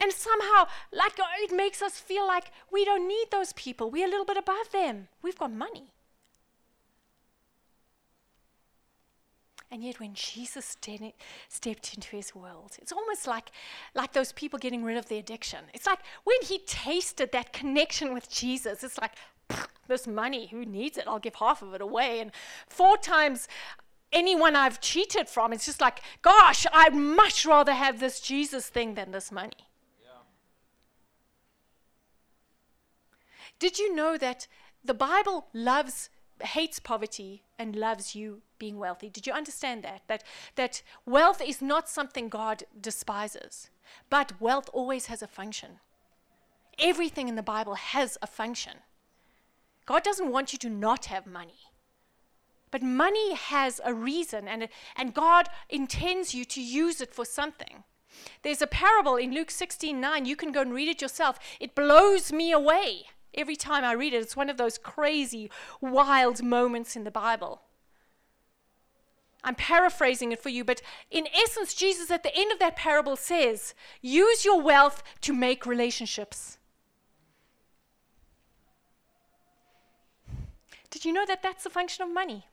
And 0.02 0.14
somehow, 0.14 0.68
like, 0.94 1.14
it 1.42 1.52
makes 1.54 1.82
us 1.82 2.00
feel 2.00 2.26
like 2.26 2.52
we 2.72 2.86
don't 2.86 3.08
need 3.08 3.28
those 3.32 3.54
people. 3.54 3.92
We're 3.92 4.08
a 4.08 4.10
little 4.10 4.26
bit 4.26 4.38
above 4.38 4.72
them. 4.72 5.10
We've 5.22 5.38
got 5.38 5.52
money. 5.52 5.92
And 9.72 9.84
yet, 9.84 10.00
when 10.00 10.16
Jesus 10.16 10.66
stepped 11.50 11.94
into 11.94 12.16
his 12.16 12.34
world, 12.34 12.78
it's 12.82 12.92
almost 12.92 13.28
like, 13.28 13.52
like 13.94 14.14
those 14.14 14.32
people 14.32 14.58
getting 14.58 14.84
rid 14.84 14.98
of 14.98 15.08
the 15.08 15.18
addiction. 15.18 15.60
It's 15.74 15.86
like 15.86 16.00
when 16.24 16.38
he 16.42 16.60
tasted 16.60 17.32
that 17.34 17.54
connection 17.54 18.14
with 18.14 18.32
Jesus, 18.32 18.84
it's 18.84 18.98
like, 18.98 19.12
this 19.88 20.08
money, 20.08 20.48
who 20.48 20.66
needs 20.66 20.98
it? 20.98 21.06
I'll 21.08 21.20
give 21.20 21.36
half 21.36 21.62
of 21.62 21.74
it 21.74 21.82
away. 21.82 22.20
And 22.20 22.32
four 22.68 22.98
times 22.98 23.48
anyone 24.12 24.56
I've 24.56 24.80
cheated 24.80 25.28
from, 25.28 25.54
it's 25.54 25.66
just 25.66 25.82
like, 25.82 26.02
gosh, 26.22 26.66
I'd 26.74 26.96
much 26.96 27.46
rather 27.46 27.74
have 27.74 28.00
this 28.00 28.20
Jesus 28.20 28.70
thing 28.70 28.96
than 28.96 29.12
this 29.12 29.32
money. 29.32 29.69
Did 33.60 33.78
you 33.78 33.94
know 33.94 34.18
that 34.18 34.48
the 34.84 34.94
Bible 34.94 35.48
loves, 35.54 36.10
hates 36.42 36.80
poverty 36.80 37.44
and 37.58 37.76
loves 37.76 38.16
you 38.16 38.42
being 38.58 38.78
wealthy? 38.78 39.10
Did 39.10 39.28
you 39.28 39.34
understand 39.34 39.84
that? 39.84 40.02
That, 40.08 40.24
that 40.56 40.82
wealth 41.06 41.42
is 41.42 41.62
not 41.62 41.90
something 41.90 42.30
God 42.30 42.64
despises, 42.80 43.70
but 44.10 44.40
wealth 44.40 44.70
always 44.74 45.08
has 45.08 45.22
a 45.22 45.28
function. 45.28 45.80
Everything 46.80 47.28
in 47.28 47.36
the 47.36 47.44
Bible 47.44 47.76
has 47.76 48.18
a 48.22 48.28
function. 48.28 48.78
God 49.86 50.04
doesn't 50.04 50.32
want 50.32 50.54
you 50.54 50.60
to 50.60 50.70
not 50.70 51.06
have 51.06 51.28
money. 51.28 51.60
But 52.72 52.84
money 52.84 53.34
has 53.34 53.82
a 53.84 53.94
reason, 53.94 54.48
and, 54.48 54.70
and 54.96 55.14
God 55.14 55.50
intends 55.70 56.34
you 56.34 56.46
to 56.46 56.62
use 56.62 57.02
it 57.02 57.14
for 57.14 57.26
something. 57.26 57.84
There's 58.44 58.62
a 58.62 58.68
parable 58.68 59.16
in 59.16 59.34
Luke 59.34 59.52
16 59.52 60.00
9. 60.00 60.26
You 60.26 60.36
can 60.36 60.52
go 60.52 60.62
and 60.62 60.74
read 60.74 60.88
it 60.88 61.02
yourself. 61.02 61.40
It 61.60 61.76
blows 61.76 62.32
me 62.32 62.52
away. 62.52 63.08
Every 63.34 63.56
time 63.56 63.84
I 63.84 63.94
read 63.94 64.14
it, 64.14 64.22
it's 64.22 64.36
one 64.36 64.50
of 64.50 64.58
those 64.58 64.78
crazy, 64.78 65.52
wild 65.82 66.44
moments 66.44 66.96
in 66.96 67.04
the 67.04 67.12
Bible. 67.12 67.62
I'm 69.44 69.56
paraphrasing 69.56 70.32
it 70.32 70.40
for 70.40 70.50
you, 70.50 70.66
but 70.66 70.82
in 71.10 71.28
essence, 71.34 71.74
Jesus 71.74 72.12
at 72.12 72.24
the 72.24 72.36
end 72.36 72.52
of 72.52 72.60
that 72.60 72.76
parable 72.76 73.16
says, 73.16 73.74
use 74.02 74.44
your 74.44 74.62
wealth 74.62 75.02
to 75.22 75.34
make 75.34 75.66
relationships. 75.66 76.58
Did 80.90 81.06
you 81.06 81.14
know 81.14 81.26
that 81.26 81.42
that's 81.42 81.64
the 81.64 81.70
function 81.70 82.04
of 82.04 82.14
money? 82.14 82.48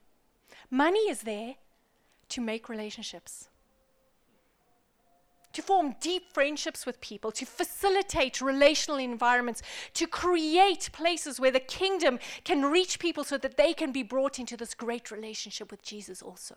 Money 0.70 1.08
is 1.10 1.22
there 1.22 1.54
to 2.28 2.40
make 2.40 2.68
relationships 2.68 3.48
to 5.56 5.62
form 5.62 5.96
deep 6.00 6.34
friendships 6.34 6.84
with 6.84 7.00
people, 7.00 7.32
to 7.32 7.46
facilitate 7.46 8.42
relational 8.42 8.98
environments, 8.98 9.62
to 9.94 10.06
create 10.06 10.90
places 10.92 11.40
where 11.40 11.50
the 11.50 11.58
kingdom 11.58 12.18
can 12.44 12.66
reach 12.66 12.98
people 12.98 13.24
so 13.24 13.38
that 13.38 13.56
they 13.56 13.72
can 13.72 13.90
be 13.90 14.02
brought 14.02 14.38
into 14.38 14.54
this 14.54 14.74
great 14.74 15.10
relationship 15.10 15.70
with 15.70 15.82
Jesus 15.82 16.20
also. 16.20 16.56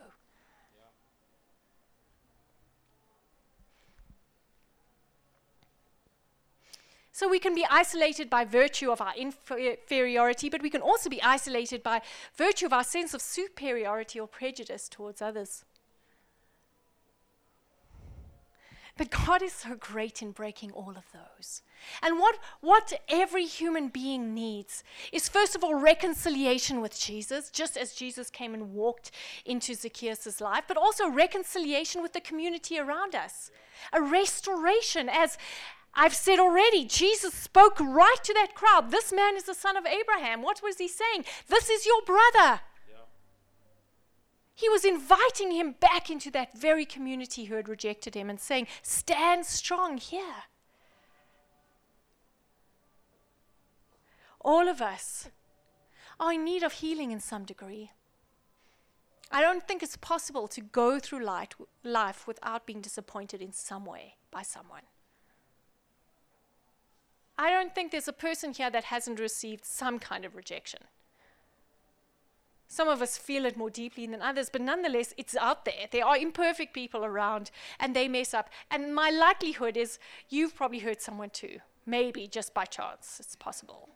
So 7.14 7.30
we 7.30 7.40
can 7.40 7.56
be 7.56 7.66
isolated 7.72 8.30
by 8.30 8.44
virtue 8.44 8.92
of 8.92 9.00
our 9.00 9.14
inferiority, 9.16 10.50
but 10.50 10.62
we 10.62 10.70
can 10.70 10.82
also 10.82 11.10
be 11.10 11.24
isolated 11.24 11.84
by 11.84 12.02
virtue 12.36 12.66
of 12.66 12.74
our 12.74 12.84
sense 12.84 13.14
of 13.14 13.22
superiority 13.22 14.20
or 14.20 14.28
prejudice 14.28 14.90
towards 14.90 15.22
others. 15.22 15.64
But 19.00 19.12
God 19.12 19.42
is 19.42 19.54
so 19.54 19.76
great 19.76 20.22
in 20.22 20.32
breaking 20.32 20.72
all 20.72 20.90
of 20.90 21.06
those. 21.14 21.62
And 22.04 22.20
what, 22.20 22.38
what 22.60 22.92
every 23.08 23.46
human 23.46 23.88
being 23.88 24.34
needs 24.34 24.84
is, 25.14 25.30
first 25.30 25.56
of 25.56 25.64
all, 25.64 25.76
reconciliation 25.76 26.82
with 26.82 27.00
Jesus, 27.00 27.50
just 27.50 27.78
as 27.78 27.94
Jesus 27.94 28.30
came 28.30 28.54
and 28.54 28.74
walked 28.74 29.12
into 29.46 29.74
Zacchaeus' 29.74 30.42
life, 30.42 30.66
but 30.68 30.76
also 30.76 31.10
reconciliation 31.10 32.02
with 32.02 32.12
the 32.12 32.20
community 32.20 32.78
around 32.78 33.16
us. 33.16 33.52
A 33.94 34.02
restoration, 34.02 35.08
as 35.08 35.38
I've 35.94 36.14
said 36.14 36.40
already, 36.40 36.84
Jesus 36.84 37.34
spoke 37.34 37.80
right 37.80 38.22
to 38.22 38.34
that 38.34 38.54
crowd. 38.54 38.92
This 38.92 39.14
man 39.14 39.38
is 39.38 39.44
the 39.44 39.54
son 39.54 39.78
of 39.78 39.86
Abraham. 39.86 40.42
What 40.42 40.62
was 40.62 40.78
he 40.78 40.90
saying? 40.90 41.24
This 41.48 41.70
is 41.70 41.86
your 41.86 42.02
brother. 42.02 42.60
He 44.60 44.68
was 44.68 44.84
inviting 44.84 45.52
him 45.52 45.76
back 45.80 46.10
into 46.10 46.30
that 46.32 46.58
very 46.58 46.84
community 46.84 47.46
who 47.46 47.56
had 47.56 47.70
rejected 47.70 48.14
him 48.14 48.30
and 48.30 48.42
saying, 48.42 48.68
Stand 48.82 49.46
strong 49.46 49.98
here. 49.98 50.44
All 54.42 54.68
of 54.68 54.82
us 54.82 55.30
are 56.20 56.34
in 56.34 56.44
need 56.44 56.62
of 56.62 56.74
healing 56.74 57.12
in 57.12 57.22
some 57.22 57.46
degree. 57.46 57.92
I 59.32 59.40
don't 59.40 59.66
think 59.66 59.82
it's 59.82 59.96
possible 59.96 60.50
to 60.50 60.60
go 60.60 61.00
through 61.00 61.24
life, 61.24 61.52
life 61.82 62.28
without 62.28 62.66
being 62.66 62.82
disappointed 62.82 63.42
in 63.42 63.54
some 63.54 63.86
way 63.86 64.16
by 64.30 64.42
someone. 64.42 64.84
I 67.38 67.50
don't 67.50 67.74
think 67.74 67.94
there's 67.94 68.10
a 68.10 68.14
person 68.14 68.52
here 68.52 68.70
that 68.70 68.86
hasn't 68.86 69.22
received 69.22 69.64
some 69.64 70.00
kind 70.00 70.26
of 70.26 70.36
rejection. 70.36 70.82
Some 72.72 72.88
of 72.88 73.02
us 73.02 73.18
feel 73.18 73.46
it 73.46 73.58
more 73.58 73.72
deeply 73.72 74.06
than 74.06 74.22
others, 74.22 74.52
but 74.52 74.62
nonetheless, 74.62 75.12
it's 75.18 75.36
out 75.36 75.66
there. 75.66 75.88
There 75.90 76.06
are 76.06 76.16
imperfect 76.16 76.72
people 76.72 77.04
around 77.04 77.50
and 77.80 77.96
they 77.96 78.08
mess 78.08 78.32
up. 78.32 78.48
And 78.70 78.94
my 78.94 79.10
likelihood 79.10 79.76
is 79.76 79.98
you've 80.30 80.56
probably 80.56 80.78
hurt 80.78 81.02
someone 81.02 81.32
too. 81.32 81.58
Maybe 81.88 82.28
just 82.28 82.54
by 82.54 82.66
chance. 82.66 83.18
It's 83.20 83.36
possible. 83.36 83.90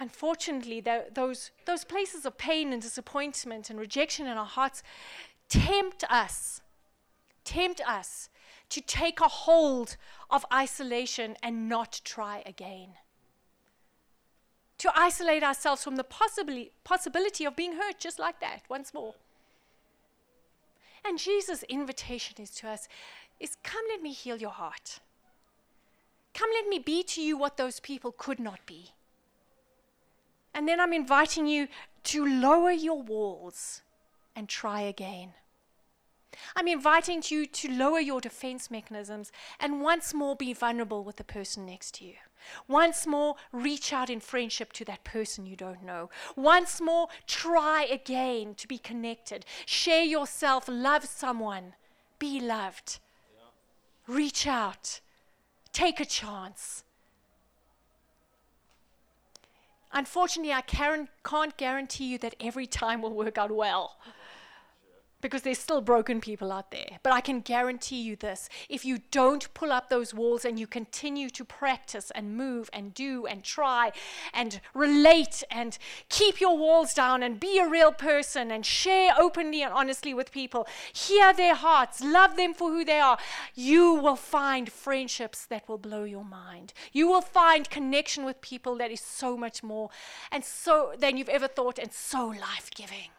Unfortunately, 0.00 0.80
those, 0.80 1.52
those 1.66 1.84
places 1.84 2.26
of 2.26 2.36
pain 2.36 2.72
and 2.72 2.82
disappointment 2.82 3.70
and 3.70 3.78
rejection 3.78 4.26
in 4.26 4.36
our 4.36 4.44
hearts 4.44 4.82
tempt 5.48 6.02
us, 6.10 6.62
tempt 7.44 7.80
us 7.86 8.28
to 8.70 8.80
take 8.80 9.20
a 9.20 9.28
hold 9.28 9.96
of 10.30 10.44
isolation 10.52 11.36
and 11.42 11.68
not 11.68 12.00
try 12.04 12.42
again. 12.44 12.94
To 14.78 14.92
isolate 14.94 15.42
ourselves 15.42 15.82
from 15.82 15.96
the 15.96 16.04
possibly, 16.04 16.72
possibility 16.84 17.44
of 17.44 17.56
being 17.56 17.72
hurt 17.72 17.98
just 17.98 18.18
like 18.18 18.40
that 18.40 18.62
once 18.68 18.94
more. 18.94 19.14
And 21.04 21.18
Jesus' 21.18 21.62
invitation 21.64 22.36
is 22.38 22.50
to 22.56 22.68
us 22.68 22.88
is 23.40 23.56
come 23.62 23.84
let 23.88 24.02
me 24.02 24.12
heal 24.12 24.36
your 24.36 24.50
heart. 24.50 25.00
Come 26.34 26.50
let 26.52 26.68
me 26.68 26.78
be 26.78 27.02
to 27.02 27.22
you 27.22 27.36
what 27.36 27.56
those 27.56 27.80
people 27.80 28.12
could 28.16 28.38
not 28.38 28.60
be. 28.66 28.92
And 30.54 30.68
then 30.68 30.80
I'm 30.80 30.92
inviting 30.92 31.46
you 31.46 31.68
to 32.04 32.26
lower 32.26 32.70
your 32.70 33.02
walls 33.02 33.82
and 34.36 34.48
try 34.48 34.82
again. 34.82 35.34
I'm 36.56 36.68
inviting 36.68 37.22
you 37.28 37.46
to 37.46 37.70
lower 37.70 38.00
your 38.00 38.20
defense 38.20 38.70
mechanisms 38.70 39.32
and 39.58 39.82
once 39.82 40.12
more 40.14 40.36
be 40.36 40.52
vulnerable 40.52 41.04
with 41.04 41.16
the 41.16 41.24
person 41.24 41.66
next 41.66 41.94
to 41.94 42.04
you. 42.04 42.14
Once 42.66 43.06
more, 43.06 43.36
reach 43.52 43.92
out 43.92 44.08
in 44.08 44.20
friendship 44.20 44.72
to 44.72 44.84
that 44.84 45.04
person 45.04 45.44
you 45.44 45.56
don't 45.56 45.82
know. 45.82 46.08
Once 46.36 46.80
more, 46.80 47.08
try 47.26 47.84
again 47.84 48.54
to 48.54 48.68
be 48.68 48.78
connected. 48.78 49.44
Share 49.66 50.04
yourself, 50.04 50.68
love 50.68 51.04
someone 51.04 51.74
be 52.18 52.40
loved. 52.40 52.98
Reach 54.06 54.46
out. 54.46 55.00
Take 55.72 56.00
a 56.00 56.04
chance. 56.04 56.84
Unfortunately, 59.92 60.52
I 60.52 60.62
can't 60.62 61.56
guarantee 61.56 62.04
you 62.04 62.18
that 62.18 62.34
every 62.40 62.66
time 62.66 63.02
will 63.02 63.12
work 63.12 63.38
out 63.38 63.50
well 63.50 63.96
because 65.20 65.42
there's 65.42 65.58
still 65.58 65.80
broken 65.80 66.20
people 66.20 66.52
out 66.52 66.70
there. 66.70 66.98
But 67.02 67.12
I 67.12 67.20
can 67.20 67.40
guarantee 67.40 68.00
you 68.00 68.16
this 68.16 68.48
if 68.68 68.84
you 68.84 68.98
don't 69.10 69.52
pull 69.54 69.72
up 69.72 69.88
those 69.88 70.14
walls 70.14 70.44
and 70.44 70.58
you 70.58 70.66
continue 70.66 71.28
to 71.30 71.44
practice 71.44 72.10
and 72.14 72.36
move 72.36 72.70
and 72.72 72.94
do 72.94 73.26
and 73.26 73.42
try 73.42 73.92
and 74.32 74.60
relate 74.74 75.42
and 75.50 75.78
keep 76.08 76.40
your 76.40 76.56
walls 76.56 76.94
down 76.94 77.22
and 77.22 77.40
be 77.40 77.58
a 77.58 77.68
real 77.68 77.92
person 77.92 78.50
and 78.50 78.64
share 78.64 79.12
openly 79.18 79.62
and 79.62 79.72
honestly 79.72 80.14
with 80.14 80.30
people, 80.30 80.66
hear 80.92 81.32
their 81.32 81.54
hearts, 81.54 82.00
love 82.00 82.36
them 82.36 82.54
for 82.54 82.70
who 82.70 82.84
they 82.84 83.00
are, 83.00 83.18
you 83.54 83.94
will 83.94 84.16
find 84.16 84.70
friendships 84.70 85.46
that 85.46 85.68
will 85.68 85.78
blow 85.78 86.04
your 86.04 86.24
mind. 86.24 86.72
You 86.92 87.08
will 87.08 87.22
find 87.22 87.68
connection 87.68 88.24
with 88.24 88.40
people 88.40 88.76
that 88.76 88.90
is 88.90 89.00
so 89.00 89.36
much 89.36 89.62
more 89.62 89.90
and 90.30 90.44
so 90.44 90.92
than 90.98 91.16
you've 91.16 91.28
ever 91.28 91.48
thought 91.48 91.78
and 91.78 91.92
so 91.92 92.28
life 92.28 92.70
giving. 92.74 93.10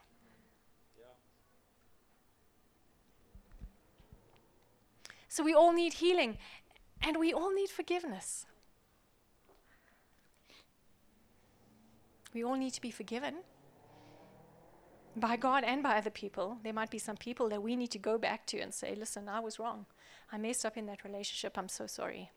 So 5.30 5.44
we 5.44 5.54
all 5.54 5.72
need 5.72 5.94
healing 5.94 6.38
and 7.02 7.18
we 7.18 7.32
all 7.32 7.54
need 7.54 7.70
forgiveness. 7.70 8.46
We 12.34 12.44
all 12.44 12.56
need 12.56 12.74
to 12.74 12.82
be 12.82 12.92
forgiven 12.92 13.36
by 15.16 15.36
God 15.36 15.64
and 15.64 15.82
by 15.84 15.98
other 15.98 16.10
people. 16.10 16.58
There 16.64 16.74
might 16.74 16.90
be 16.90 16.98
some 16.98 17.18
people 17.18 17.48
that 17.50 17.62
we 17.62 17.76
need 17.76 17.92
to 17.92 18.00
go 18.00 18.18
back 18.18 18.46
to 18.48 18.60
and 18.60 18.74
say, 18.74 18.96
listen, 18.96 19.30
I 19.30 19.40
was 19.40 19.60
wrong. 19.60 19.86
I 20.32 20.38
messed 20.38 20.66
up 20.66 20.78
in 20.78 20.88
that 20.88 21.04
relationship. 21.04 21.58
I'm 21.58 21.70
so 21.70 21.88
sorry. 21.88 22.32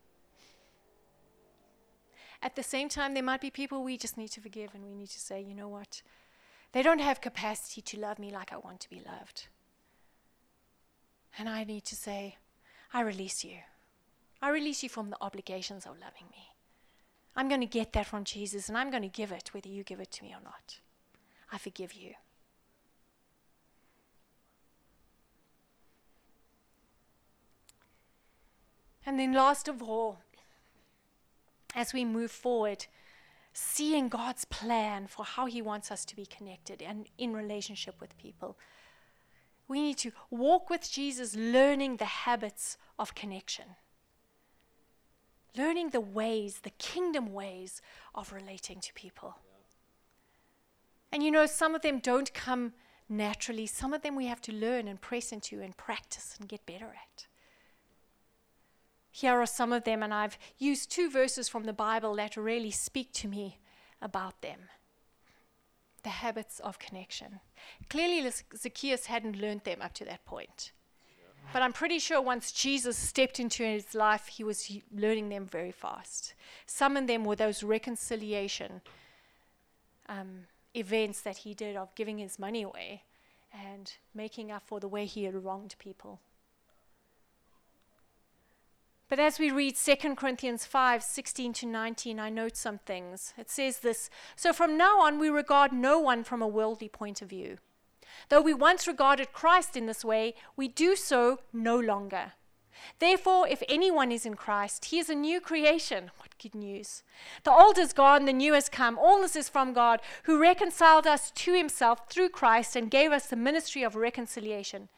At 2.43 2.57
the 2.57 2.63
same 2.63 2.89
time, 2.89 3.15
there 3.15 3.23
might 3.23 3.41
be 3.41 3.51
people 3.51 3.83
we 3.83 3.97
just 3.97 4.19
need 4.19 4.31
to 4.33 4.41
forgive 4.41 4.75
and 4.75 4.85
we 4.85 4.95
need 4.95 5.11
to 5.11 5.21
say, 5.21 5.41
you 5.41 5.55
know 5.55 5.69
what? 5.69 6.03
They 6.73 6.83
don't 6.83 7.01
have 7.01 7.21
capacity 7.21 7.81
to 7.83 8.01
love 8.01 8.19
me 8.19 8.31
like 8.31 8.53
I 8.53 8.57
want 8.57 8.81
to 8.81 8.91
be 8.91 9.01
loved. 9.01 9.49
And 11.39 11.49
I 11.49 11.65
need 11.65 11.85
to 11.85 11.97
say, 11.97 12.37
I 12.93 13.01
release 13.01 13.45
you. 13.45 13.59
I 14.41 14.51
release 14.51 14.83
you 14.83 14.89
from 14.89 15.11
the 15.11 15.17
obligations 15.21 15.87
of 15.87 15.93
loving 15.93 16.29
me. 16.31 16.49
I'm 17.35 17.49
going 17.49 17.61
to 17.61 17.67
get 17.67 17.93
that 17.95 18.07
from 18.07 18.25
Jesus 18.25 18.69
and 18.69 18.77
I'm 18.77 18.91
going 18.91 19.03
to 19.03 19.09
give 19.09 19.33
it 19.33 19.55
whether 19.55 19.69
you 19.69 19.85
give 19.85 20.01
it 20.01 20.11
to 20.13 20.25
me 20.25 20.31
or 20.31 20.43
not. 20.45 20.81
I 21.51 21.59
forgive 21.59 21.95
you. 21.95 22.15
And 29.05 29.19
then, 29.19 29.33
last 29.33 29.67
of 29.67 29.83
all, 29.83 30.21
as 31.75 31.93
we 31.93 32.05
move 32.05 32.31
forward, 32.31 32.87
seeing 33.53 34.09
God's 34.09 34.45
plan 34.45 35.07
for 35.09 35.25
how 35.25 35.47
He 35.47 35.61
wants 35.61 35.91
us 35.91 36.05
to 36.05 36.17
be 36.17 36.25
connected 36.25 36.81
and 36.83 37.09
in 37.19 37.33
relationship 37.33 38.01
with 38.01 38.17
people. 38.17 38.57
We 39.73 39.81
need 39.81 39.97
to 40.01 40.13
walk 40.29 40.69
with 40.69 40.91
Jesus, 40.91 41.35
learning 41.35 41.97
the 41.97 42.05
habits 42.05 42.77
of 42.99 43.15
connection, 43.15 43.65
learning 45.57 45.89
the 45.91 46.01
ways, 46.03 46.61
the 46.63 46.77
kingdom 46.77 47.33
ways 47.33 47.81
of 48.15 48.35
relating 48.35 48.81
to 48.83 48.93
people. 48.93 49.37
And 51.11 51.23
you 51.23 51.31
know, 51.31 51.47
some 51.47 51.75
of 51.75 51.81
them 51.81 52.01
don't 52.01 52.35
come 52.35 52.75
naturally, 53.09 53.65
some 53.65 53.95
of 53.95 54.03
them 54.03 54.15
we 54.15 54.27
have 54.27 54.43
to 54.43 54.53
learn 54.53 54.89
and 54.89 55.01
press 55.01 55.33
into 55.33 55.63
and 55.63 55.75
practice 55.75 56.37
and 56.39 56.51
get 56.51 56.67
better 56.67 56.89
at. 56.89 57.27
Here 59.11 59.41
are 59.41 59.47
some 59.47 59.73
of 59.73 59.85
them, 59.85 60.03
and 60.03 60.13
I've 60.13 60.37
used 60.59 60.91
two 60.91 61.11
verses 61.11 61.49
from 61.49 61.65
the 61.65 61.73
Bible 61.73 62.15
that 62.17 62.37
really 62.37 62.73
speak 62.73 63.15
to 63.15 63.27
me 63.27 63.59
about 64.03 64.43
them 64.43 64.69
the 66.03 66.11
habits 66.11 66.61
of 66.61 66.79
connection. 66.79 67.41
Clearly, 67.89 68.31
Zacchaeus 68.57 69.07
hadn't 69.07 69.41
learned 69.41 69.65
them 69.65 69.81
up 69.81 69.95
to 69.95 70.05
that 70.05 70.25
point. 70.25 70.73
But 71.53 71.63
I'm 71.63 71.73
pretty 71.73 71.99
sure 71.99 72.21
once 72.21 72.53
Jesus 72.53 72.97
stepped 72.97 73.39
into 73.39 73.63
his 73.63 73.95
life, 73.95 74.29
he 74.29 74.45
was 74.45 74.71
learning 74.95 75.29
them 75.29 75.47
very 75.47 75.73
fast. 75.73 76.35
Some 76.67 76.97
of 76.97 77.07
them 77.07 77.25
were 77.25 77.37
those 77.37 77.63
reconciliation 77.63 78.81
um, 80.09 80.47
events 80.75 81.21
that 81.23 81.39
he 81.39 81.53
did 81.55 81.77
of 81.77 81.95
giving 81.95 82.19
his 82.19 82.39
money 82.39 82.63
away 82.63 83.03
and 83.53 83.93
making 84.15 84.51
up 84.51 84.63
for 84.65 84.81
the 84.81 84.89
way 84.89 85.05
he 85.05 85.25
had 85.25 85.45
wronged 85.45 85.75
people. 85.79 86.21
But 89.13 89.21
as 89.21 89.39
we 89.39 89.51
read 89.51 89.77
2 89.77 90.15
Corinthians 90.15 90.65
5 90.65 91.03
16 91.03 91.53
to 91.53 91.67
19, 91.67 92.19
I 92.19 92.31
note 92.31 92.57
some 92.57 92.79
things. 92.79 93.35
It 93.37 93.51
says 93.51 93.81
this 93.81 94.09
So 94.37 94.55
from 94.55 94.79
now 94.79 95.03
on, 95.03 95.19
we 95.19 95.29
regard 95.29 95.71
no 95.71 95.99
one 95.99 96.25
from 96.25 96.41
a 96.41 96.49
worldly 96.49 96.89
point 96.89 97.21
of 97.21 97.29
view. 97.29 97.59
Though 98.31 98.41
we 98.41 98.55
once 98.55 98.87
regarded 98.87 99.35
Christ 99.35 99.77
in 99.77 99.85
this 99.85 100.03
way, 100.03 100.35
we 100.57 100.67
do 100.67 100.97
so 100.97 101.41
no 101.53 101.79
longer. 101.79 102.33
Therefore, 103.01 103.47
if 103.47 103.63
anyone 103.69 104.11
is 104.11 104.25
in 104.25 104.35
Christ, 104.35 104.87
he 104.87 104.99
is 104.99 105.11
a 105.11 105.15
new 105.15 105.43
creation. 105.43 106.11
What 106.17 106.39
good 106.43 106.55
news! 106.55 107.03
The 107.45 107.53
old 107.53 107.77
is 107.77 107.93
gone, 107.93 108.25
the 108.25 108.33
new 108.33 108.55
has 108.55 108.71
come. 108.71 108.99
All 108.99 109.21
this 109.21 109.37
is 109.37 109.47
from 109.47 109.75
God, 109.75 110.01
who 110.23 110.41
reconciled 110.41 111.07
us 111.07 111.31
to 111.33 111.53
himself 111.53 112.09
through 112.09 112.31
Christ 112.31 112.77
and 112.77 112.91
gave 112.91 113.13
us 113.13 113.27
the 113.27 113.37
ministry 113.37 113.83
of 113.83 113.95
reconciliation 113.95 114.89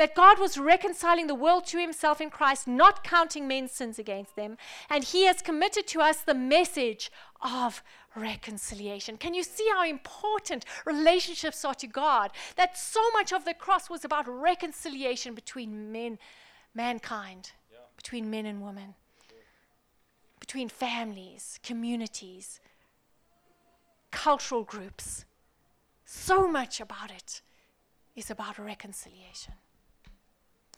that 0.00 0.14
God 0.14 0.38
was 0.38 0.56
reconciling 0.56 1.26
the 1.26 1.34
world 1.34 1.66
to 1.66 1.78
himself 1.78 2.22
in 2.22 2.30
Christ, 2.30 2.66
not 2.66 3.04
counting 3.04 3.46
men's 3.46 3.70
sins 3.70 3.98
against 3.98 4.34
them. 4.34 4.56
And 4.88 5.04
he 5.04 5.26
has 5.26 5.42
committed 5.42 5.86
to 5.88 6.00
us 6.00 6.22
the 6.22 6.32
message 6.32 7.12
of 7.42 7.82
reconciliation. 8.16 9.18
Can 9.18 9.34
you 9.34 9.42
see 9.42 9.68
how 9.70 9.84
important 9.84 10.64
relationships 10.86 11.66
are 11.66 11.74
to 11.74 11.86
God? 11.86 12.30
That 12.56 12.78
so 12.78 13.02
much 13.10 13.30
of 13.30 13.44
the 13.44 13.52
cross 13.52 13.90
was 13.90 14.02
about 14.02 14.26
reconciliation 14.26 15.34
between 15.34 15.92
men, 15.92 16.18
mankind, 16.74 17.52
yeah. 17.70 17.80
between 17.94 18.30
men 18.30 18.46
and 18.46 18.62
women, 18.62 18.94
sure. 19.28 19.36
between 20.38 20.70
families, 20.70 21.60
communities, 21.62 22.58
cultural 24.10 24.64
groups. 24.64 25.26
So 26.06 26.48
much 26.48 26.80
about 26.80 27.10
it 27.10 27.42
is 28.16 28.30
about 28.30 28.58
reconciliation 28.58 29.52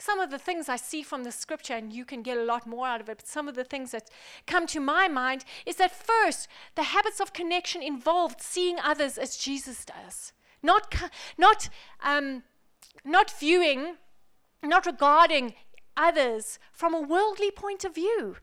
some 0.03 0.19
of 0.19 0.31
the 0.31 0.39
things 0.39 0.69
I 0.69 0.77
see 0.77 1.03
from 1.03 1.23
the 1.23 1.31
scripture, 1.31 1.75
and 1.75 1.93
you 1.93 2.05
can 2.05 2.23
get 2.23 2.37
a 2.37 2.43
lot 2.43 2.67
more 2.67 2.89
out 2.89 3.01
of 3.01 3.09
it, 3.09 3.19
but 3.19 3.29
some 3.29 3.47
of 3.47 3.55
the 3.55 3.63
things 3.63 3.93
that 3.93 4.11
come 4.49 4.67
to 4.67 4.81
my 4.81 5.07
mind 5.07 5.45
is 5.65 5.77
that 5.77 5.93
first, 5.93 6.49
the 6.75 6.83
habits 6.95 7.21
of 7.21 7.33
connection 7.33 7.83
involved 7.83 8.41
seeing 8.41 8.81
others 8.81 9.17
as 9.17 9.37
Jesus 9.37 9.85
does, 9.85 10.33
not, 10.61 10.93
not, 11.39 11.69
um, 12.03 12.43
not 13.05 13.31
viewing, 13.39 13.97
not 14.61 14.87
regarding 14.87 15.55
others 15.97 16.59
from 16.73 16.95
a 16.95 17.01
worldly 17.01 17.53
point 17.53 17.85
of 17.85 17.95
view, 17.95 18.37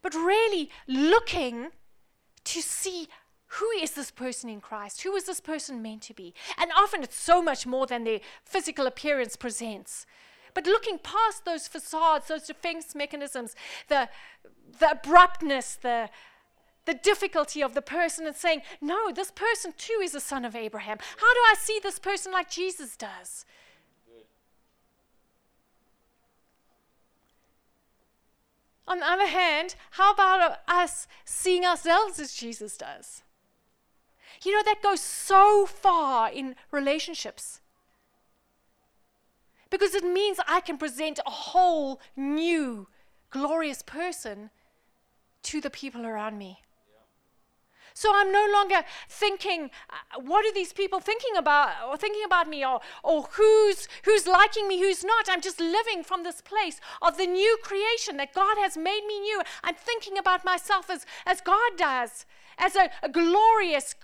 but 0.00 0.14
really 0.14 0.70
looking 0.86 1.68
to 2.44 2.62
see 2.62 3.08
who 3.48 3.70
is 3.80 3.92
this 3.92 4.10
person 4.10 4.50
in 4.50 4.60
Christ? 4.60 5.02
Who 5.02 5.14
is 5.14 5.24
this 5.24 5.40
person 5.40 5.80
meant 5.82 6.02
to 6.02 6.14
be? 6.14 6.34
And 6.58 6.70
often 6.76 7.02
it's 7.02 7.16
so 7.16 7.40
much 7.40 7.66
more 7.66 7.86
than 7.86 8.04
their 8.04 8.20
physical 8.44 8.86
appearance 8.86 9.36
presents. 9.36 10.04
But 10.52 10.66
looking 10.66 10.98
past 10.98 11.44
those 11.44 11.68
facades, 11.68 12.28
those 12.28 12.46
defense 12.46 12.94
mechanisms, 12.94 13.54
the, 13.88 14.08
the 14.78 14.92
abruptness, 14.92 15.76
the, 15.76 16.08
the 16.86 16.94
difficulty 16.94 17.62
of 17.62 17.74
the 17.74 17.82
person, 17.82 18.26
and 18.26 18.34
saying, 18.34 18.62
No, 18.80 19.12
this 19.12 19.30
person 19.30 19.74
too 19.76 20.00
is 20.02 20.14
a 20.14 20.20
son 20.20 20.44
of 20.44 20.56
Abraham. 20.56 20.98
How 21.18 21.34
do 21.34 21.40
I 21.40 21.54
see 21.58 21.78
this 21.82 21.98
person 21.98 22.32
like 22.32 22.50
Jesus 22.50 22.96
does? 22.96 23.44
On 28.88 29.00
the 29.00 29.10
other 29.10 29.26
hand, 29.26 29.74
how 29.92 30.12
about 30.12 30.60
us 30.68 31.08
seeing 31.24 31.64
ourselves 31.64 32.18
as 32.18 32.32
Jesus 32.32 32.76
does? 32.76 33.22
You 34.42 34.52
know, 34.52 34.62
that 34.64 34.82
goes 34.82 35.00
so 35.00 35.66
far 35.66 36.30
in 36.30 36.54
relationships. 36.70 37.60
Because 39.70 39.94
it 39.94 40.04
means 40.04 40.38
I 40.46 40.60
can 40.60 40.78
present 40.78 41.18
a 41.26 41.30
whole 41.30 42.00
new, 42.16 42.88
glorious 43.30 43.82
person 43.82 44.50
to 45.44 45.60
the 45.60 45.70
people 45.70 46.06
around 46.06 46.38
me. 46.38 46.60
So 47.96 48.12
I'm 48.14 48.30
no 48.30 48.46
longer 48.52 48.84
thinking, 49.08 49.70
uh, 49.88 50.20
what 50.20 50.44
are 50.44 50.52
these 50.52 50.74
people 50.74 51.00
thinking 51.00 51.34
about, 51.34 51.70
or 51.88 51.96
thinking 51.96 52.24
about 52.26 52.46
me, 52.46 52.62
or, 52.62 52.80
or 53.02 53.22
who's, 53.32 53.88
who's 54.04 54.26
liking 54.26 54.68
me, 54.68 54.80
who's 54.80 55.02
not. 55.02 55.30
I'm 55.30 55.40
just 55.40 55.58
living 55.58 56.04
from 56.04 56.22
this 56.22 56.42
place 56.42 56.78
of 57.00 57.16
the 57.16 57.26
new 57.26 57.56
creation 57.62 58.18
that 58.18 58.34
God 58.34 58.58
has 58.58 58.76
made 58.76 59.06
me 59.06 59.18
new. 59.20 59.40
I'm 59.64 59.76
thinking 59.76 60.18
about 60.18 60.44
myself 60.44 60.90
as, 60.90 61.06
as 61.24 61.40
God 61.40 61.78
does, 61.78 62.26
as 62.58 62.76
a, 62.76 62.90
a 63.02 63.08
glorious 63.08 63.94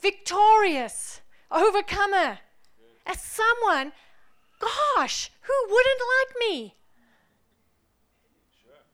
victorious, 0.00 1.20
overcomer, 1.50 2.38
as 3.06 3.20
someone 3.20 3.92
Gosh, 4.60 5.30
who 5.40 5.54
wouldn't 5.68 6.00
like 6.00 6.36
me? 6.38 6.74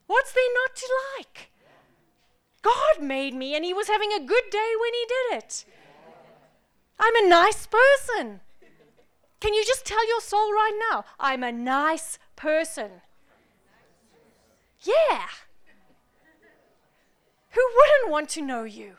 What's 0.06 0.32
there 0.32 0.54
not 0.54 0.76
to 0.76 0.88
like? 1.18 1.50
God 2.62 3.02
made 3.02 3.34
me 3.34 3.54
and 3.54 3.64
He 3.64 3.74
was 3.74 3.88
having 3.88 4.12
a 4.12 4.24
good 4.24 4.44
day 4.50 4.72
when 4.80 4.94
He 4.94 5.06
did 5.08 5.38
it. 5.38 5.64
I'm 6.98 7.16
a 7.16 7.28
nice 7.28 7.66
person. 7.66 8.40
Can 9.40 9.52
you 9.52 9.64
just 9.64 9.84
tell 9.84 10.06
your 10.08 10.20
soul 10.20 10.52
right 10.52 10.78
now, 10.90 11.04
I'm 11.20 11.42
a 11.42 11.52
nice 11.52 12.18
person? 12.36 13.02
Yeah. 14.82 15.26
Who 17.50 17.60
wouldn't 17.76 18.10
want 18.10 18.28
to 18.30 18.42
know 18.42 18.62
you? 18.62 18.94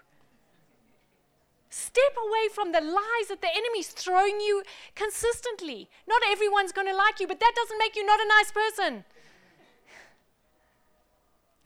Step 1.78 2.18
away 2.18 2.48
from 2.52 2.72
the 2.72 2.82
lies 2.82 3.28
that 3.30 3.42
the 3.42 3.56
enemy's 3.56 3.90
throwing 3.90 4.40
you 4.40 4.64
consistently. 4.96 5.88
Not 6.08 6.24
everyone's 6.28 6.72
going 6.72 6.88
to 6.88 6.96
like 6.96 7.20
you, 7.20 7.28
but 7.28 7.40
that 7.40 7.54
doesn't 7.56 7.78
make 7.78 7.96
you 7.96 8.04
not 8.04 8.20
a 8.20 8.28
nice 8.28 8.52
person. 8.52 9.04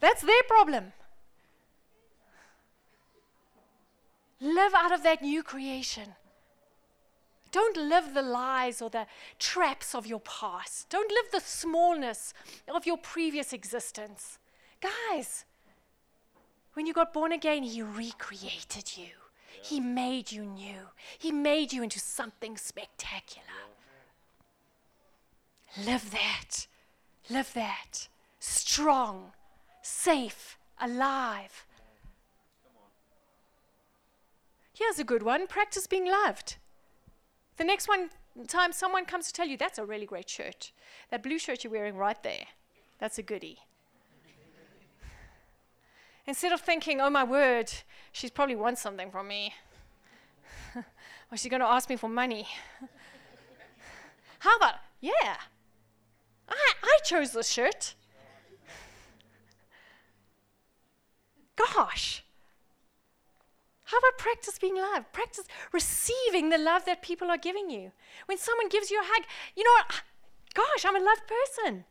That's 0.00 0.20
their 0.20 0.42
problem. 0.46 0.92
Live 4.38 4.74
out 4.74 4.92
of 4.92 5.02
that 5.02 5.22
new 5.22 5.42
creation. 5.42 6.14
Don't 7.50 7.78
live 7.78 8.12
the 8.12 8.20
lies 8.20 8.82
or 8.82 8.90
the 8.90 9.06
traps 9.38 9.94
of 9.94 10.06
your 10.06 10.20
past. 10.20 10.90
Don't 10.90 11.10
live 11.10 11.32
the 11.32 11.40
smallness 11.40 12.34
of 12.68 12.84
your 12.84 12.98
previous 12.98 13.54
existence. 13.54 14.38
Guys, 14.82 15.46
when 16.74 16.86
you 16.86 16.92
got 16.92 17.14
born 17.14 17.32
again, 17.32 17.62
He 17.62 17.80
recreated 17.80 18.98
you. 18.98 19.21
He 19.62 19.78
made 19.78 20.32
you 20.32 20.44
new. 20.44 20.88
He 21.18 21.30
made 21.30 21.72
you 21.72 21.84
into 21.84 22.00
something 22.00 22.56
spectacular. 22.56 23.46
Live 25.86 26.10
that. 26.10 26.66
Live 27.30 27.54
that. 27.54 28.08
Strong, 28.40 29.32
safe, 29.80 30.58
alive. 30.80 31.64
Here's 34.74 34.98
a 34.98 35.04
good 35.04 35.22
one 35.22 35.46
practice 35.46 35.86
being 35.86 36.06
loved. 36.06 36.56
The 37.56 37.64
next 37.64 37.86
one 37.86 38.10
time 38.48 38.72
someone 38.72 39.04
comes 39.04 39.28
to 39.28 39.32
tell 39.32 39.46
you, 39.46 39.56
that's 39.56 39.78
a 39.78 39.84
really 39.84 40.06
great 40.06 40.28
shirt. 40.28 40.72
That 41.10 41.22
blue 41.22 41.38
shirt 41.38 41.62
you're 41.62 41.72
wearing 41.72 41.96
right 41.96 42.20
there, 42.24 42.46
that's 42.98 43.18
a 43.18 43.22
goodie. 43.22 43.60
Instead 46.26 46.52
of 46.52 46.60
thinking, 46.60 47.00
oh 47.00 47.10
my 47.10 47.24
word, 47.24 47.72
she's 48.12 48.30
probably 48.30 48.54
wants 48.54 48.80
something 48.80 49.10
from 49.10 49.28
me, 49.28 49.54
or 50.76 51.36
she's 51.36 51.50
going 51.50 51.60
to 51.60 51.66
ask 51.66 51.88
me 51.88 51.96
for 51.96 52.08
money. 52.08 52.46
How 54.40 54.56
about, 54.56 54.74
yeah, 55.00 55.36
I, 56.48 56.72
I 56.82 56.98
chose 57.04 57.32
this 57.32 57.48
shirt. 57.48 57.94
Gosh, 61.56 62.24
how 63.92 63.98
about 63.98 64.16
practice 64.16 64.58
being 64.58 64.76
loved? 64.76 65.12
Practice 65.12 65.44
receiving 65.70 66.48
the 66.48 66.56
love 66.56 66.86
that 66.86 67.02
people 67.02 67.30
are 67.30 67.36
giving 67.36 67.68
you. 67.68 67.92
When 68.24 68.38
someone 68.38 68.70
gives 68.70 68.90
you 68.90 68.98
a 68.98 69.04
hug, 69.04 69.24
you 69.54 69.64
know 69.64 69.70
what? 69.70 69.86
Ah, 69.90 70.02
gosh, 70.54 70.86
I'm 70.86 70.96
a 70.96 71.04
loved 71.04 71.24
person. 71.28 71.84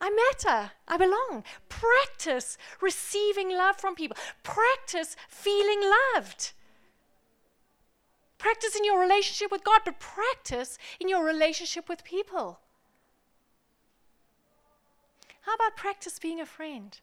I 0.00 0.10
matter. 0.10 0.72
I 0.86 0.96
belong. 0.96 1.44
Practice 1.68 2.58
receiving 2.80 3.50
love 3.50 3.76
from 3.76 3.94
people. 3.94 4.16
Practice 4.42 5.16
feeling 5.28 5.80
loved. 6.14 6.52
Practice 8.38 8.76
in 8.76 8.84
your 8.84 9.00
relationship 9.00 9.50
with 9.50 9.64
God, 9.64 9.80
but 9.84 9.98
practice 9.98 10.78
in 11.00 11.08
your 11.08 11.24
relationship 11.24 11.88
with 11.88 12.04
people. 12.04 12.60
How 15.42 15.54
about 15.54 15.76
practice 15.76 16.18
being 16.18 16.40
a 16.40 16.46
friend? 16.46 16.98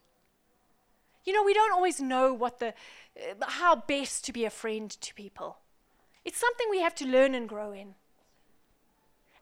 You 1.25 1.33
know, 1.33 1.43
we 1.43 1.53
don't 1.53 1.73
always 1.73 1.99
know 2.01 2.33
what 2.33 2.59
the 2.59 2.73
uh, 3.17 3.45
how 3.47 3.75
best 3.75 4.25
to 4.25 4.33
be 4.33 4.45
a 4.45 4.49
friend 4.49 4.91
to 4.91 5.13
people. 5.13 5.57
It's 6.25 6.39
something 6.39 6.67
we 6.69 6.81
have 6.81 6.95
to 6.95 7.07
learn 7.07 7.33
and 7.35 7.47
grow 7.47 7.71
in. 7.71 7.95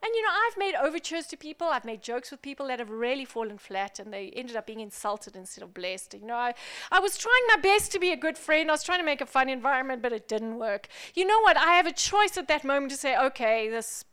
And 0.04 0.10
you 0.16 0.22
know, 0.22 0.30
I've 0.32 0.58
made 0.58 0.74
overtures 0.74 1.26
to 1.28 1.36
people, 1.36 1.68
I've 1.68 1.84
made 1.84 2.02
jokes 2.02 2.32
with 2.32 2.42
people 2.42 2.66
that 2.66 2.80
have 2.80 2.90
really 2.90 3.24
fallen 3.24 3.56
flat 3.56 4.00
and 4.00 4.12
they 4.12 4.30
ended 4.30 4.56
up 4.56 4.66
being 4.66 4.80
insulted 4.80 5.36
instead 5.36 5.62
of 5.62 5.72
blessed. 5.72 6.14
You 6.14 6.26
know, 6.26 6.34
I, 6.34 6.54
I 6.90 6.98
was 6.98 7.16
trying 7.16 7.42
my 7.48 7.56
best 7.56 7.92
to 7.92 8.00
be 8.00 8.10
a 8.10 8.16
good 8.16 8.36
friend, 8.36 8.68
I 8.68 8.74
was 8.74 8.82
trying 8.82 8.98
to 8.98 9.04
make 9.04 9.20
a 9.20 9.26
fun 9.26 9.48
environment, 9.48 10.02
but 10.02 10.12
it 10.12 10.26
didn't 10.26 10.58
work. 10.58 10.88
You 11.14 11.24
know 11.24 11.40
what? 11.42 11.56
I 11.56 11.74
have 11.74 11.86
a 11.86 11.92
choice 11.92 12.36
at 12.36 12.48
that 12.48 12.64
moment 12.64 12.90
to 12.90 12.96
say, 12.96 13.16
okay, 13.16 13.68
this, 13.68 14.04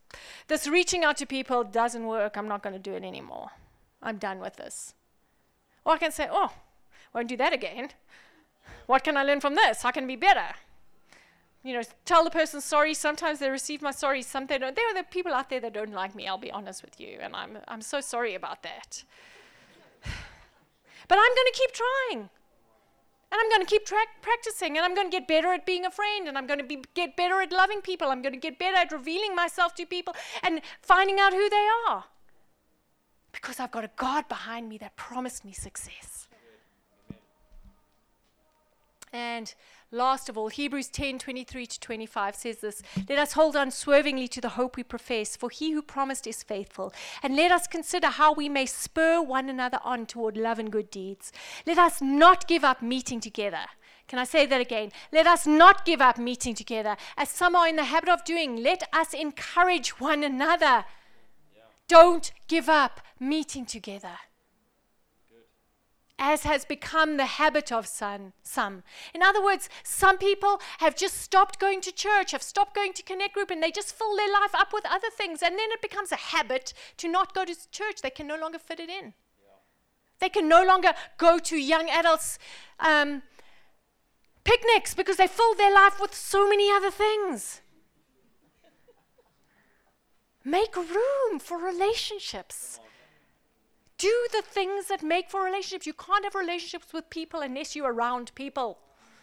this 0.47 0.67
reaching 0.67 1.03
out 1.03 1.17
to 1.17 1.25
people 1.25 1.63
doesn't 1.63 2.05
work, 2.05 2.37
I'm 2.37 2.47
not 2.47 2.61
going 2.61 2.73
to 2.73 2.79
do 2.79 2.93
it 2.93 3.03
anymore. 3.03 3.49
I'm 4.03 4.17
done 4.17 4.39
with 4.39 4.57
this. 4.57 4.93
Or 5.85 5.93
I 5.93 5.97
can 5.97 6.11
say, 6.11 6.27
oh, 6.29 6.51
won't 7.15 7.29
do 7.29 7.37
that 7.37 7.51
again. 7.51 7.89
What 8.85 9.03
can 9.03 9.17
I 9.17 9.23
learn 9.23 9.39
from 9.39 9.55
this? 9.55 9.81
How 9.81 9.89
can 9.89 10.03
I 10.03 10.07
be 10.07 10.15
better? 10.15 10.53
You 11.63 11.73
know, 11.73 11.81
tell 12.05 12.23
the 12.23 12.29
person 12.29 12.61
sorry. 12.61 12.93
Sometimes 12.93 13.39
they 13.39 13.49
receive 13.49 13.81
my 13.81 13.91
sorry, 13.91 14.21
some 14.21 14.47
they 14.47 14.57
don't. 14.57 14.75
There 14.75 14.89
are 14.89 14.93
the 14.93 15.03
people 15.03 15.33
out 15.33 15.49
there 15.49 15.59
that 15.59 15.73
don't 15.73 15.91
like 15.91 16.15
me, 16.15 16.27
I'll 16.27 16.37
be 16.37 16.51
honest 16.51 16.81
with 16.83 16.99
you, 16.99 17.17
and 17.21 17.35
I'm, 17.35 17.57
I'm 17.67 17.81
so 17.81 17.99
sorry 17.99 18.33
about 18.35 18.63
that. 18.63 19.03
but 20.03 21.17
I'm 21.17 21.35
going 21.35 21.51
to 21.53 21.53
keep 21.53 21.71
trying. 21.71 22.29
And 23.31 23.39
I'm 23.39 23.49
going 23.49 23.61
to 23.61 23.69
keep 23.69 23.85
tra- 23.85 23.97
practicing, 24.21 24.77
and 24.77 24.85
I'm 24.85 24.95
going 24.95 25.11
to 25.11 25.15
get 25.15 25.27
better 25.27 25.49
at 25.53 25.65
being 25.65 25.85
a 25.85 25.91
friend, 25.91 26.27
and 26.27 26.37
I'm 26.37 26.47
going 26.47 26.59
to 26.59 26.65
be, 26.65 26.81
get 26.95 27.15
better 27.15 27.41
at 27.41 27.51
loving 27.51 27.81
people. 27.81 28.07
I'm 28.07 28.23
going 28.23 28.33
to 28.33 28.39
get 28.39 28.57
better 28.57 28.77
at 28.77 28.91
revealing 28.91 29.35
myself 29.35 29.75
to 29.75 29.85
people 29.85 30.15
and 30.41 30.61
finding 30.81 31.19
out 31.19 31.33
who 31.33 31.49
they 31.49 31.67
are. 31.87 32.05
Because 33.31 33.59
I've 33.59 33.69
got 33.69 33.83
a 33.83 33.91
God 33.97 34.27
behind 34.27 34.67
me 34.67 34.79
that 34.79 34.95
promised 34.95 35.45
me 35.45 35.51
success. 35.51 36.27
And 39.11 39.53
last 39.91 40.29
of 40.29 40.37
all, 40.37 40.49
Hebrews 40.49 40.89
10 40.89 41.19
23 41.19 41.65
to 41.65 41.79
25 41.79 42.35
says 42.35 42.57
this 42.57 42.81
Let 43.07 43.19
us 43.19 43.33
hold 43.33 43.55
unswervingly 43.55 44.27
to 44.29 44.41
the 44.41 44.49
hope 44.49 44.75
we 44.75 44.83
profess, 44.83 45.35
for 45.35 45.49
he 45.49 45.71
who 45.71 45.81
promised 45.81 46.27
is 46.27 46.43
faithful. 46.43 46.93
And 47.23 47.35
let 47.35 47.51
us 47.51 47.67
consider 47.67 48.07
how 48.07 48.33
we 48.33 48.49
may 48.49 48.65
spur 48.65 49.21
one 49.21 49.49
another 49.49 49.79
on 49.83 50.05
toward 50.05 50.37
love 50.37 50.59
and 50.59 50.71
good 50.71 50.89
deeds. 50.89 51.31
Let 51.65 51.77
us 51.77 52.01
not 52.01 52.47
give 52.47 52.63
up 52.63 52.81
meeting 52.81 53.19
together. 53.19 53.65
Can 54.07 54.19
I 54.19 54.23
say 54.23 54.45
that 54.47 54.61
again? 54.61 54.91
Let 55.11 55.27
us 55.27 55.45
not 55.45 55.85
give 55.85 56.01
up 56.01 56.17
meeting 56.17 56.55
together, 56.55 56.97
as 57.15 57.29
some 57.29 57.55
are 57.55 57.67
in 57.67 57.75
the 57.75 57.83
habit 57.83 58.09
of 58.09 58.25
doing. 58.25 58.63
Let 58.63 58.83
us 58.91 59.13
encourage 59.13 59.99
one 59.99 60.23
another. 60.23 60.85
Yeah. 61.55 61.63
Don't 61.87 62.31
give 62.47 62.69
up 62.69 63.01
meeting 63.19 63.65
together 63.65 64.17
as 66.19 66.43
has 66.43 66.65
become 66.65 67.17
the 67.17 67.25
habit 67.25 67.71
of 67.71 67.87
some, 67.87 68.33
some. 68.43 68.83
In 69.13 69.23
other 69.23 69.43
words, 69.43 69.69
some 69.83 70.17
people 70.17 70.61
have 70.79 70.95
just 70.95 71.17
stopped 71.17 71.59
going 71.59 71.81
to 71.81 71.91
church, 71.91 72.31
have 72.31 72.43
stopped 72.43 72.75
going 72.75 72.93
to 72.93 73.03
connect 73.03 73.33
group, 73.33 73.49
and 73.49 73.63
they 73.63 73.71
just 73.71 73.95
fill 73.95 74.15
their 74.15 74.31
life 74.31 74.53
up 74.53 74.73
with 74.73 74.85
other 74.85 75.09
things. 75.09 75.41
And 75.41 75.57
then 75.57 75.71
it 75.71 75.81
becomes 75.81 76.11
a 76.11 76.17
habit 76.17 76.73
to 76.97 77.07
not 77.07 77.33
go 77.33 77.45
to 77.45 77.55
church. 77.71 78.01
They 78.01 78.09
can 78.09 78.27
no 78.27 78.37
longer 78.37 78.59
fit 78.59 78.79
it 78.79 78.89
in. 78.89 79.13
They 80.19 80.29
can 80.29 80.49
no 80.49 80.63
longer 80.63 80.93
go 81.17 81.39
to 81.39 81.57
young 81.57 81.89
adults' 81.89 82.37
um, 82.79 83.23
picnics 84.43 84.93
because 84.93 85.15
they 85.15 85.27
fill 85.27 85.55
their 85.55 85.73
life 85.73 85.99
with 85.99 86.13
so 86.13 86.47
many 86.47 86.69
other 86.69 86.91
things. 86.91 87.61
Make 90.43 90.75
room 90.75 91.39
for 91.39 91.57
relationships. 91.57 92.79
Do 93.99 94.27
the 94.31 94.41
things 94.41 94.87
that 94.87 95.03
make 95.03 95.29
for 95.29 95.43
relationships. 95.43 95.85
You 95.85 95.93
can't 95.93 96.23
have 96.23 96.33
relationships 96.33 96.93
with 96.93 97.09
people 97.09 97.41
unless 97.41 97.75
you're 97.75 97.91
around 97.93 98.33
people. 98.33 98.79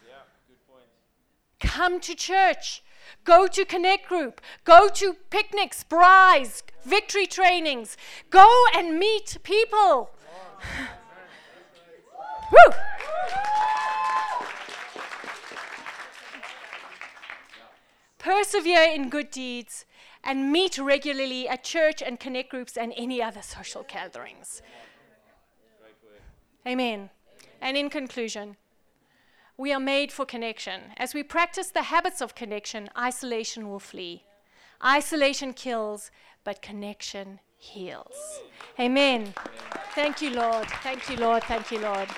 Yeah, 0.07 0.19
good 0.47 0.67
point. 0.67 0.85
Come 1.59 1.99
to 2.01 2.13
church. 2.13 2.83
Go 3.23 3.47
to 3.47 3.65
Connect 3.65 4.07
Group. 4.07 4.39
Go 4.65 4.87
to 4.89 5.15
picnics, 5.31 5.83
braais, 5.83 6.61
victory 6.85 7.25
trainings. 7.25 7.97
Go 8.29 8.47
and 8.75 8.99
meet 8.99 9.37
people. 9.41 10.11
Woo! 12.51 12.73
Persevere 18.19 18.93
in 18.93 19.09
good 19.09 19.31
deeds 19.31 19.85
and 20.27 20.51
meet 20.51 20.77
regularly 20.77 21.47
at 21.47 21.63
church 21.63 22.03
and 22.03 22.19
connect 22.19 22.49
groups 22.49 22.75
and 22.75 22.93
any 22.97 23.23
other 23.23 23.41
social 23.41 23.83
gatherings. 23.87 24.61
Amen. 26.67 27.09
And 27.61 27.77
in 27.77 27.89
conclusion, 27.89 28.57
we 29.57 29.71
are 29.71 29.79
made 29.79 30.11
for 30.11 30.25
connection. 30.25 30.81
As 30.97 31.13
we 31.13 31.23
practice 31.23 31.71
the 31.71 31.83
habits 31.83 32.21
of 32.21 32.35
connection, 32.35 32.89
isolation 32.97 33.69
will 33.69 33.79
flee. 33.79 34.25
Isolation 34.85 35.53
kills, 35.53 36.11
but 36.43 36.61
connection 36.61 37.39
heals. 37.55 38.41
Amen. 38.79 39.33
Thank 39.95 40.21
you, 40.21 40.31
Lord. 40.31 40.67
Thank 40.83 41.09
you, 41.09 41.15
Lord. 41.15 41.43
Thank 41.45 41.71
you, 41.71 41.79
Lord. 41.79 42.09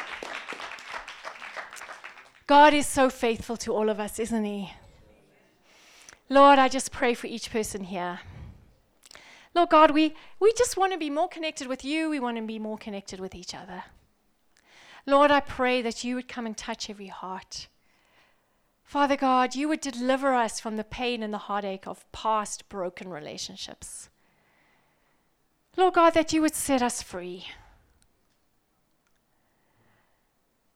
God 2.48 2.74
is 2.74 2.88
so 2.88 3.12
faithful 3.12 3.56
to 3.58 3.72
all 3.72 3.88
of 3.88 4.00
us, 4.00 4.18
isn't 4.18 4.44
He? 4.44 4.74
Lord, 6.30 6.60
I 6.60 6.68
just 6.68 6.92
pray 6.92 7.16
for 7.16 7.28
each 7.28 7.52
person 7.52 7.86
here. 7.86 8.20
Lord 9.56 9.70
God, 9.70 9.92
we, 9.92 10.14
we 10.40 10.54
just 10.54 10.78
want 10.78 10.94
to 10.94 11.00
be 11.00 11.10
more 11.10 11.28
connected 11.28 11.68
with 11.68 11.84
you. 11.84 12.10
We 12.10 12.20
want 12.20 12.38
to 12.38 12.44
be 12.44 12.60
more 12.60 12.78
connected 12.78 13.20
with 13.20 13.34
each 13.34 13.56
other. 13.56 13.84
Lord, 15.08 15.32
I 15.32 15.40
pray 15.40 15.82
that 15.82 16.04
you 16.04 16.16
would 16.16 16.28
come 16.28 16.46
and 16.46 16.56
touch 16.56 16.90
every 16.90 17.08
heart. 17.08 17.68
Father 18.84 19.16
God, 19.16 19.56
you 19.56 19.68
would 19.68 19.82
deliver 19.82 20.34
us 20.34 20.60
from 20.60 20.76
the 20.76 20.84
pain 20.84 21.24
and 21.24 21.34
the 21.34 21.40
heartache 21.40 21.88
of 21.88 22.12
past 22.12 22.70
broken 22.70 23.10
relationships. 23.10 24.10
Lord 25.78 25.96
God, 25.96 26.14
that 26.14 26.34
you 26.34 26.42
would 26.42 26.56
set 26.56 26.82
us 26.82 27.02
free. 27.02 27.48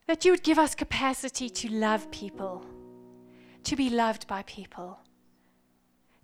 That 0.08 0.26
you 0.26 0.32
would 0.32 0.44
give 0.44 0.60
us 0.60 0.76
capacity 0.76 1.50
to 1.50 1.70
love 1.70 2.10
people, 2.12 2.66
to 3.64 3.76
be 3.76 3.90
loved 3.90 4.28
by 4.28 4.44
people, 4.44 5.00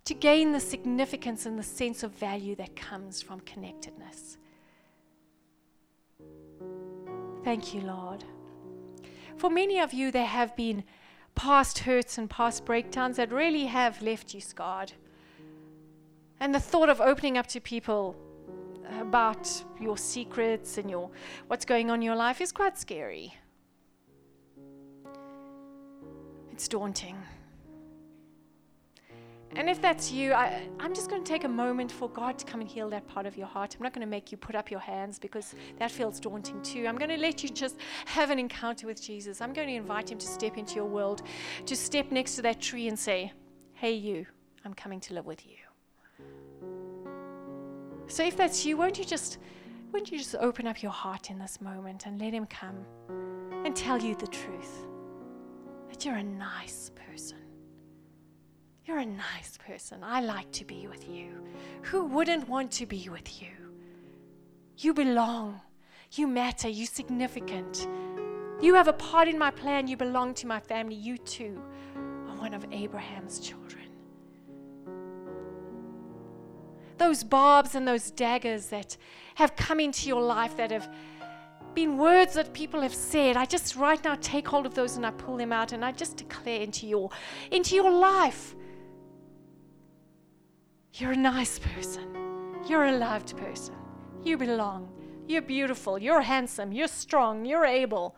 to 0.04 0.14
gain 0.14 0.52
the 0.52 0.60
significance 0.60 1.46
and 1.46 1.58
the 1.58 1.62
sense 1.62 2.02
of 2.02 2.12
value 2.12 2.54
that 2.56 2.74
comes 2.76 3.22
from 3.22 3.40
connectedness. 3.40 4.38
Thank 7.44 7.74
you, 7.74 7.80
Lord. 7.82 8.24
For 9.36 9.50
many 9.50 9.78
of 9.78 9.92
you, 9.92 10.10
there 10.10 10.26
have 10.26 10.54
been 10.56 10.84
past 11.34 11.80
hurts 11.80 12.18
and 12.18 12.28
past 12.28 12.64
breakdowns 12.64 13.16
that 13.16 13.32
really 13.32 13.66
have 13.66 14.02
left 14.02 14.34
you 14.34 14.40
scarred. 14.40 14.92
And 16.38 16.54
the 16.54 16.60
thought 16.60 16.88
of 16.88 17.00
opening 17.00 17.38
up 17.38 17.46
to 17.48 17.60
people 17.60 18.16
about 18.98 19.48
your 19.80 19.96
secrets 19.96 20.78
and 20.78 20.90
your 20.90 21.10
what's 21.46 21.64
going 21.64 21.90
on 21.90 21.96
in 21.96 22.02
your 22.02 22.16
life 22.16 22.40
is 22.40 22.52
quite 22.52 22.76
scary. 22.76 23.34
It's 26.52 26.68
daunting. 26.68 27.16
And 29.56 29.68
if 29.68 29.82
that's 29.82 30.12
you, 30.12 30.32
I, 30.32 30.68
am 30.78 30.94
just 30.94 31.10
going 31.10 31.24
to 31.24 31.28
take 31.28 31.42
a 31.42 31.48
moment 31.48 31.90
for 31.90 32.08
God 32.08 32.38
to 32.38 32.44
come 32.44 32.60
and 32.60 32.68
heal 32.68 32.88
that 32.90 33.06
part 33.08 33.26
of 33.26 33.36
your 33.36 33.48
heart. 33.48 33.74
I'm 33.76 33.82
not 33.82 33.92
going 33.92 34.06
to 34.06 34.10
make 34.10 34.30
you 34.30 34.38
put 34.38 34.54
up 34.54 34.70
your 34.70 34.78
hands 34.78 35.18
because 35.18 35.54
that 35.78 35.90
feels 35.90 36.20
daunting 36.20 36.62
too. 36.62 36.86
I'm 36.86 36.96
going 36.96 37.10
to 37.10 37.16
let 37.16 37.42
you 37.42 37.48
just 37.48 37.76
have 38.06 38.30
an 38.30 38.38
encounter 38.38 38.86
with 38.86 39.02
Jesus. 39.02 39.40
I'm 39.40 39.52
going 39.52 39.66
to 39.66 39.74
invite 39.74 40.12
Him 40.12 40.18
to 40.18 40.26
step 40.26 40.56
into 40.56 40.76
your 40.76 40.84
world, 40.84 41.22
to 41.66 41.74
step 41.74 42.12
next 42.12 42.36
to 42.36 42.42
that 42.42 42.60
tree 42.60 42.86
and 42.86 42.98
say, 42.98 43.32
Hey, 43.74 43.94
you, 43.94 44.24
I'm 44.64 44.74
coming 44.74 45.00
to 45.00 45.14
live 45.14 45.26
with 45.26 45.44
you. 45.44 45.56
So 48.06 48.24
if 48.24 48.36
that's 48.36 48.64
you, 48.64 48.76
won't 48.76 48.98
you 48.98 49.04
just 49.04 49.38
won't 49.92 50.12
you 50.12 50.18
just 50.18 50.36
open 50.36 50.68
up 50.68 50.82
your 50.82 50.92
heart 50.92 51.30
in 51.30 51.38
this 51.38 51.60
moment 51.60 52.06
and 52.06 52.20
let 52.20 52.32
him 52.32 52.46
come 52.46 52.84
and 53.64 53.74
tell 53.74 54.00
you 54.00 54.14
the 54.14 54.28
truth? 54.28 54.86
That 55.88 56.04
you're 56.04 56.16
a 56.16 56.22
nice 56.22 56.92
person. 56.94 57.39
You're 58.90 58.98
a 58.98 59.06
nice 59.06 59.56
person. 59.56 60.00
I 60.02 60.20
like 60.20 60.50
to 60.50 60.64
be 60.64 60.88
with 60.88 61.08
you. 61.08 61.44
Who 61.82 62.06
wouldn't 62.06 62.48
want 62.48 62.72
to 62.72 62.86
be 62.86 63.08
with 63.08 63.40
you? 63.40 63.52
You 64.78 64.92
belong. 64.92 65.60
You 66.14 66.26
matter. 66.26 66.68
You're 66.68 66.88
significant. 66.88 67.86
You 68.60 68.74
have 68.74 68.88
a 68.88 68.92
part 68.92 69.28
in 69.28 69.38
my 69.38 69.52
plan. 69.52 69.86
You 69.86 69.96
belong 69.96 70.34
to 70.34 70.48
my 70.48 70.58
family. 70.58 70.96
You 70.96 71.18
too 71.18 71.62
are 71.96 72.36
one 72.36 72.52
of 72.52 72.66
Abraham's 72.72 73.38
children. 73.38 73.86
those 76.98 77.22
barbs 77.22 77.76
and 77.76 77.86
those 77.86 78.10
daggers 78.10 78.66
that 78.66 78.96
have 79.36 79.54
come 79.56 79.78
into 79.80 80.08
your 80.08 80.20
life 80.20 80.56
that 80.56 80.70
have 80.70 80.92
been 81.74 81.96
words 81.96 82.34
that 82.34 82.52
people 82.52 82.82
have 82.82 82.94
said 82.94 83.38
i 83.38 83.46
just 83.46 83.74
right 83.74 84.04
now 84.04 84.14
take 84.20 84.46
hold 84.46 84.66
of 84.66 84.74
those 84.74 84.96
and 84.96 85.06
i 85.06 85.10
pull 85.12 85.38
them 85.38 85.50
out 85.50 85.72
and 85.72 85.82
i 85.82 85.90
just 85.90 86.18
declare 86.18 86.60
into 86.60 86.86
your 86.86 87.08
into 87.50 87.74
your 87.74 87.90
life 87.90 88.54
you're 91.00 91.12
a 91.12 91.16
nice 91.16 91.58
person. 91.58 92.04
You're 92.68 92.86
a 92.86 92.92
loved 92.92 93.36
person. 93.36 93.74
You 94.22 94.36
belong. 94.36 94.88
You're 95.26 95.42
beautiful. 95.42 95.98
You're 95.98 96.20
handsome. 96.20 96.72
You're 96.72 96.88
strong. 96.88 97.44
You're 97.44 97.64
able. 97.64 98.16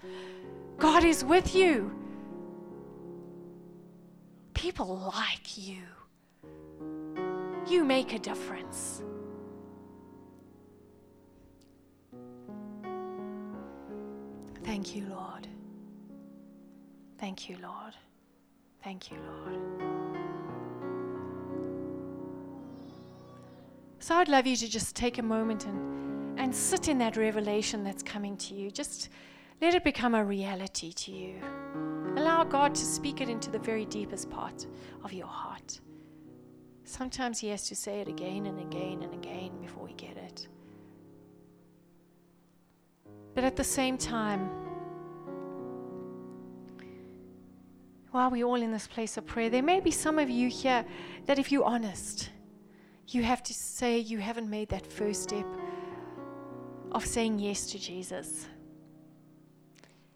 God 0.79 1.05
is 1.05 1.25
with 1.25 1.55
you. 1.55 1.93
People 4.55 5.13
like 5.15 5.57
you. 5.57 5.83
You 7.69 7.85
make 7.85 8.13
a 8.13 8.19
difference. 8.19 9.03
Thank 14.65 14.97
you, 14.97 15.07
Lord. 15.09 15.47
Thank 17.19 17.49
you, 17.49 17.57
Lord. 17.63 17.95
Thank 18.83 19.11
you, 19.11 19.19
Lord. 19.19 20.12
So 24.03 24.17
I'd 24.17 24.29
love 24.29 24.49
you 24.49 24.57
to 24.57 24.69
just 24.69 24.97
take 24.97 25.19
a 25.19 25.23
moment 25.23 25.65
and, 25.65 26.37
and 26.37 26.53
sit 26.53 26.89
in 26.89 26.99
that 26.99 27.17
revelation 27.17 27.85
that's 27.85 28.03
coming 28.03 28.37
to 28.39 28.53
you. 28.53 28.69
Just 28.69 29.11
let 29.61 29.77
it 29.77 29.85
become 29.85 30.17
a 30.17 30.25
reality 30.25 30.93
to 30.93 31.13
you. 31.13 31.37
Allow 32.17 32.43
God 32.43 32.75
to 32.75 32.85
speak 32.85 33.21
it 33.21 33.29
into 33.29 33.49
the 33.49 33.61
very 33.61 33.85
deepest 33.85 34.29
part 34.29 34.67
of 35.05 35.13
your 35.13 35.29
heart. 35.29 35.79
Sometimes 36.83 37.39
he 37.39 37.47
has 37.51 37.69
to 37.69 37.77
say 37.77 38.01
it 38.01 38.09
again 38.09 38.47
and 38.47 38.59
again 38.59 39.05
and 39.05 39.15
again 39.15 39.53
before 39.61 39.85
we 39.85 39.93
get 39.93 40.17
it. 40.17 40.49
But 43.37 43.45
at 43.45 43.55
the 43.55 43.63
same 43.63 43.97
time, 43.97 44.51
while 48.11 48.33
we're 48.33 48.47
all 48.47 48.61
in 48.61 48.73
this 48.73 48.89
place 48.89 49.17
of 49.17 49.27
prayer, 49.27 49.49
there 49.49 49.63
may 49.63 49.79
be 49.79 49.93
some 49.93 50.19
of 50.19 50.29
you 50.29 50.49
here 50.49 50.85
that, 51.27 51.39
if 51.39 51.53
you're 51.53 51.65
honest, 51.65 52.32
you 53.15 53.23
have 53.23 53.43
to 53.43 53.55
say 53.55 53.99
you 53.99 54.19
haven't 54.19 54.49
made 54.49 54.69
that 54.69 54.87
first 54.87 55.23
step 55.25 55.47
of 56.93 57.07
saying 57.07 57.39
yes 57.39 57.67
to 57.67 57.79
Jesus. 57.79 58.47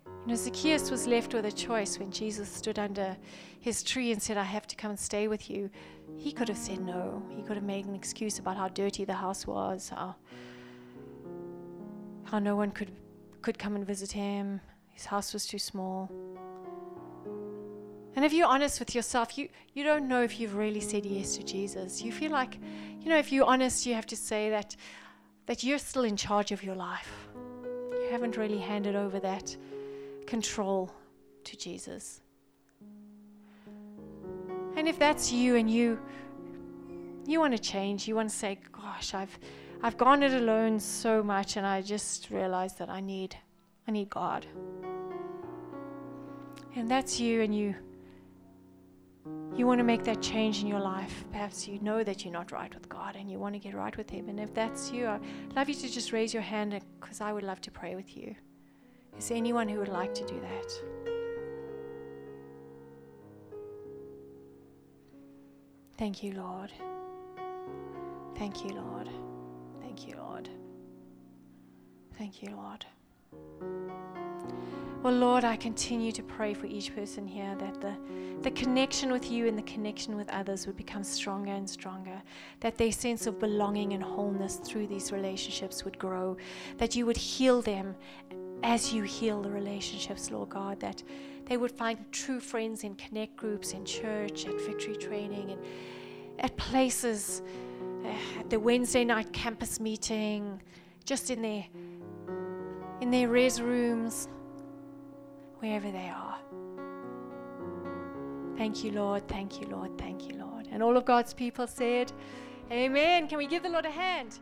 You 0.07 0.33
know, 0.33 0.35
Zacchaeus 0.35 0.91
was 0.91 1.07
left 1.07 1.35
with 1.35 1.47
a 1.47 1.53
choice 1.53 1.99
when 1.99 2.11
Jesus 2.11 2.49
stood 2.49 2.79
under 2.79 3.17
his 3.61 3.83
tree 3.83 4.13
and 4.13 4.21
said, 4.21 4.37
I 4.37 4.43
have 4.43 4.67
to 4.67 4.77
come 4.77 4.91
and 4.91 4.99
stay 4.99 5.29
with 5.29 5.49
you. 5.49 5.71
He 6.17 6.33
could 6.33 6.49
have 6.49 6.59
said 6.59 6.81
no. 6.81 7.23
He 7.31 7.43
could 7.43 7.57
have 7.57 7.65
made 7.65 7.87
an 7.87 7.95
excuse 7.95 8.39
about 8.39 8.57
how 8.57 8.69
dirty 8.69 9.05
the 9.05 9.15
house 9.15 9.47
was, 9.47 9.91
how, 9.91 10.17
how 12.25 12.41
no 12.41 12.57
one 12.57 12.73
could, 12.73 12.91
could 13.43 13.59
come 13.59 13.77
and 13.77 13.87
visit 13.87 14.11
him. 14.11 14.61
His 14.91 15.05
house 15.05 15.33
was 15.33 15.47
too 15.47 15.59
small. 15.59 16.11
And 18.17 18.25
if 18.25 18.33
you're 18.33 18.49
honest 18.49 18.81
with 18.81 18.95
yourself, 18.95 19.37
you, 19.37 19.51
you 19.75 19.85
don't 19.85 20.09
know 20.09 20.23
if 20.23 20.41
you've 20.41 20.57
really 20.57 20.81
said 20.81 21.05
yes 21.05 21.37
to 21.37 21.43
Jesus. 21.43 22.03
You 22.03 22.11
feel 22.11 22.33
like, 22.33 22.59
you 23.01 23.11
know, 23.11 23.19
if 23.19 23.31
you're 23.31 23.45
honest, 23.45 23.85
you 23.85 23.95
have 23.95 24.07
to 24.07 24.17
say 24.17 24.49
that, 24.51 24.75
that 25.45 25.63
you're 25.63 25.79
still 25.79 26.05
in 26.05 26.17
charge 26.17 26.51
of 26.51 26.65
your 26.65 26.75
life. 26.75 27.29
You 27.35 28.09
haven't 28.11 28.39
really 28.39 28.59
handed 28.59 28.97
over 28.97 29.21
that 29.21 29.55
control 30.27 30.91
to 31.45 31.57
Jesus. 31.59 32.23
And 34.77 34.89
if 34.89 34.99
that's 34.99 35.31
you 35.31 35.57
and 35.57 35.71
you 35.71 35.99
you 37.27 37.41
want 37.41 37.57
to 37.57 37.59
change, 37.59 38.07
you 38.07 38.15
want 38.15 38.31
to 38.31 38.37
say, 38.37 38.59
gosh, 38.73 39.13
I've 39.13 39.39
I've 39.83 39.97
gone 39.97 40.23
it 40.23 40.33
alone 40.33 40.79
so 40.81 41.23
much 41.23 41.57
and 41.57 41.67
I 41.67 41.83
just 41.83 42.31
realized 42.31 42.79
that 42.79 42.89
I 42.89 43.01
need 43.01 43.37
I 43.89 43.91
need 43.91 44.09
God. 44.09 44.47
And 46.75 46.91
that's 46.91 47.19
you 47.19 47.43
and 47.43 47.55
you 47.55 47.75
you 49.57 49.67
want 49.67 49.79
to 49.79 49.85
make 49.85 50.05
that 50.05 50.21
change 50.21 50.61
in 50.61 50.67
your 50.67 50.81
life. 50.81 51.25
Perhaps 51.33 51.67
you 51.67 51.79
know 51.81 52.05
that 52.05 52.25
you're 52.25 52.33
not 52.33 52.53
right 52.53 52.73
with 52.75 52.89
God 52.89 53.17
and 53.17 53.31
you 53.31 53.39
want 53.39 53.55
to 53.55 53.59
get 53.59 53.75
right 53.75 53.97
with 53.97 54.11
Him. 54.11 54.29
And 54.29 54.39
if 54.39 54.53
that's 54.53 54.91
you, 54.91 55.07
I'd 55.09 55.21
love 55.55 55.69
you 55.69 55.75
to 55.75 55.89
just 55.89 56.13
raise 56.13 56.35
your 56.35 56.43
hand 56.43 56.79
because 57.01 57.21
I 57.21 57.33
would 57.33 57.43
love 57.43 57.61
to 57.63 57.71
pray 57.71 57.95
with 57.95 58.17
you. 58.17 58.35
Is 59.19 59.29
there 59.29 59.39
anyone 59.39 59.69
who 59.69 59.79
would 59.79 59.89
like 59.89 60.13
to 60.15 60.27
do 60.27 60.39
that? 60.41 60.73
Thank 65.97 66.23
you, 66.23 66.33
Lord. 66.33 66.71
Thank 68.37 68.63
you, 68.63 68.75
Lord. 68.75 69.09
Thank 69.81 70.07
you, 70.07 70.17
Lord. 70.19 70.51
Thank 72.19 72.43
you, 72.43 72.51
Lord. 72.51 72.85
Well, 75.07 75.15
Lord, 75.15 75.45
I 75.45 75.55
continue 75.55 76.11
to 76.11 76.23
pray 76.25 76.53
for 76.53 76.67
each 76.67 76.93
person 76.93 77.29
here 77.29 77.55
that 77.61 77.81
the, 77.81 77.95
the 78.43 78.51
connection 78.51 79.13
with 79.13 79.31
you 79.31 79.47
and 79.47 79.57
the 79.57 79.63
connection 79.63 80.17
with 80.17 80.29
others 80.31 80.67
would 80.67 80.77
become 80.77 81.05
stronger 81.05 81.53
and 81.53 81.71
stronger, 81.71 82.21
that 82.59 82.77
their 82.77 82.91
sense 82.91 83.29
of 83.29 83.39
belonging 83.39 83.93
and 83.93 84.03
wholeness 84.03 84.57
through 84.57 84.89
these 84.89 85.13
relationships 85.13 85.85
would 85.85 85.97
grow, 85.97 86.37
that 86.79 86.97
you 86.97 87.07
would 87.07 87.17
heal 87.17 87.63
them 87.63 87.95
as 88.65 88.93
you 88.93 89.05
heal 89.05 89.41
the 89.43 89.49
relationships, 89.49 90.33
Lord 90.33 90.49
God, 90.49 90.81
that 90.81 91.05
they 91.45 91.57
would 91.57 91.71
find 91.71 92.05
true 92.11 92.41
friends 92.41 92.83
in 92.83 92.97
connect 92.97 93.37
groups, 93.37 93.75
in 93.75 93.85
church, 93.85 94.45
at 94.47 94.61
victory 94.63 94.97
training, 94.97 95.53
and 95.53 95.61
at 96.41 96.57
places, 96.57 97.43
uh, 98.05 98.41
at 98.41 98.51
the 98.51 98.59
Wednesday 98.59 99.05
night 99.05 99.33
campus 99.33 99.79
meeting, 99.79 100.61
just 101.05 101.31
in 101.31 101.43
their 101.43 101.65
in 103.01 103.11
their 103.13 103.29
res 103.29 103.61
rooms, 103.61 104.27
wherever 105.67 105.91
they 105.91 106.09
are. 106.09 106.39
Thank 108.57 108.85
you, 108.85 108.93
Lord. 108.93 109.27
Thank 109.29 109.61
you, 109.61 109.67
Lord. 109.69 109.99
Thank 109.99 110.29
you, 110.29 110.37
Lord. 110.39 110.69
And 110.71 110.83
all 110.83 110.97
of 110.97 111.05
God's 111.05 111.35
people 111.35 111.67
said, 111.67 112.13
Amen. 112.71 113.29
Can 113.29 113.39
we 113.39 113.47
give 113.47 113.63
the 113.63 113.69
Lord 113.69 113.85
a 113.85 113.91
hand? 113.91 114.39